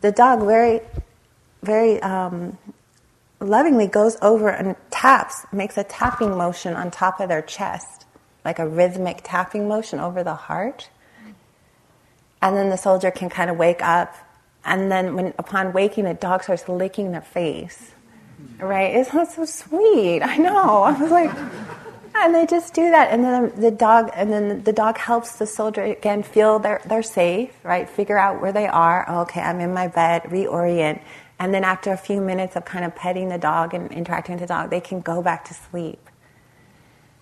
the 0.02 0.12
dog 0.12 0.46
very, 0.46 0.82
very 1.64 2.00
um, 2.02 2.58
lovingly 3.40 3.88
goes 3.88 4.18
over 4.22 4.50
and 4.50 4.76
taps, 4.92 5.46
makes 5.52 5.78
a 5.78 5.84
tapping 5.84 6.38
motion 6.38 6.76
on 6.76 6.92
top 6.92 7.20
of 7.20 7.30
their 7.30 7.42
chest, 7.42 8.06
like 8.46 8.60
a 8.60 8.68
rhythmic 8.68 9.22
tapping 9.24 9.68
motion 9.68 10.00
over 10.00 10.24
the 10.24 10.36
heart. 10.36 10.90
And 12.42 12.56
then 12.56 12.70
the 12.70 12.78
soldier 12.78 13.10
can 13.10 13.30
kind 13.30 13.50
of 13.50 13.58
wake 13.58 13.82
up 13.82 14.14
and 14.68 14.92
then 14.92 15.16
when 15.16 15.34
upon 15.40 15.74
waking, 15.74 16.04
the 16.04 16.14
dog 16.14 16.44
starts 16.44 16.68
licking 16.70 17.12
their 17.12 17.22
face. 17.22 17.92
Right? 18.60 18.96
It's 18.96 19.14
not 19.14 19.32
so 19.32 19.46
sweet. 19.46 20.22
I 20.22 20.38
know. 20.38 20.84
I 20.84 20.92
was 20.92 21.10
like, 21.10 21.32
and 22.16 22.36
they 22.36 22.46
just 22.46 22.74
do 22.74 22.90
that, 22.90 23.12
and 23.12 23.24
then 23.24 23.60
the 23.60 23.72
dog, 23.72 24.12
and 24.14 24.32
then 24.32 24.64
the 24.64 24.74
dog 24.74 24.98
helps 24.98 25.38
the 25.38 25.48
soldier 25.48 25.84
again 25.84 26.24
feel 26.24 26.60
they're 26.60 26.82
they're 26.86 27.04
safe, 27.04 27.54
right? 27.64 27.90
Figure 27.90 28.18
out 28.18 28.42
where 28.42 28.52
they 28.52 28.68
are. 28.68 29.06
Oh, 29.08 29.22
okay, 29.22 29.42
I'm 29.42 29.60
in 29.60 29.74
my 29.74 29.88
bed. 29.88 30.24
Reorient, 30.24 31.02
and 31.40 31.54
then 31.54 31.64
after 31.64 31.92
a 31.92 31.98
few 31.98 32.20
minutes 32.22 32.56
of 32.56 32.66
kind 32.66 32.84
of 32.86 32.96
petting 32.96 33.30
the 33.30 33.38
dog 33.38 33.74
and 33.74 33.92
interacting 33.92 34.36
with 34.36 34.42
the 34.42 34.48
dog, 34.48 34.70
they 34.70 34.82
can 34.82 35.02
go 35.02 35.22
back 35.22 35.46
to 35.46 35.54
sleep. 35.54 36.07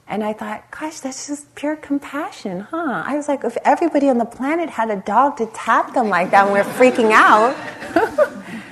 And 0.07 0.23
I 0.23 0.33
thought, 0.33 0.69
gosh, 0.69 0.99
that's 0.99 1.27
just 1.27 1.55
pure 1.55 1.75
compassion, 1.75 2.61
huh? 2.61 3.03
I 3.05 3.17
was 3.17 3.27
like, 3.27 3.43
if 3.43 3.57
everybody 3.65 4.07
on 4.09 4.19
the 4.19 4.25
planet 4.25 4.69
had 4.69 4.91
a 4.91 4.97
dog 4.97 5.37
to 5.37 5.47
tap 5.47 5.93
them 5.93 6.09
like 6.09 6.29
that 6.31 6.45
and 6.45 6.53
we're 6.53 6.63
freaking 6.63 7.11
out, 7.11 7.55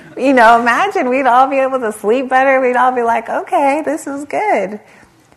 you 0.16 0.32
know, 0.32 0.60
imagine 0.60 1.08
we'd 1.08 1.26
all 1.26 1.48
be 1.48 1.58
able 1.58 1.80
to 1.80 1.92
sleep 1.92 2.28
better. 2.28 2.60
We'd 2.60 2.76
all 2.76 2.92
be 2.92 3.02
like, 3.02 3.28
okay, 3.28 3.82
this 3.84 4.06
is 4.06 4.24
good. 4.26 4.80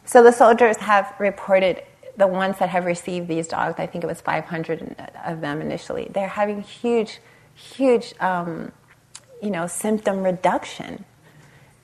So 0.06 0.22
the 0.22 0.32
soldiers 0.32 0.78
have 0.78 1.14
reported 1.20 1.82
the 2.18 2.28
ones 2.28 2.58
that 2.60 2.70
have 2.70 2.86
received 2.86 3.28
these 3.28 3.48
dogs, 3.48 3.76
I 3.78 3.86
think 3.86 4.04
it 4.04 4.08
was 4.08 4.22
500 4.22 5.14
of 5.26 5.39
them 5.39 5.62
initially, 5.62 6.10
they're 6.12 6.28
having 6.28 6.62
huge, 6.62 7.20
huge, 7.54 8.14
um, 8.20 8.72
you 9.41 9.52
know, 9.52 9.68
symptom 9.68 10.24
reduction. 10.24 11.06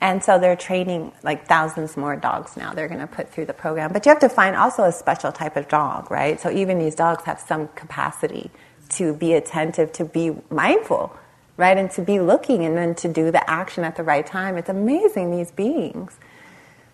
And 0.00 0.22
so 0.22 0.38
they're 0.38 0.56
training 0.56 1.12
like 1.22 1.46
thousands 1.46 1.96
more 1.96 2.14
dogs 2.16 2.56
now. 2.56 2.74
They're 2.74 2.88
going 2.88 3.00
to 3.00 3.06
put 3.06 3.30
through 3.30 3.46
the 3.46 3.54
program. 3.54 3.92
But 3.92 4.04
you 4.04 4.10
have 4.10 4.20
to 4.20 4.28
find 4.28 4.54
also 4.54 4.84
a 4.84 4.92
special 4.92 5.32
type 5.32 5.56
of 5.56 5.68
dog, 5.68 6.10
right? 6.10 6.38
So 6.38 6.50
even 6.50 6.78
these 6.78 6.94
dogs 6.94 7.24
have 7.24 7.40
some 7.40 7.68
capacity 7.68 8.50
to 8.90 9.14
be 9.14 9.32
attentive, 9.32 9.92
to 9.92 10.04
be 10.04 10.32
mindful, 10.50 11.16
right? 11.56 11.76
And 11.76 11.90
to 11.92 12.02
be 12.02 12.20
looking 12.20 12.64
and 12.64 12.76
then 12.76 12.94
to 12.96 13.08
do 13.08 13.30
the 13.30 13.48
action 13.48 13.82
at 13.84 13.96
the 13.96 14.02
right 14.02 14.26
time. 14.26 14.58
It's 14.58 14.68
amazing, 14.68 15.30
these 15.30 15.50
beings. 15.50 16.16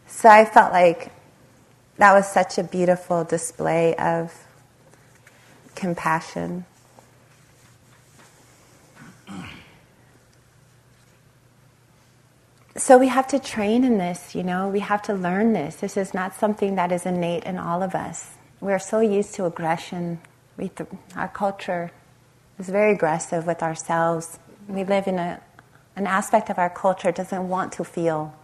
So 0.06 0.28
I 0.28 0.44
felt 0.44 0.72
like 0.72 1.12
that 1.96 2.12
was 2.12 2.30
such 2.30 2.58
a 2.58 2.62
beautiful 2.62 3.24
display 3.24 3.94
of 3.96 4.32
compassion. 5.74 6.64
So 12.76 12.98
we 12.98 13.08
have 13.08 13.28
to 13.28 13.38
train 13.38 13.84
in 13.84 13.98
this, 13.98 14.34
you 14.34 14.42
know, 14.44 14.68
we 14.68 14.80
have 14.80 15.02
to 15.02 15.14
learn 15.14 15.52
this. 15.54 15.76
This 15.76 15.96
is 15.96 16.14
not 16.14 16.34
something 16.34 16.76
that 16.76 16.92
is 16.92 17.06
innate 17.06 17.44
in 17.44 17.58
all 17.58 17.82
of 17.82 17.94
us. 17.94 18.30
We're 18.60 18.78
so 18.80 19.00
used 19.00 19.34
to 19.36 19.46
aggression. 19.46 20.20
We 20.56 20.68
th- 20.70 20.90
our 21.16 21.28
culture 21.28 21.92
is 22.58 22.68
very 22.68 22.92
aggressive 22.92 23.46
with 23.46 23.62
ourselves. 23.62 24.38
We 24.68 24.84
live 24.84 25.08
in 25.08 25.18
a, 25.18 25.40
an 25.96 26.06
aspect 26.06 26.50
of 26.50 26.58
our 26.58 26.70
culture 26.70 27.12
doesn't 27.12 27.48
want 27.48 27.72
to 27.74 27.84
feel 27.84 28.34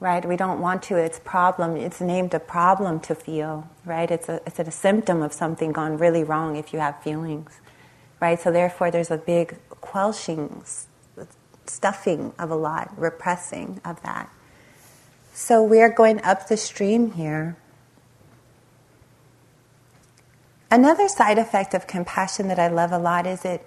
right? 0.00 0.26
We 0.26 0.36
don't 0.36 0.60
want 0.60 0.82
to. 0.84 0.96
It's 0.96 1.20
problem. 1.20 1.76
It's 1.76 2.00
named 2.00 2.34
a 2.34 2.40
problem 2.40 3.00
to 3.00 3.14
feel, 3.14 3.68
right? 3.84 4.10
It's 4.10 4.28
a 4.28 4.40
it's 4.46 4.58
a 4.58 4.70
symptom 4.70 5.22
of 5.22 5.32
something 5.32 5.72
gone 5.72 5.98
really 5.98 6.24
wrong 6.24 6.56
if 6.56 6.72
you 6.72 6.80
have 6.80 7.02
feelings, 7.02 7.60
right? 8.20 8.40
So 8.40 8.52
therefore, 8.52 8.90
there's 8.90 9.10
a 9.10 9.18
big 9.18 9.58
quelching, 9.80 10.64
stuffing 11.70 12.32
of 12.38 12.50
a 12.50 12.56
lot, 12.56 12.92
repressing 12.98 13.80
of 13.84 14.02
that. 14.02 14.30
So 15.32 15.62
we 15.62 15.80
are 15.80 15.88
going 15.88 16.22
up 16.22 16.48
the 16.48 16.56
stream 16.56 17.12
here. 17.12 17.56
Another 20.70 21.08
side 21.08 21.38
effect 21.38 21.74
of 21.74 21.86
compassion 21.86 22.48
that 22.48 22.58
I 22.58 22.68
love 22.68 22.92
a 22.92 22.98
lot 22.98 23.26
is 23.26 23.44
it 23.44 23.66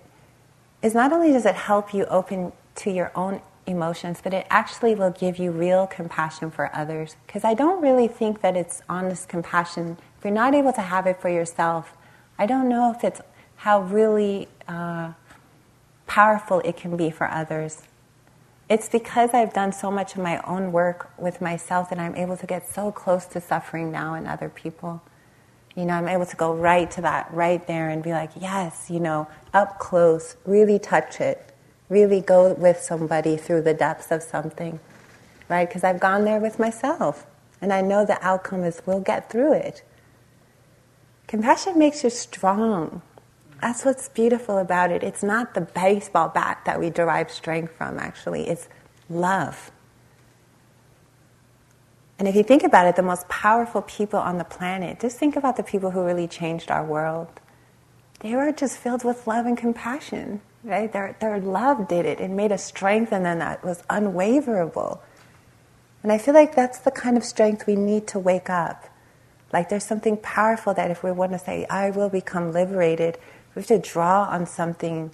is 0.82 0.94
not 0.94 1.12
only 1.14 1.32
does 1.32 1.46
it 1.46 1.56
help 1.56 1.94
you 1.94 2.06
open 2.06 2.52
to 2.76 2.92
your 2.92 3.12
own 3.16 3.42
emotions, 3.66 4.20
but 4.24 4.34
it 4.34 4.46
actually 4.50 4.96
will 4.96 5.12
give 5.12 5.38
you 5.38 5.52
real 5.52 5.88
compassion 5.88 6.52
for 6.52 6.70
others. 6.76 7.16
Because 7.26 7.44
I 7.44 7.54
don't 7.54 7.82
really 7.82 8.08
think 8.08 8.42
that 8.42 8.56
it's 8.56 8.82
honest 8.90 9.30
compassion. 9.30 9.98
If 10.18 10.26
you're 10.26 10.34
not 10.34 10.54
able 10.54 10.74
to 10.74 10.82
have 10.82 11.08
it 11.08 11.22
for 11.22 11.30
yourself, 11.30 11.94
I 12.38 12.46
don't 12.46 12.68
know 12.68 12.92
if 12.92 13.04
it's 13.04 13.22
how 13.58 13.82
really 13.82 14.50
uh, 14.68 15.14
powerful 16.08 16.62
it 16.66 16.76
can 16.78 16.98
be 16.98 17.10
for 17.10 17.30
others. 17.30 17.84
It's 18.74 18.90
because 18.90 19.30
I've 19.34 19.54
done 19.54 19.72
so 19.72 19.92
much 19.92 20.16
of 20.16 20.22
my 20.22 20.42
own 20.42 20.72
work 20.72 21.12
with 21.18 21.42
myself 21.42 21.90
that 21.92 22.00
I'm 22.00 22.16
able 22.16 22.38
to 22.38 22.48
get 22.48 22.68
so 22.68 22.92
close 22.92 23.26
to 23.28 23.40
suffering 23.40 23.92
now 23.92 24.16
in 24.16 24.26
other 24.26 24.50
people. 24.50 25.02
You 25.76 25.86
know, 25.86 25.94
I'm 25.94 26.08
able 26.08 26.26
to 26.26 26.36
go 26.36 26.54
right 26.54 26.90
to 26.92 27.02
that, 27.02 27.32
right 27.34 27.66
there, 27.68 27.90
and 27.90 28.02
be 28.02 28.12
like, 28.12 28.32
yes, 28.40 28.90
you 28.90 29.00
know, 29.00 29.28
up 29.54 29.80
close, 29.80 30.36
really 30.46 30.80
touch 30.80 31.22
it 31.22 31.54
really 31.94 32.22
go 32.22 32.54
with 32.54 32.80
somebody 32.80 33.38
through 33.38 33.62
the 33.62 33.74
depths 33.74 34.12
of 34.12 34.24
something, 34.24 34.80
right? 35.48 35.68
Because 35.68 35.84
I've 35.84 36.00
gone 36.00 36.26
there 36.26 36.40
with 36.40 36.60
myself 36.60 37.26
and 37.62 37.72
I 37.72 37.82
know 37.82 38.06
the 38.06 38.18
outcome 38.26 38.64
is 38.64 38.82
we'll 38.86 39.00
get 39.00 39.30
through 39.30 39.54
it. 39.54 39.84
Compassion 41.28 41.78
makes 41.78 42.04
you 42.04 42.10
strong. 42.10 43.02
That's 43.64 43.86
what's 43.86 44.10
beautiful 44.10 44.58
about 44.58 44.92
it. 44.92 45.04
It's 45.04 45.24
not 45.24 45.54
the 45.54 45.62
baseball 45.62 46.28
bat 46.28 46.62
that 46.66 46.82
we 46.82 46.90
derive 46.90 47.32
strength 47.32 47.74
from, 47.78 47.98
actually, 47.98 48.50
it's 48.50 48.68
love. 49.10 49.72
And 52.20 52.28
if 52.28 52.36
you 52.36 52.44
think 52.44 52.64
about 52.64 52.88
it, 52.88 52.98
the 52.98 53.02
most 53.02 53.28
powerful 53.30 53.82
people 53.82 54.20
on 54.20 54.38
the 54.38 54.44
planet, 54.44 55.00
just 55.00 55.18
think 55.18 55.38
about 55.38 55.56
the 55.56 55.64
people 55.64 55.92
who 55.92 56.04
really 56.04 56.28
changed 56.28 56.70
our 56.70 56.84
world. 56.86 57.30
They 58.20 58.36
were 58.36 58.52
just 58.52 58.78
filled 58.78 59.06
with 59.06 59.26
love 59.28 59.46
and 59.46 59.58
compassion 59.58 60.42
right? 60.64 60.92
Their, 60.92 61.16
their 61.20 61.40
love 61.40 61.88
did 61.88 62.06
it. 62.06 62.20
It 62.20 62.30
made 62.30 62.52
a 62.52 62.58
strength 62.58 63.12
in 63.12 63.24
them 63.24 63.40
that 63.40 63.64
was 63.64 63.84
unwaverable. 63.90 65.00
And 66.02 66.12
I 66.12 66.18
feel 66.18 66.34
like 66.34 66.56
that's 66.56 66.80
the 66.80 66.92
kind 66.92 67.18
of 67.18 67.24
strength 67.24 67.68
we 67.68 67.76
need 67.76 68.08
to 68.08 68.20
wake 68.20 68.50
up. 68.50 68.86
Like 69.52 69.70
there's 69.70 69.86
something 69.86 70.18
powerful 70.18 70.74
that 70.74 70.90
if 70.90 71.04
we 71.04 71.12
want 71.12 71.32
to 71.34 71.40
say, 71.40 71.66
I 71.70 71.92
will 71.92 72.10
become 72.10 72.52
liberated, 72.52 73.18
we 73.56 73.62
have 73.62 73.68
to 73.68 73.80
draw 73.80 74.24
on 74.26 74.46
something 74.46 75.12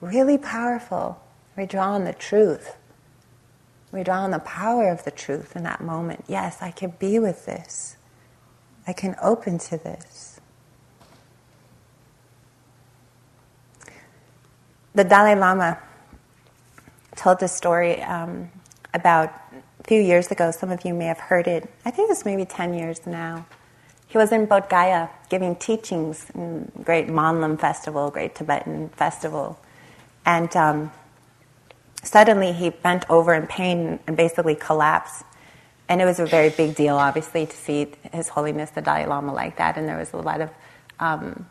really 0.00 0.38
powerful. 0.38 1.20
We 1.56 1.66
draw 1.66 1.92
on 1.92 2.04
the 2.04 2.12
truth. 2.12 2.76
We 3.92 4.02
draw 4.02 4.20
on 4.20 4.30
the 4.30 4.40
power 4.40 4.90
of 4.90 5.04
the 5.04 5.10
truth 5.10 5.56
in 5.56 5.62
that 5.62 5.80
moment. 5.80 6.24
Yes, 6.28 6.58
I 6.60 6.70
can 6.70 6.94
be 6.98 7.18
with 7.18 7.46
this. 7.46 7.96
I 8.86 8.92
can 8.92 9.16
open 9.22 9.58
to 9.58 9.78
this. 9.78 10.36
the 14.96 15.04
Dalai 15.04 15.34
Lama 15.34 15.78
told 17.16 17.38
this 17.38 17.52
story 17.52 18.02
um, 18.02 18.50
about 18.94 19.28
a 19.78 19.84
few 19.84 20.00
years 20.00 20.30
ago. 20.30 20.50
Some 20.50 20.70
of 20.70 20.86
you 20.86 20.94
may 20.94 21.04
have 21.04 21.18
heard 21.18 21.46
it. 21.46 21.68
I 21.84 21.90
think 21.90 22.10
it's 22.10 22.24
maybe 22.24 22.46
10 22.46 22.72
years 22.72 23.06
now. 23.06 23.44
He 24.08 24.18
was 24.18 24.32
in 24.32 24.46
Bodh 24.46 24.68
Gaya 24.68 25.08
giving 25.28 25.56
teachings 25.56 26.26
in 26.34 26.70
great 26.84 27.08
Monlam 27.08 27.58
festival, 27.58 28.10
great 28.10 28.34
Tibetan 28.34 28.88
festival. 28.90 29.58
And 30.24 30.54
um, 30.56 30.92
suddenly 32.02 32.52
he 32.52 32.70
bent 32.70 33.04
over 33.10 33.34
in 33.34 33.46
pain 33.46 33.98
and 34.06 34.16
basically 34.16 34.54
collapsed. 34.54 35.24
And 35.88 36.00
it 36.00 36.04
was 36.04 36.18
a 36.18 36.26
very 36.26 36.50
big 36.50 36.74
deal, 36.74 36.96
obviously, 36.96 37.46
to 37.46 37.56
see 37.56 37.92
His 38.12 38.28
Holiness 38.28 38.70
the 38.70 38.80
Dalai 38.80 39.06
Lama 39.06 39.32
like 39.32 39.56
that. 39.58 39.76
And 39.76 39.88
there 39.88 39.98
was 39.98 40.12
a 40.12 40.16
lot 40.16 40.40
of, 40.40 40.50
um, 40.98 41.46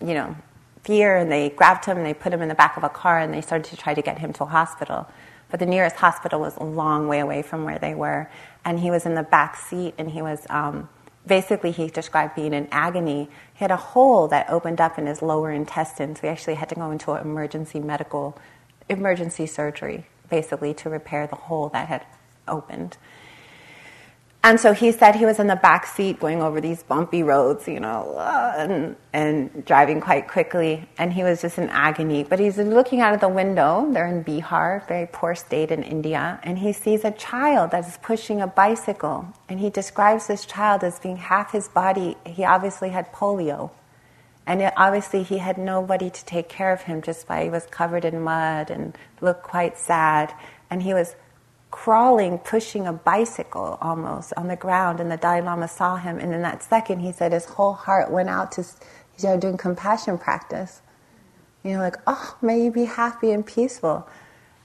you 0.00 0.14
know, 0.14 0.36
fear 0.84 1.16
and 1.16 1.30
they 1.30 1.50
grabbed 1.50 1.84
him 1.84 1.96
and 1.96 2.04
they 2.04 2.12
put 2.12 2.32
him 2.32 2.42
in 2.42 2.48
the 2.48 2.54
back 2.54 2.76
of 2.76 2.84
a 2.84 2.88
car 2.88 3.18
and 3.18 3.32
they 3.32 3.40
started 3.40 3.70
to 3.70 3.76
try 3.76 3.94
to 3.94 4.02
get 4.02 4.18
him 4.18 4.32
to 4.34 4.44
a 4.44 4.46
hospital. 4.46 5.08
But 5.50 5.60
the 5.60 5.66
nearest 5.66 5.96
hospital 5.96 6.40
was 6.40 6.56
a 6.56 6.64
long 6.64 7.08
way 7.08 7.20
away 7.20 7.42
from 7.42 7.64
where 7.64 7.78
they 7.78 7.94
were. 7.94 8.28
And 8.64 8.80
he 8.80 8.90
was 8.90 9.06
in 9.06 9.14
the 9.14 9.22
back 9.22 9.56
seat 9.56 9.94
and 9.96 10.10
he 10.10 10.22
was 10.22 10.44
um, 10.50 10.88
basically, 11.26 11.70
he 11.70 11.88
described 11.88 12.34
being 12.34 12.54
in 12.54 12.68
agony. 12.70 13.28
He 13.54 13.58
had 13.58 13.70
a 13.70 13.76
hole 13.76 14.28
that 14.28 14.48
opened 14.50 14.80
up 14.80 14.98
in 14.98 15.06
his 15.06 15.22
lower 15.22 15.50
intestines. 15.50 16.22
We 16.22 16.28
actually 16.28 16.54
had 16.54 16.68
to 16.70 16.74
go 16.74 16.90
into 16.90 17.12
an 17.12 17.22
emergency 17.22 17.80
medical, 17.80 18.38
emergency 18.88 19.46
surgery, 19.46 20.06
basically, 20.28 20.74
to 20.74 20.90
repair 20.90 21.26
the 21.26 21.36
hole 21.36 21.68
that 21.70 21.88
had 21.88 22.06
opened. 22.48 22.96
And 24.44 24.58
so 24.58 24.72
he 24.72 24.90
said 24.90 25.14
he 25.14 25.24
was 25.24 25.38
in 25.38 25.46
the 25.46 25.54
back 25.54 25.86
seat 25.86 26.18
going 26.18 26.42
over 26.42 26.60
these 26.60 26.82
bumpy 26.82 27.22
roads, 27.22 27.68
you 27.68 27.78
know, 27.78 28.18
and, 28.18 28.96
and 29.12 29.64
driving 29.64 30.00
quite 30.00 30.26
quickly. 30.26 30.88
And 30.98 31.12
he 31.12 31.22
was 31.22 31.40
just 31.42 31.58
in 31.58 31.68
agony. 31.68 32.24
But 32.24 32.40
he's 32.40 32.58
looking 32.58 33.00
out 33.00 33.14
of 33.14 33.20
the 33.20 33.28
window. 33.28 33.86
They're 33.92 34.08
in 34.08 34.24
Bihar, 34.24 34.86
very 34.88 35.06
poor 35.12 35.36
state 35.36 35.70
in 35.70 35.84
India. 35.84 36.40
And 36.42 36.58
he 36.58 36.72
sees 36.72 37.04
a 37.04 37.12
child 37.12 37.70
that 37.70 37.86
is 37.86 37.96
pushing 38.02 38.40
a 38.40 38.48
bicycle. 38.48 39.32
And 39.48 39.60
he 39.60 39.70
describes 39.70 40.26
this 40.26 40.44
child 40.44 40.82
as 40.82 40.98
being 40.98 41.18
half 41.18 41.52
his 41.52 41.68
body. 41.68 42.16
He 42.26 42.44
obviously 42.44 42.88
had 42.88 43.12
polio. 43.12 43.70
And 44.44 44.60
it, 44.60 44.72
obviously 44.76 45.22
he 45.22 45.38
had 45.38 45.56
nobody 45.56 46.10
to 46.10 46.24
take 46.24 46.48
care 46.48 46.72
of 46.72 46.82
him 46.82 47.00
just 47.00 47.28
by 47.28 47.44
he 47.44 47.48
was 47.48 47.66
covered 47.66 48.04
in 48.04 48.20
mud 48.20 48.70
and 48.70 48.98
looked 49.20 49.44
quite 49.44 49.78
sad. 49.78 50.34
And 50.68 50.82
he 50.82 50.94
was 50.94 51.14
crawling, 51.72 52.38
pushing 52.38 52.86
a 52.86 52.92
bicycle 52.92 53.78
almost 53.80 54.32
on 54.36 54.46
the 54.46 54.54
ground, 54.54 55.00
and 55.00 55.10
the 55.10 55.16
Dalai 55.16 55.40
Lama 55.40 55.66
saw 55.66 55.96
him, 55.96 56.18
and 56.18 56.32
in 56.32 56.42
that 56.42 56.62
second, 56.62 57.00
he 57.00 57.10
said 57.10 57.32
his 57.32 57.46
whole 57.46 57.72
heart 57.72 58.12
went 58.12 58.28
out 58.28 58.52
to, 58.52 58.62
you 59.18 59.28
know, 59.28 59.36
doing 59.36 59.56
compassion 59.56 60.16
practice. 60.16 60.82
You 61.64 61.72
know, 61.72 61.78
like, 61.80 61.96
oh, 62.06 62.36
may 62.40 62.62
you 62.62 62.70
be 62.70 62.84
happy 62.84 63.32
and 63.32 63.44
peaceful. 63.44 64.06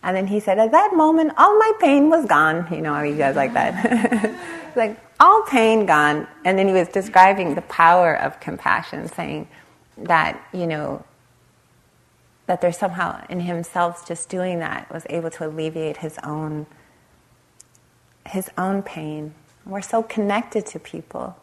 And 0.03 0.15
then 0.15 0.27
he 0.27 0.39
said, 0.39 0.59
at 0.59 0.71
that 0.71 0.93
moment, 0.95 1.33
all 1.37 1.57
my 1.57 1.71
pain 1.79 2.09
was 2.09 2.25
gone. 2.25 2.67
You 2.71 2.81
know 2.81 2.93
how 2.93 3.03
he 3.03 3.13
does 3.13 3.35
like 3.35 3.53
that. 3.53 4.35
like, 4.75 4.99
all 5.19 5.43
pain 5.43 5.85
gone. 5.85 6.27
And 6.45 6.59
then 6.59 6.67
he 6.67 6.73
was 6.73 6.87
describing 6.87 7.55
the 7.55 7.61
power 7.63 8.15
of 8.15 8.39
compassion, 8.39 9.07
saying 9.07 9.47
that, 9.97 10.39
you 10.53 10.67
know, 10.67 11.03
that 12.45 12.61
there's 12.61 12.77
somehow 12.77 13.25
in 13.29 13.41
himself 13.41 14.07
just 14.07 14.29
doing 14.29 14.59
that 14.59 14.91
was 14.91 15.05
able 15.09 15.29
to 15.31 15.47
alleviate 15.47 15.97
his 15.97 16.17
own 16.23 16.65
his 18.27 18.49
own 18.57 18.83
pain. 18.83 19.33
We're 19.65 19.81
so 19.81 20.03
connected 20.03 20.65
to 20.67 20.79
people. 20.79 21.37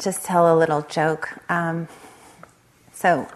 Just 0.00 0.24
tell 0.24 0.54
a 0.54 0.56
little 0.58 0.82
joke. 0.82 1.38
Um, 1.48 1.88
so, 2.92 3.26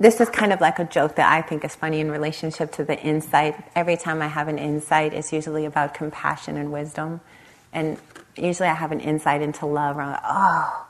this 0.00 0.20
is 0.20 0.28
kind 0.30 0.52
of 0.52 0.60
like 0.60 0.78
a 0.78 0.84
joke 0.84 1.16
that 1.16 1.30
I 1.30 1.42
think 1.42 1.64
is 1.64 1.74
funny 1.74 2.00
in 2.00 2.10
relationship 2.10 2.72
to 2.72 2.84
the 2.84 2.98
insight. 3.00 3.56
Every 3.74 3.96
time 3.96 4.22
I 4.22 4.28
have 4.28 4.48
an 4.48 4.58
insight, 4.58 5.12
it's 5.12 5.32
usually 5.32 5.64
about 5.64 5.94
compassion 5.94 6.56
and 6.56 6.72
wisdom. 6.72 7.20
And 7.72 7.98
usually 8.36 8.68
I 8.68 8.74
have 8.74 8.92
an 8.92 9.00
insight 9.00 9.42
into 9.42 9.66
love, 9.66 9.96
and 9.96 10.06
I'm 10.06 10.12
like, 10.12 10.20
oh, 10.24 10.87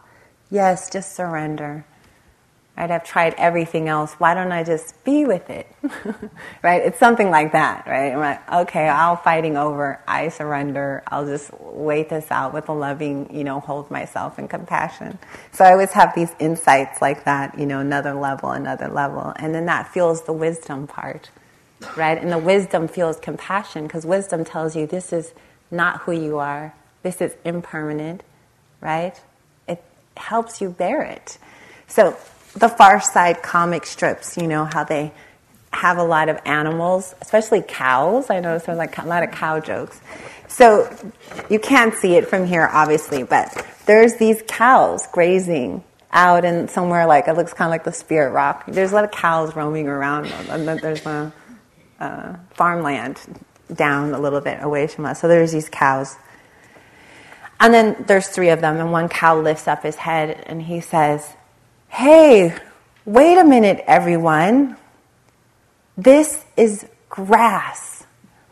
yes, 0.50 0.90
just 0.90 1.14
surrender. 1.14 1.84
Right? 2.76 2.90
I've 2.90 3.04
tried 3.04 3.34
everything 3.38 3.88
else. 3.88 4.14
Why 4.14 4.34
don't 4.34 4.52
I 4.52 4.64
just 4.64 5.04
be 5.04 5.26
with 5.26 5.50
it? 5.50 5.66
right? 6.62 6.82
It's 6.82 6.98
something 6.98 7.30
like 7.30 7.52
that, 7.52 7.86
right? 7.86 8.12
I'm 8.12 8.20
like, 8.20 8.52
okay, 8.52 8.88
I'll 8.88 9.16
fighting 9.16 9.56
over. 9.56 10.00
I 10.08 10.28
surrender. 10.30 11.02
I'll 11.08 11.26
just 11.26 11.52
wait 11.60 12.08
this 12.08 12.30
out 12.30 12.54
with 12.54 12.68
a 12.68 12.72
loving, 12.72 13.34
you 13.34 13.44
know, 13.44 13.60
hold 13.60 13.90
myself 13.90 14.38
in 14.38 14.48
compassion. 14.48 15.18
So 15.52 15.64
I 15.64 15.72
always 15.72 15.92
have 15.92 16.14
these 16.14 16.32
insights 16.40 17.02
like 17.02 17.24
that, 17.24 17.58
you 17.58 17.66
know, 17.66 17.80
another 17.80 18.14
level, 18.14 18.50
another 18.52 18.88
level. 18.88 19.34
And 19.36 19.54
then 19.54 19.66
that 19.66 19.88
feels 19.92 20.22
the 20.24 20.32
wisdom 20.34 20.86
part, 20.86 21.30
right? 21.96 22.18
And 22.18 22.32
the 22.32 22.38
wisdom 22.38 22.88
feels 22.88 23.18
compassion 23.20 23.84
because 23.88 24.06
wisdom 24.06 24.44
tells 24.44 24.76
you 24.76 24.86
this 24.86 25.12
is 25.12 25.32
not 25.70 26.02
who 26.02 26.12
you 26.12 26.38
are. 26.38 26.74
This 27.02 27.20
is 27.20 27.36
impermanent, 27.44 28.22
right? 28.80 29.20
Helps 30.18 30.60
you 30.60 30.70
bear 30.70 31.02
it. 31.02 31.38
So 31.86 32.16
the 32.54 32.68
Far 32.68 33.00
Side 33.00 33.42
comic 33.42 33.86
strips, 33.86 34.36
you 34.36 34.46
know, 34.46 34.64
how 34.64 34.84
they 34.84 35.12
have 35.72 35.98
a 35.98 36.02
lot 36.02 36.28
of 36.28 36.38
animals, 36.44 37.14
especially 37.20 37.62
cows. 37.62 38.30
I 38.30 38.40
notice 38.40 38.64
there's 38.64 38.78
like 38.78 38.98
a 38.98 39.06
lot 39.06 39.22
of 39.22 39.30
cow 39.30 39.60
jokes. 39.60 40.00
So 40.48 40.90
you 41.48 41.58
can't 41.58 41.94
see 41.94 42.14
it 42.14 42.28
from 42.28 42.46
here, 42.46 42.68
obviously, 42.70 43.22
but 43.22 43.66
there's 43.86 44.16
these 44.16 44.42
cows 44.46 45.06
grazing 45.12 45.84
out 46.10 46.44
in 46.44 46.68
somewhere 46.68 47.06
like 47.06 47.28
it 47.28 47.34
looks 47.34 47.52
kind 47.52 47.68
of 47.68 47.70
like 47.70 47.84
the 47.84 47.92
Spirit 47.92 48.32
Rock. 48.32 48.64
There's 48.66 48.92
a 48.92 48.94
lot 48.94 49.04
of 49.04 49.10
cows 49.10 49.54
roaming 49.54 49.88
around. 49.88 50.26
And 50.48 50.66
there's 50.66 51.04
a, 51.06 51.32
a 52.00 52.38
farmland 52.54 53.20
down 53.72 54.14
a 54.14 54.18
little 54.18 54.40
bit 54.40 54.62
away 54.62 54.86
from 54.86 55.06
us. 55.06 55.20
So 55.20 55.28
there's 55.28 55.52
these 55.52 55.68
cows. 55.68 56.16
And 57.60 57.74
then 57.74 58.04
there's 58.06 58.28
three 58.28 58.50
of 58.50 58.60
them, 58.60 58.78
and 58.78 58.92
one 58.92 59.08
cow 59.08 59.40
lifts 59.40 59.66
up 59.66 59.82
his 59.82 59.96
head 59.96 60.44
and 60.46 60.62
he 60.62 60.80
says, 60.80 61.34
Hey, 61.88 62.54
wait 63.04 63.38
a 63.38 63.44
minute, 63.44 63.82
everyone. 63.86 64.76
This 65.96 66.44
is 66.56 66.86
grass. 67.08 68.04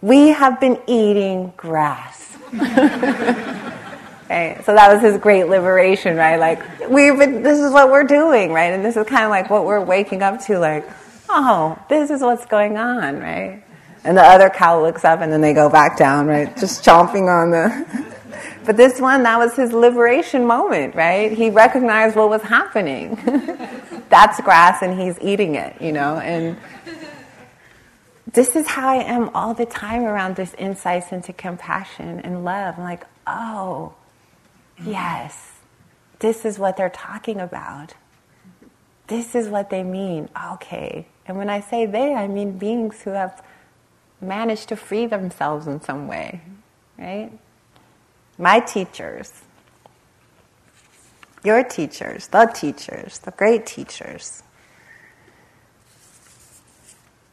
We 0.03 0.29
have 0.29 0.61
been 0.61 0.79
eating 0.87 1.53
grass. 1.57 2.37
okay, 2.55 4.61
so 4.65 4.75
that 4.75 4.93
was 4.93 5.01
his 5.01 5.19
great 5.19 5.45
liberation, 5.45 6.17
right? 6.17 6.39
Like, 6.39 6.89
we've 6.89 7.17
been, 7.17 7.43
this 7.43 7.61
is 7.61 7.73
what 7.73 7.91
we're 7.91 8.05
doing, 8.05 8.53
right? 8.53 8.73
And 8.73 8.85
this 8.85 8.97
is 8.97 9.07
kind 9.07 9.25
of 9.25 9.31
like 9.31 9.51
what 9.51 9.65
we're 9.65 9.85
waking 9.85 10.23
up 10.23 10.41
to, 10.47 10.59
like, 10.59 10.89
oh, 11.29 11.79
this 11.89 12.11
is 12.11 12.23
what's 12.23 12.47
going 12.47 12.77
on, 12.77 13.21
right? 13.21 13.63
And 14.05 14.17
the 14.17 14.23
other 14.23 14.51
cow 14.51 14.83
looks 14.83 15.05
up 15.05 15.21
and 15.21 15.33
then 15.33 15.41
they 15.41 15.53
go 15.53 15.69
back 15.69 15.97
down, 15.97 16.27
right? 16.27 16.57
Just 16.57 16.85
chomping 16.85 17.29
on 17.29 17.51
the. 17.51 18.16
But 18.67 18.77
this 18.77 19.01
one, 19.01 19.23
that 19.23 19.39
was 19.39 19.55
his 19.55 19.73
liberation 19.73 20.45
moment, 20.45 20.97
right? 20.97 21.31
He 21.31 21.51
recognized 21.51 22.17
what 22.17 22.29
was 22.29 22.43
happening. 22.43 23.14
That's 24.09 24.41
grass 24.41 24.83
and 24.83 25.01
he's 25.01 25.17
eating 25.21 25.55
it, 25.55 25.81
you 25.81 25.93
know? 25.93 26.17
And 26.17 26.57
this 28.33 28.57
is 28.57 28.67
how 28.67 28.89
I 28.89 29.05
am 29.05 29.31
all 29.35 29.55
the 29.55 29.67
time 29.67 30.03
around 30.03 30.35
this 30.35 30.53
insights 30.55 31.12
into 31.12 31.33
compassion 31.33 32.21
and 32.21 32.45
love. 32.45 32.75
I'm 32.77 32.83
like, 32.83 33.05
oh, 33.25 33.95
yes, 34.85 35.53
this 36.19 36.45
is 36.45 36.59
what 36.59 36.77
they're 36.77 36.91
talking 36.91 37.41
about. 37.41 37.95
This 39.07 39.37
is 39.37 39.49
what 39.49 39.71
they 39.71 39.85
mean. 39.85 40.29
Okay. 40.55 41.07
And 41.27 41.37
when 41.39 41.49
I 41.49 41.61
say 41.61 41.87
they, 41.87 42.14
I 42.14 42.27
mean 42.27 42.59
beings 42.59 43.03
who 43.03 43.11
have 43.11 43.45
managed 44.21 44.69
to 44.71 44.77
free 44.77 45.07
themselves 45.07 45.69
in 45.69 45.81
some 45.81 46.09
way, 46.09 46.41
right? 46.99 47.31
My 48.39 48.61
teachers, 48.61 49.32
your 51.43 51.62
teachers, 51.62 52.28
the 52.28 52.47
teachers, 52.47 53.18
the 53.20 53.30
great 53.30 53.66
teachers. 53.66 54.43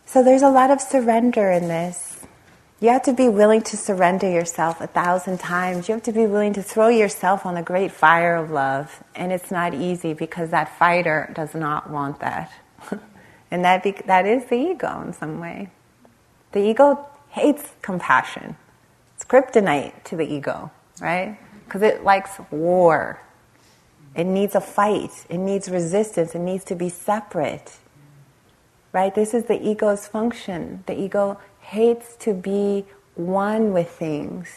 So 0.06 0.24
there's 0.24 0.44
a 0.44 0.50
lot 0.50 0.70
of 0.70 0.80
surrender 0.80 1.50
in 1.52 1.68
this. 1.68 2.26
You 2.80 2.90
have 2.90 3.04
to 3.04 3.14
be 3.14 3.30
willing 3.30 3.62
to 3.64 3.78
surrender 3.78 4.30
yourself 4.30 4.82
a 4.82 4.88
thousand 4.88 5.40
times. 5.40 5.88
You 5.88 5.96
have 5.96 6.04
to 6.04 6.12
be 6.12 6.26
willing 6.26 6.54
to 6.54 6.62
throw 6.62 6.90
yourself 6.90 7.46
on 7.46 7.56
the 7.56 7.62
great 7.62 7.92
fire 7.92 8.36
of 8.36 8.52
love. 8.52 9.04
And 9.16 9.32
it's 9.32 9.52
not 9.52 9.74
easy 9.74 10.14
because 10.14 10.52
that 10.52 10.78
fighter 10.78 11.32
does 11.34 11.56
not 11.56 11.90
want 11.90 12.20
that. 12.20 12.52
and 13.52 13.64
that, 13.66 13.84
be- 13.84 13.96
that 14.06 14.26
is 14.26 14.46
the 14.46 14.56
ego 14.56 15.02
in 15.02 15.14
some 15.14 15.40
way. 15.40 15.70
The 16.52 16.60
ego 16.60 17.08
hates 17.30 17.72
compassion, 17.82 18.56
it's 19.16 19.26
kryptonite 19.26 20.04
to 20.04 20.16
the 20.16 20.32
ego 20.32 20.70
right? 21.04 21.38
Because 21.66 21.82
it 21.82 22.04
likes 22.04 22.40
war. 22.50 23.22
It 24.16 24.24
needs 24.24 24.56
a 24.56 24.62
fight. 24.62 25.26
It 25.30 25.38
needs 25.38 25.70
resistance. 25.70 26.34
It 26.34 26.40
needs 26.40 26.64
to 26.66 26.76
be 26.76 26.88
separate. 26.88 27.74
Right? 28.94 29.14
This 29.14 29.34
is 29.34 29.46
the 29.46 29.62
ego's 29.62 30.08
function. 30.08 30.84
The 30.88 30.98
ego 30.98 31.40
hates 31.60 32.16
to 32.18 32.34
be 32.34 32.86
one 33.16 33.74
with 33.74 33.90
things. 33.90 34.48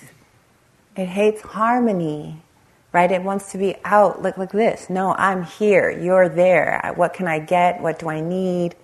It 0.95 1.07
hates 1.07 1.41
harmony. 1.43 2.43
Right? 2.93 3.11
It 3.11 3.23
wants 3.23 3.51
to 3.53 3.59
be 3.59 3.75
out 3.85 4.23
look 4.23 4.39
like 4.39 4.53
this. 4.53 4.89
No, 4.89 5.15
I'm 5.15 5.43
here. 5.43 5.91
You're 5.91 6.29
there. 6.29 6.93
What 6.95 7.13
can 7.13 7.27
I 7.27 7.41
get? 7.41 7.81
What 7.83 7.99
do 7.99 8.09
I 8.09 8.21
need? 8.21 8.77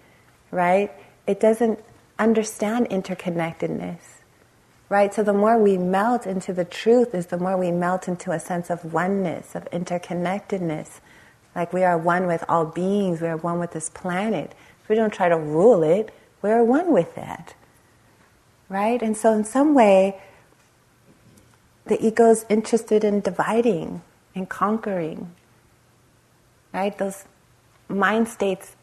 Right? 0.50 0.90
It 1.28 1.38
doesn't 1.38 1.78
understand 2.18 2.88
interconnectedness 2.88 4.11
right? 4.93 5.14
So 5.14 5.22
the 5.22 5.32
more 5.32 5.57
we 5.57 5.78
melt 5.78 6.26
into 6.26 6.53
the 6.53 6.66
truth 6.66 7.14
is 7.14 7.28
the 7.28 7.38
more 7.38 7.57
we 7.57 7.70
melt 7.70 8.09
into 8.09 8.30
a 8.30 8.38
sense 8.38 8.68
of 8.68 8.93
oneness, 8.93 9.55
of 9.55 9.64
interconnectedness. 9.70 11.01
Like 11.57 11.72
we 11.72 11.82
are 11.82 11.97
one 11.97 12.26
with 12.26 12.45
all 12.47 12.66
beings, 12.66 13.22
we 13.22 13.28
are 13.28 13.38
one 13.38 13.59
with 13.59 13.70
this 13.70 13.88
planet. 13.88 14.53
If 14.82 14.90
we 14.90 14.95
don't 14.95 15.11
try 15.11 15.30
to 15.30 15.38
rule 15.38 15.82
it, 15.82 16.14
we 16.43 16.51
are 16.51 16.62
one 16.62 16.93
with 16.93 17.14
that. 17.14 17.55
Right? 18.68 19.01
And 19.01 19.16
so 19.16 19.32
in 19.32 19.45
some 19.45 19.72
way, 19.72 20.20
the 21.86 21.99
ego 22.07 22.30
is 22.30 22.45
interested 22.51 23.03
in 23.03 23.20
dividing 23.20 24.03
and 24.34 24.47
conquering. 24.47 25.34
Right? 26.74 26.97
Those 26.99 27.24
mind 27.88 28.28
states 28.28 28.76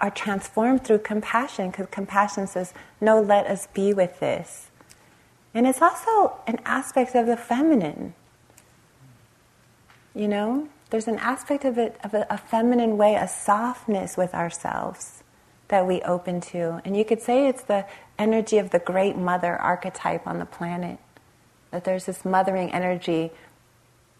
are 0.00 0.10
transformed 0.10 0.84
through 0.86 1.00
compassion 1.00 1.72
because 1.72 1.88
compassion 1.90 2.46
says, 2.46 2.72
No, 3.02 3.20
let 3.20 3.46
us 3.46 3.66
be 3.74 3.92
with 3.92 4.18
this. 4.18 4.69
And 5.54 5.66
it's 5.66 5.82
also 5.82 6.36
an 6.46 6.60
aspect 6.64 7.14
of 7.14 7.26
the 7.26 7.36
feminine. 7.36 8.14
You 10.14 10.28
know, 10.28 10.68
there's 10.90 11.08
an 11.08 11.18
aspect 11.18 11.64
of 11.64 11.78
it, 11.78 11.98
of 12.04 12.14
a, 12.14 12.26
a, 12.30 12.38
feminine 12.38 12.96
way, 12.96 13.14
a 13.14 13.28
softness 13.28 14.16
with 14.16 14.34
ourselves 14.34 15.22
that 15.68 15.86
we 15.86 16.02
open 16.02 16.40
to. 16.40 16.80
And 16.84 16.96
you 16.96 17.04
could 17.04 17.20
say 17.20 17.48
it's 17.48 17.62
the 17.62 17.86
energy 18.18 18.58
of 18.58 18.70
the 18.70 18.78
great 18.78 19.16
mother 19.16 19.56
archetype 19.56 20.26
on 20.26 20.38
the 20.38 20.46
planet. 20.46 20.98
That 21.70 21.84
there's 21.84 22.06
this 22.06 22.24
mothering 22.24 22.72
energy. 22.72 23.30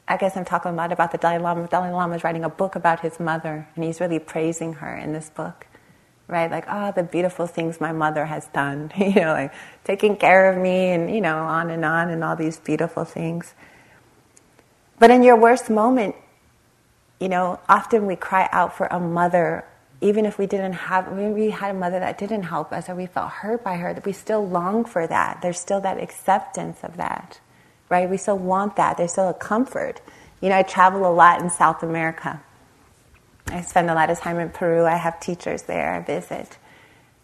I 0.07 0.17
guess 0.17 0.37
I'm 0.37 0.45
talking 0.45 0.73
a 0.73 0.75
lot 0.75 0.93
about 0.93 1.13
the 1.13 1.19
Dalai 1.19 1.39
Lama. 1.39 1.63
The 1.63 1.69
Dalai 1.69 1.91
Lama 1.91 2.17
is 2.17 2.25
writing 2.25 2.45
a 2.45 2.49
book 2.49 2.77
about 2.77 3.01
his 3.01 3.19
mother, 3.19 3.69
and 3.75 3.85
he's 3.85 4.01
really 4.01 4.21
praising 4.21 4.75
her 4.75 4.97
in 4.97 5.13
this 5.13 5.31
book 5.31 5.67
right? 6.31 6.51
Like, 6.51 6.65
oh, 6.69 6.93
the 6.93 7.03
beautiful 7.03 7.47
things 7.47 7.81
my 7.81 7.93
mother 7.93 8.25
has 8.25 8.47
done, 8.49 8.93
you 8.97 9.15
know, 9.15 9.33
like 9.33 9.53
taking 9.85 10.17
care 10.17 10.51
of 10.51 10.59
me 10.59 10.91
and, 10.91 11.13
you 11.13 11.21
know, 11.21 11.39
on 11.39 11.71
and 11.71 11.85
on 11.85 12.09
and 12.09 12.23
all 12.23 12.37
these 12.37 12.59
beautiful 12.59 13.05
things. 13.05 13.55
But 14.99 15.11
in 15.11 15.23
your 15.23 15.37
worst 15.37 15.69
moment, 15.69 16.15
you 17.19 17.29
know, 17.29 17.59
often 17.69 18.07
we 18.07 18.17
cry 18.17 18.49
out 18.53 18.77
for 18.77 18.87
a 18.87 19.01
mother, 19.01 19.65
even 20.01 20.25
if 20.25 20.39
we 20.39 20.47
didn't 20.47 20.75
have, 20.75 21.13
maybe 21.13 21.33
we 21.33 21.51
had 21.51 21.75
a 21.75 21.79
mother 21.79 21.99
that 21.99 22.17
didn't 22.17 22.45
help 22.45 22.73
us 22.73 22.89
or 22.89 22.95
we 22.95 23.07
felt 23.07 23.31
hurt 23.31 23.65
by 23.65 23.77
her, 23.77 23.93
that 23.93 24.07
we 24.07 24.13
still 24.13 24.47
long 24.47 24.85
for 24.85 25.07
that. 25.07 25.41
There's 25.43 25.59
still 25.59 25.81
that 25.81 25.99
acceptance 26.03 26.79
of 26.83 26.97
that, 26.97 27.41
right? 27.89 28.09
We 28.09 28.17
still 28.17 28.39
want 28.39 28.77
that. 28.77 28.97
There's 28.97 29.13
still 29.13 29.29
a 29.29 29.35
comfort. 29.35 30.01
You 30.41 30.51
know, 30.51 30.57
I 30.57 30.63
travel 30.63 31.11
a 31.11 31.13
lot 31.13 31.43
in 31.43 31.51
South 31.51 31.83
America 31.83 32.41
I 33.49 33.63
spend 33.63 33.91
a 33.91 33.95
lot 33.95 34.11
of 34.11 34.19
time 34.19 34.39
in 34.39 34.51
Peru. 34.51 34.85
I 34.85 34.97
have 34.97 35.21
teachers 35.21 35.63
there. 35.63 35.95
I 35.95 36.01
visit. 36.01 36.59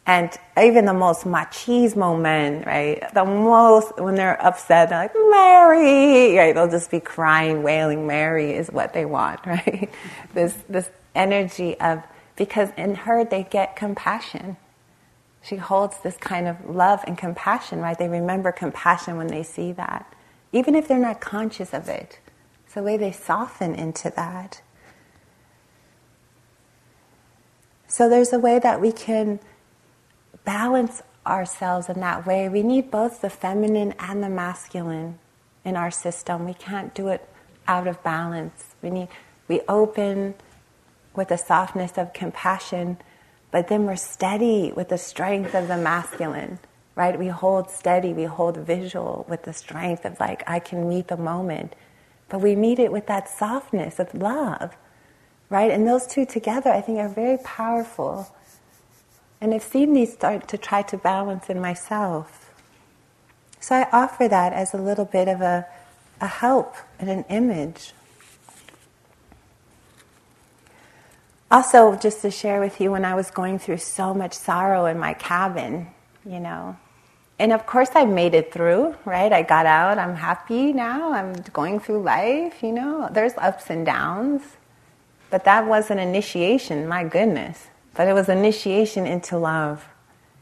And 0.07 0.31
even 0.57 0.85
the 0.85 0.95
most 0.95 1.25
machismo 1.25 2.21
men, 2.21 2.63
right? 2.65 3.03
The 3.13 3.25
most, 3.25 3.99
when 3.99 4.15
they're 4.15 4.41
upset, 4.41 4.89
they're 4.91 4.99
like, 4.99 5.15
Mary, 5.31 6.39
right? 6.39 6.55
They'll 6.55 6.71
just 6.71 6.93
be 6.93 7.01
crying, 7.01 7.65
wailing, 7.65 8.07
Mary 8.07 8.53
is 8.53 8.69
what 8.71 8.93
they 8.93 9.05
want, 9.05 9.41
right? 9.47 9.91
this, 10.33 10.55
this 10.69 10.89
energy 11.17 11.79
of, 11.81 12.05
because 12.37 12.69
in 12.77 12.95
her 12.95 13.25
they 13.25 13.43
get 13.43 13.75
compassion. 13.75 14.57
She 15.43 15.57
holds 15.57 15.99
this 16.01 16.17
kind 16.17 16.47
of 16.47 16.69
love 16.69 17.03
and 17.07 17.19
compassion, 17.19 17.81
right? 17.81 17.99
They 17.99 18.09
remember 18.09 18.53
compassion 18.53 19.17
when 19.17 19.27
they 19.27 19.43
see 19.43 19.73
that, 19.73 20.13
even 20.53 20.77
if 20.77 20.87
they're 20.87 20.99
not 20.99 21.21
conscious 21.21 21.75
of 21.75 21.89
it. 21.89 22.21
It's 22.65 22.75
the 22.75 22.83
way 22.83 22.97
they 22.97 23.13
soften 23.13 23.75
into 23.75 24.11
that. 24.15 24.63
So 27.89 28.09
there's 28.09 28.33
a 28.33 28.39
way 28.39 28.59
that 28.59 28.81
we 28.81 28.93
can 28.93 29.39
balance 30.45 31.03
ourselves 31.27 31.89
in 31.89 32.01
that 32.01 32.27
way. 32.27 32.49
We 32.49 32.63
need 32.63 32.91
both 32.91 33.21
the 33.21 33.31
feminine 33.31 33.95
and 33.99 34.23
the 34.23 34.29
masculine 34.29 35.19
in 35.65 35.77
our 35.77 35.91
system. 35.91 36.45
We 36.45 36.55
can't 36.55 36.95
do 36.95 37.09
it 37.09 37.29
out 37.67 37.87
of 37.87 38.03
balance. 38.03 38.75
We 38.83 38.91
need 38.91 39.09
we 39.49 39.61
open 39.69 40.35
with 41.15 41.29
the 41.29 41.37
softness 41.37 41.97
of 41.97 42.13
compassion, 42.13 42.99
but 43.51 43.69
then 43.69 43.87
we're 43.87 43.97
steady 43.97 44.73
with 44.75 44.89
the 44.89 44.99
strength 44.99 45.55
of 45.55 45.69
the 45.69 45.77
masculine. 45.77 46.59
Right? 46.95 47.19
We 47.19 47.29
hold 47.29 47.71
steady, 47.71 48.15
we 48.15 48.25
hold 48.25 48.57
visual 48.57 49.27
with 49.29 49.43
the 49.43 49.53
strength 49.53 50.05
of 50.05 50.19
like 50.19 50.43
I 50.47 50.61
can 50.61 50.89
meet 50.89 51.09
the 51.09 51.17
moment. 51.17 51.75
But 52.29 52.41
we 52.41 52.57
meet 52.57 52.79
it 52.79 52.91
with 52.91 53.07
that 53.07 53.29
softness 53.29 53.99
of 53.99 54.15
love 54.15 54.77
right? 55.51 55.71
And 55.71 55.87
those 55.87 56.07
two 56.07 56.27
together, 56.27 56.71
I 56.71 56.81
think, 56.81 56.99
are 56.99 57.09
very 57.09 57.39
powerful. 57.39 58.35
And 59.41 59.55
I've 59.55 59.63
seen 59.63 59.93
these 59.93 60.13
start 60.13 60.49
to 60.49 60.59
try 60.59 60.83
to 60.83 60.97
balance 60.97 61.49
in 61.49 61.61
myself. 61.61 62.51
So 63.61 63.75
I 63.75 63.89
offer 63.93 64.29
that 64.29 64.53
as 64.53 64.75
a 64.75 64.79
little 64.79 65.05
bit 65.05 65.29
of 65.29 65.41
a, 65.41 65.67
a 66.21 66.27
help 66.27 66.75
and 66.99 67.11
an 67.11 67.25
image. 67.29 67.93
Also, 71.51 71.97
just 71.97 72.23
to 72.23 72.31
share 72.31 72.61
with 72.61 72.81
you, 72.81 72.91
when 72.91 73.05
I 73.05 73.15
was 73.15 73.31
going 73.31 73.59
through 73.59 73.79
so 73.79 74.13
much 74.13 74.33
sorrow 74.33 74.87
in 74.87 74.99
my 74.99 75.15
cabin, 75.15 75.89
you 76.25 76.41
know, 76.41 76.77
and 77.39 77.53
of 77.53 77.67
course 77.67 77.91
I 77.95 78.05
made 78.05 78.35
it 78.35 78.53
through, 78.53 78.97
right? 79.05 79.33
I 79.33 79.43
got 79.43 79.67
out, 79.67 79.99
I'm 79.99 80.17
happy 80.17 80.73
now, 80.73 81.13
I'm 81.13 81.35
going 81.53 81.79
through 81.79 82.03
life, 82.03 82.63
you 82.63 82.73
know, 82.73 83.09
there's 83.13 83.35
ups 83.37 83.71
and 83.71 83.87
downs. 83.87 84.43
But 85.31 85.45
that 85.45 85.67
was 85.67 85.91
an 85.91 85.99
initiation, 85.99 86.87
my 86.87 87.05
goodness. 87.05 87.69
But 87.95 88.09
it 88.09 88.13
was 88.13 88.29
initiation 88.29 89.07
into 89.07 89.39
love, 89.39 89.87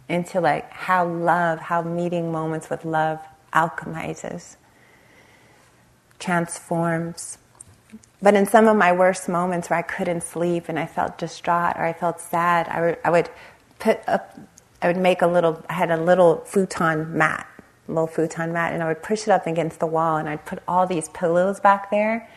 into 0.08 0.40
like 0.40 0.70
how 0.70 1.06
love, 1.06 1.60
how 1.60 1.82
meeting 1.82 2.32
moments 2.32 2.68
with 2.68 2.84
love 2.84 3.20
alchemizes, 3.52 4.56
transforms. 6.18 7.38
But 8.20 8.34
in 8.34 8.46
some 8.46 8.66
of 8.66 8.76
my 8.76 8.92
worst 8.92 9.28
moments 9.28 9.70
where 9.70 9.78
I 9.78 9.82
couldn't 9.82 10.22
sleep 10.22 10.68
and 10.68 10.78
I 10.78 10.86
felt 10.86 11.16
distraught 11.16 11.76
or 11.76 11.84
I 11.84 11.92
felt 11.92 12.20
sad, 12.20 12.68
I 12.68 12.80
would, 12.80 12.98
I 13.04 13.10
would 13.10 13.30
put 13.78 14.00
up, 14.08 14.38
I 14.82 14.88
would 14.88 14.96
make 14.96 15.22
a 15.22 15.26
little, 15.26 15.64
I 15.68 15.74
had 15.74 15.90
a 15.90 15.96
little 15.96 16.38
futon 16.44 17.16
mat, 17.16 17.46
little 17.86 18.06
futon 18.06 18.52
mat, 18.52 18.72
and 18.72 18.82
I 18.82 18.88
would 18.88 19.02
push 19.02 19.22
it 19.22 19.28
up 19.28 19.46
against 19.46 19.78
the 19.78 19.86
wall 19.86 20.16
and 20.16 20.28
I'd 20.28 20.44
put 20.44 20.60
all 20.66 20.86
these 20.86 21.08
pillows 21.10 21.60
back 21.60 21.90
there 21.90 22.28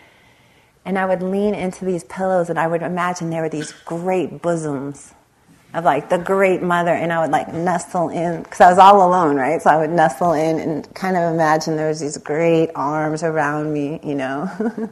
and 0.88 0.98
I 0.98 1.06
would 1.06 1.22
lean 1.22 1.54
into 1.54 1.84
these 1.84 2.06
pillows 2.06 2.50
and 2.50 2.58
I 2.58 2.66
would 2.66 2.82
imagine 2.82 3.30
there 3.30 3.42
were 3.42 3.50
these 3.50 3.74
great 3.84 4.42
bosoms 4.42 5.14
of 5.74 5.84
like 5.84 6.10
the 6.10 6.18
great 6.18 6.64
mother 6.64 6.94
and 6.94 7.12
I 7.12 7.20
would 7.20 7.30
like 7.30 7.54
nestle 7.54 8.08
in 8.08 8.42
because 8.42 8.62
I 8.62 8.70
was 8.70 8.78
all 8.78 9.06
alone, 9.06 9.36
right? 9.36 9.62
So 9.62 9.70
I 9.70 9.76
would 9.76 9.90
nestle 9.90 10.32
in 10.32 10.60
and 10.60 10.96
kind 10.96 11.18
of 11.18 11.34
imagine 11.34 11.76
there 11.76 11.90
was 11.90 12.00
these 12.00 12.18
great 12.18 12.72
arms 12.74 13.22
around 13.22 13.74
me, 13.74 14.00
you 14.02 14.16
know. 14.16 14.50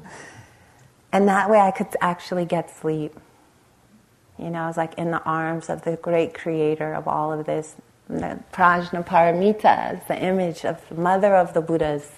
and 1.14 1.30
that 1.30 1.50
way 1.50 1.60
I 1.60 1.72
could 1.72 1.88
actually 2.02 2.44
get 2.44 2.78
sleep. 2.78 3.18
You 4.38 4.50
know, 4.50 4.64
I 4.64 4.68
was 4.68 4.76
like 4.76 4.96
in 4.96 5.12
the 5.12 5.24
arms 5.24 5.70
of 5.70 5.84
the 5.84 5.96
great 5.96 6.34
creator 6.34 6.94
of 6.94 7.08
all 7.08 7.32
of 7.32 7.46
this. 7.46 7.74
The 8.10 8.44
Prajnaparamita 8.52 10.06
the 10.08 10.22
image 10.22 10.66
of 10.66 10.88
the 10.90 10.96
mother 10.96 11.38
of 11.38 11.54
the 11.54 11.62
Buddhas 11.62 12.12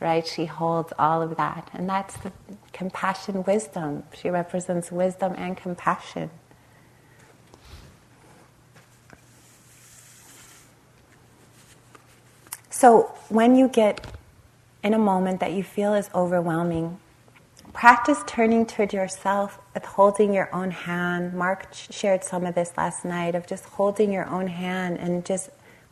right? 0.00 0.26
She 0.26 0.46
holds 0.46 0.92
all 0.98 1.22
of 1.22 1.36
that. 1.36 1.70
And 1.72 1.88
that's 1.88 2.16
the 2.18 2.32
compassion 2.72 3.42
wisdom. 3.44 4.04
She 4.14 4.30
represents 4.30 4.92
wisdom 4.92 5.34
and 5.36 5.56
compassion. 5.56 6.30
So 12.70 13.12
when 13.28 13.56
you 13.56 13.66
get 13.66 14.06
in 14.84 14.94
a 14.94 14.98
moment 14.98 15.40
that 15.40 15.52
you 15.52 15.64
feel 15.64 15.94
is 15.94 16.08
overwhelming, 16.14 17.00
practice 17.72 18.22
turning 18.26 18.66
toward 18.66 18.92
yourself 18.92 19.58
with 19.74 19.84
holding 19.84 20.32
your 20.32 20.48
own 20.54 20.70
hand. 20.70 21.34
Mark 21.34 21.66
shared 21.72 22.22
some 22.22 22.46
of 22.46 22.54
this 22.54 22.72
last 22.76 23.04
night 23.04 23.34
of 23.34 23.48
just 23.48 23.64
holding 23.64 24.12
your 24.12 24.26
own 24.26 24.46
hand 24.46 24.98
and 24.98 25.24
just 25.24 25.50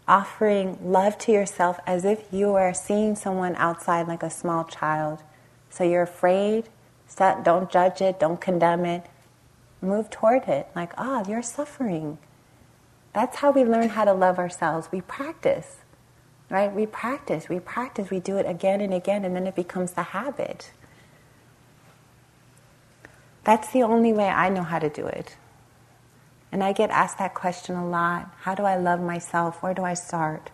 offering 0.09 0.79
love 0.83 1.19
to 1.19 1.33
yourself 1.33 1.81
as 1.87 2.05
if 2.05 2.25
you 2.31 2.55
are 2.55 2.73
seeing 2.73 3.17
someone 3.17 3.55
outside 3.57 4.07
like 4.07 4.23
a 4.23 4.31
small 4.31 4.65
child. 4.65 5.23
So 5.71 5.85
you're 5.85 6.03
afraid, 6.03 6.69
don't 7.17 7.71
judge 7.71 8.01
it, 8.01 8.21
don't 8.21 8.41
condemn 8.41 8.85
it. 8.85 9.07
Move 9.83 10.09
toward 10.11 10.45
it 10.49 10.69
like, 10.75 10.93
ah, 10.97 11.23
oh, 11.25 11.31
you're 11.31 11.43
suffering. 11.43 12.19
That's 13.13 13.37
how 13.37 13.51
we 13.51 13.65
learn 13.65 13.91
how 13.91 14.05
to 14.05 14.13
love 14.13 14.39
ourselves. 14.39 14.89
We 14.93 15.01
practice, 15.01 15.77
right? 16.51 16.73
We 16.73 16.87
practice, 16.87 17.49
we 17.49 17.61
practice, 17.61 18.11
we 18.11 18.21
do 18.21 18.37
it 18.37 18.47
again 18.47 18.81
and 18.81 18.95
again, 18.95 19.25
and 19.25 19.35
then 19.35 19.47
it 19.47 19.55
becomes 19.55 19.93
the 19.93 20.03
habit. 20.03 20.73
That's 23.45 23.73
the 23.73 23.83
only 23.83 24.13
way 24.13 24.29
I 24.29 24.49
know 24.49 24.63
how 24.63 24.79
to 24.79 24.89
do 24.89 25.07
it. 25.07 25.37
And 26.57 26.65
I 26.65 26.73
get 26.73 26.89
asked 26.89 27.19
that 27.19 27.35
question 27.35 27.77
a 27.77 27.87
lot. 27.87 28.31
How 28.41 28.55
do 28.55 28.63
I 28.63 28.79
love 28.79 28.99
myself? 28.99 29.63
Where 29.63 29.75
do 29.75 29.85
I 29.85 29.93
start? 29.93 30.49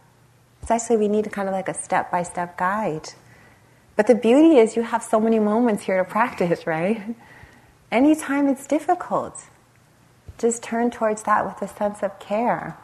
It's 0.60 0.68
actually, 0.68 0.96
we 0.96 1.06
need 1.06 1.30
kind 1.30 1.48
of 1.48 1.52
like 1.52 1.68
a 1.68 1.74
step 1.74 2.10
by 2.10 2.24
step 2.24 2.58
guide. 2.58 3.10
But 3.94 4.08
the 4.08 4.16
beauty 4.16 4.56
is, 4.56 4.74
you 4.74 4.82
have 4.82 5.04
so 5.04 5.20
many 5.20 5.38
moments 5.38 5.84
here 5.84 5.98
to 5.98 6.04
practice, 6.04 6.66
right? 6.66 7.14
Anytime 7.92 8.48
it's 8.48 8.66
difficult, 8.66 9.44
just 10.38 10.60
turn 10.60 10.90
towards 10.90 11.22
that 11.22 11.46
with 11.46 11.62
a 11.62 11.72
sense 11.72 12.02
of 12.02 12.18
care. 12.18 12.76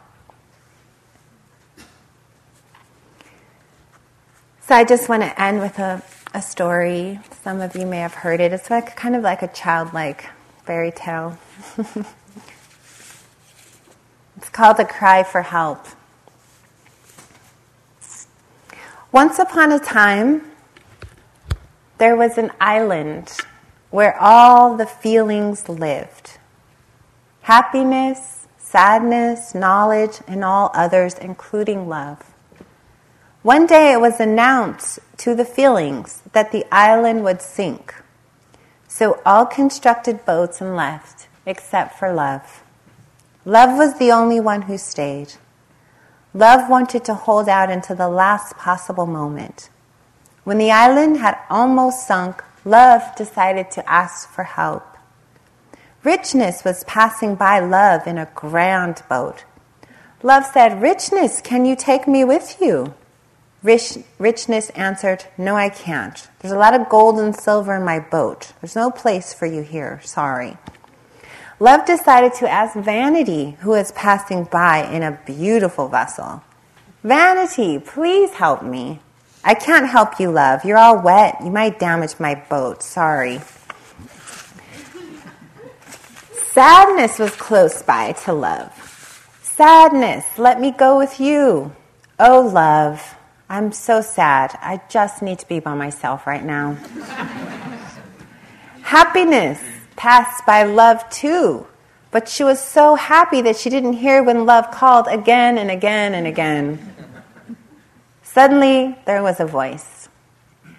So 4.61 4.77
I 4.77 4.85
just 4.85 5.09
want 5.09 5.25
to 5.25 5.43
end 5.43 5.59
with 5.59 5.81
a, 5.81 6.05
a 6.35 6.41
story. 6.41 7.19
Some 7.43 7.63
of 7.63 7.75
you 7.75 7.85
may 7.85 7.99
have 7.99 8.15
heard 8.15 8.41
it. 8.41 8.53
It's 8.53 8.71
like 8.71 8.95
kind 8.95 9.17
of 9.17 9.23
like 9.23 9.43
a 9.43 9.49
childlike 9.49 10.27
fairy 10.65 10.93
tale. 10.93 11.37
It's 14.39 14.51
called 14.51 14.79
a 14.79 14.85
cry 14.85 15.25
for 15.25 15.43
help. 15.43 15.85
Once 19.11 19.37
upon 19.37 19.73
a 19.73 19.81
time, 19.81 20.53
there 21.99 22.15
was 22.15 22.39
an 22.39 22.53
island 22.61 23.37
where 23.91 24.17
all 24.21 24.77
the 24.77 24.87
feelings 24.87 25.69
lived 25.69 26.39
happiness, 27.43 28.47
sadness, 28.59 29.57
knowledge, 29.57 30.21
and 30.29 30.45
all 30.45 30.71
others, 30.73 31.15
including 31.15 31.89
love. 31.89 32.23
One 33.43 33.67
day 33.67 33.93
it 33.93 34.01
was 34.01 34.21
announced 34.21 35.01
to 35.17 35.35
the 35.35 35.47
feelings 35.47 36.23
that 36.33 36.53
the 36.53 36.65
island 36.71 37.25
would 37.25 37.43
sink. 37.43 37.93
So 38.87 39.21
all 39.27 39.47
constructed 39.47 40.25
boats 40.25 40.61
and 40.61 40.77
left, 40.77 41.27
except 41.45 41.99
for 41.99 42.13
love. 42.13 42.63
Love 43.49 43.79
was 43.79 43.95
the 43.95 44.13
only 44.13 44.39
one 44.39 44.61
who 44.61 44.77
stayed. 44.77 45.33
Love 46.35 46.69
wanted 46.69 47.03
to 47.03 47.15
hold 47.15 47.49
out 47.49 47.71
until 47.71 47.97
the 47.97 48.07
last 48.07 48.59
possible 48.59 49.07
moment. 49.07 49.71
When 50.45 50.59
the 50.59 50.71
island 50.71 51.17
had 51.17 51.39
almost 51.49 52.07
sunk, 52.07 52.45
love 52.67 53.01
decided 53.17 53.71
to 53.71 53.91
ask 53.91 54.29
for 54.29 54.45
help. 54.45 54.99
Richness 56.05 56.63
was 56.63 56.85
passing 56.85 57.37
by 57.37 57.59
love 57.59 58.07
in 58.07 58.19
a 58.19 58.29
grand 58.35 59.03
boat. 59.09 59.47
Love 60.23 60.45
said, 60.45 60.83
Richness, 60.83 61.41
can 61.41 61.65
you 61.65 61.75
take 61.75 62.07
me 62.07 62.25
with 62.25 62.59
you? 62.61 62.93
Rich, 63.63 63.97
richness 64.19 64.69
answered, 64.75 65.25
No, 65.39 65.57
I 65.57 65.71
can't. 65.71 66.29
There's 66.41 66.53
a 66.53 66.59
lot 66.59 66.79
of 66.79 66.91
gold 66.91 67.19
and 67.19 67.35
silver 67.35 67.77
in 67.77 67.83
my 67.83 67.99
boat. 67.99 68.53
There's 68.61 68.77
no 68.77 68.91
place 68.91 69.33
for 69.33 69.47
you 69.47 69.63
here. 69.63 70.03
Sorry. 70.05 70.59
Love 71.61 71.85
decided 71.85 72.35
to 72.35 72.49
ask 72.49 72.77
Vanity, 72.77 73.57
who 73.61 73.71
was 73.71 73.91
passing 73.93 74.45
by 74.45 74.85
in 74.85 75.03
a 75.03 75.19
beautiful 75.27 75.89
vessel. 75.89 76.43
Vanity, 77.03 77.79
please 77.79 78.31
help 78.35 78.63
me. 78.63 79.01
I 79.43 79.55
can't 79.55 79.89
help 79.89 80.21
you, 80.21 80.31
love. 80.31 80.65
You're 80.65 80.79
all 80.79 81.01
wet. 81.01 81.39
You 81.43 81.51
might 81.51 81.79
damage 81.79 82.21
my 82.21 82.35
boat. 82.35 82.83
Sorry. 82.83 83.41
Sadness 86.53 87.19
was 87.19 87.35
close 87.37 87.83
by 87.83 88.13
to 88.25 88.33
love. 88.33 88.73
Sadness, 89.43 90.39
let 90.39 90.61
me 90.61 90.71
go 90.71 90.99
with 90.99 91.19
you. 91.19 91.75
Oh, 92.21 92.41
love, 92.41 93.17
I'm 93.49 93.73
so 93.73 94.01
sad. 94.01 94.57
I 94.61 94.81
just 94.89 95.23
need 95.23 95.39
to 95.41 95.49
be 95.49 95.59
by 95.61 95.75
myself 95.75 96.27
right 96.27 96.45
now. 96.45 96.77
Happiness, 98.83 99.61
passed 99.99 100.47
by 100.47 100.63
love 100.63 101.07
too. 101.11 101.67
But 102.11 102.29
she 102.29 102.43
was 102.43 102.59
so 102.59 102.95
happy 102.95 103.43
that 103.43 103.57
she 103.57 103.69
didn't 103.69 103.95
hear 103.95 104.23
when 104.23 104.47
love 104.47 104.71
called 104.71 105.07
again 105.09 105.59
and 105.59 105.71
again 105.71 106.15
and 106.15 106.27
again. 106.27 106.95
Suddenly, 108.23 108.97
there 109.05 109.23
was 109.23 109.41
a 109.41 109.45
voice 109.45 110.09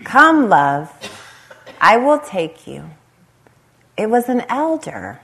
Come, 0.03 0.49
love. 0.49 0.89
I 1.79 1.97
will 1.97 2.19
take 2.19 2.65
you. 2.65 2.89
It 3.95 4.09
was 4.09 4.29
an 4.29 4.43
elder. 4.49 5.19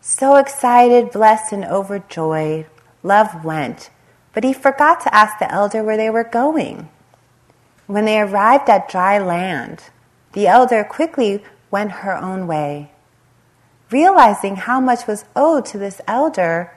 So 0.00 0.36
excited, 0.36 1.10
blessed, 1.10 1.52
and 1.52 1.64
overjoyed, 1.64 2.66
love 3.02 3.42
went, 3.42 3.88
but 4.34 4.44
he 4.44 4.52
forgot 4.52 5.00
to 5.00 5.14
ask 5.14 5.38
the 5.38 5.50
elder 5.50 5.82
where 5.82 5.96
they 5.96 6.10
were 6.10 6.24
going. 6.24 6.90
When 7.86 8.04
they 8.04 8.20
arrived 8.20 8.68
at 8.68 8.88
dry 8.88 9.18
land, 9.18 9.84
the 10.32 10.46
elder 10.46 10.84
quickly 10.84 11.42
went 11.74 12.04
her 12.06 12.16
own 12.16 12.46
way. 12.46 12.92
Realizing 13.90 14.54
how 14.54 14.78
much 14.78 15.08
was 15.08 15.24
owed 15.34 15.64
to 15.66 15.76
this 15.76 16.00
elder, 16.06 16.72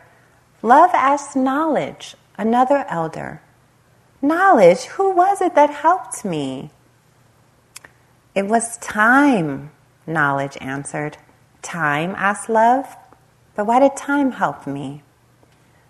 love 0.63 0.89
asked 0.93 1.35
knowledge, 1.35 2.15
another 2.35 2.83
elder, 2.89 3.39
Knowledge, 4.21 4.85
who 4.95 5.11
was 5.11 5.39
it 5.39 5.53
that 5.53 5.69
helped 5.69 6.25
me? 6.25 6.71
It 8.33 8.47
was 8.47 8.77
time, 8.77 9.69
knowledge 10.07 10.57
answered. 10.59 11.17
Time? 11.61 12.15
asked 12.17 12.49
love. 12.49 12.95
But 13.55 13.67
why 13.67 13.79
did 13.79 13.95
time 13.95 14.31
help 14.31 14.65
me? 14.65 15.03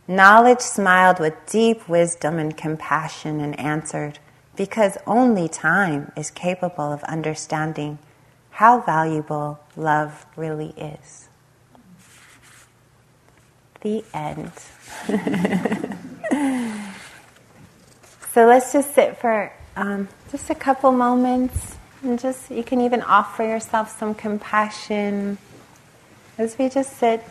Knowledge 0.06 0.60
smiled 0.60 1.20
with 1.20 1.34
deep 1.50 1.88
wisdom 1.88 2.38
and 2.38 2.58
compassion 2.58 3.40
and 3.40 3.58
answered, 3.58 4.20
Because 4.58 4.98
only 5.08 5.48
time 5.48 6.12
is 6.18 6.30
capable 6.30 6.92
of 6.92 7.04
understanding 7.06 8.00
how 8.58 8.80
valuable 8.80 9.60
love 9.76 10.26
really 10.36 10.74
is. 10.76 11.30
The 13.82 14.04
end. 14.16 14.52
so 18.34 18.48
let's 18.48 18.74
just 18.74 18.96
sit 18.96 19.16
for 19.18 19.54
um, 19.76 20.08
just 20.32 20.50
a 20.50 20.56
couple 20.56 20.92
moments 20.92 21.78
and 22.02 22.18
just, 22.18 22.50
you 22.50 22.64
can 22.64 22.82
even 22.82 23.04
offer 23.04 23.44
yourself 23.44 23.96
some 23.96 24.16
compassion 24.16 25.38
as 26.40 26.58
we 26.58 26.68
just 26.68 26.98
sit 26.98 27.24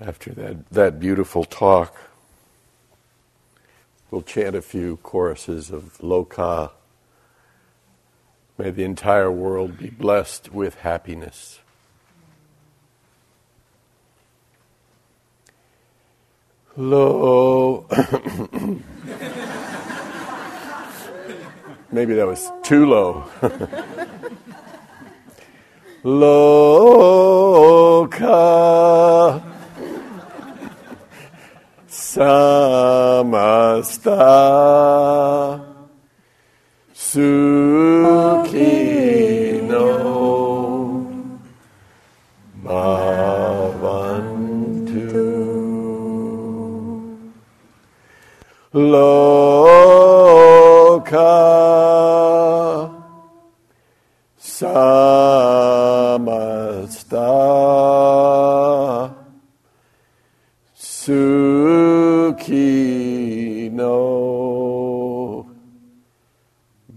After 0.00 0.32
that, 0.32 0.68
that 0.70 0.98
beautiful 0.98 1.44
talk, 1.44 1.96
we'll 4.10 4.22
chant 4.22 4.56
a 4.56 4.62
few 4.62 4.96
choruses 4.98 5.70
of 5.70 5.98
Loka. 5.98 6.72
May 8.58 8.70
the 8.70 8.82
entire 8.82 9.30
world 9.30 9.78
be 9.78 9.90
blessed 9.90 10.52
with 10.52 10.74
happiness. 10.76 11.60
Lo. 16.76 17.86
Maybe 21.92 22.14
that 22.14 22.26
was 22.26 22.50
too 22.64 22.86
low. 22.86 23.30
Loka 26.04 28.14
samasta. 32.14 33.74
Sukhino 36.94 38.14
bhavantu. 42.64 43.94
Loka 48.72 49.33
Sukhino 63.34 63.96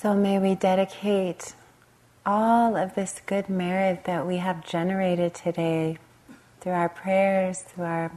So 0.00 0.14
may 0.14 0.38
we 0.38 0.54
dedicate 0.54 1.54
all 2.24 2.76
of 2.76 2.94
this 2.94 3.20
good 3.26 3.48
merit 3.48 4.04
that 4.04 4.28
we 4.28 4.36
have 4.36 4.64
generated 4.64 5.34
today 5.34 5.98
through 6.60 6.74
our 6.74 6.88
prayers, 6.88 7.62
through 7.62 7.86
our 7.86 8.12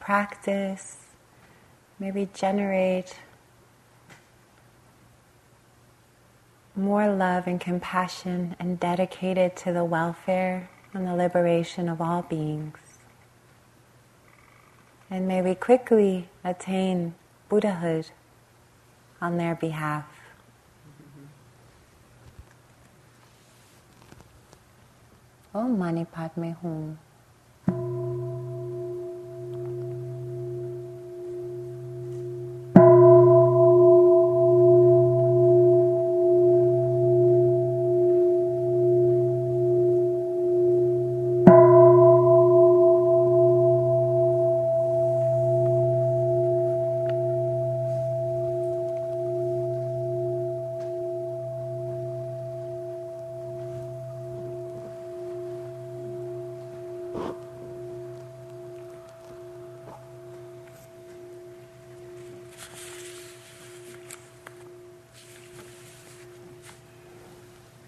practice. 0.00 0.96
May 2.00 2.10
we 2.10 2.28
generate 2.34 3.14
more 6.74 7.14
love 7.14 7.46
and 7.46 7.60
compassion 7.60 8.56
and 8.58 8.80
dedicate 8.80 9.38
it 9.38 9.54
to 9.58 9.72
the 9.72 9.84
welfare 9.84 10.68
and 10.92 11.06
the 11.06 11.14
liberation 11.14 11.88
of 11.88 12.00
all 12.00 12.22
beings. 12.22 12.78
And 15.08 15.28
may 15.28 15.42
we 15.42 15.54
quickly 15.54 16.28
attain 16.42 17.14
Buddhahood 17.48 18.10
on 19.20 19.36
their 19.36 19.54
behalf. 19.54 20.19
और 25.54 25.64
मानी 25.64 26.04
पाठ 26.04 26.38
में 26.38 26.52
हूँ। 26.52 26.98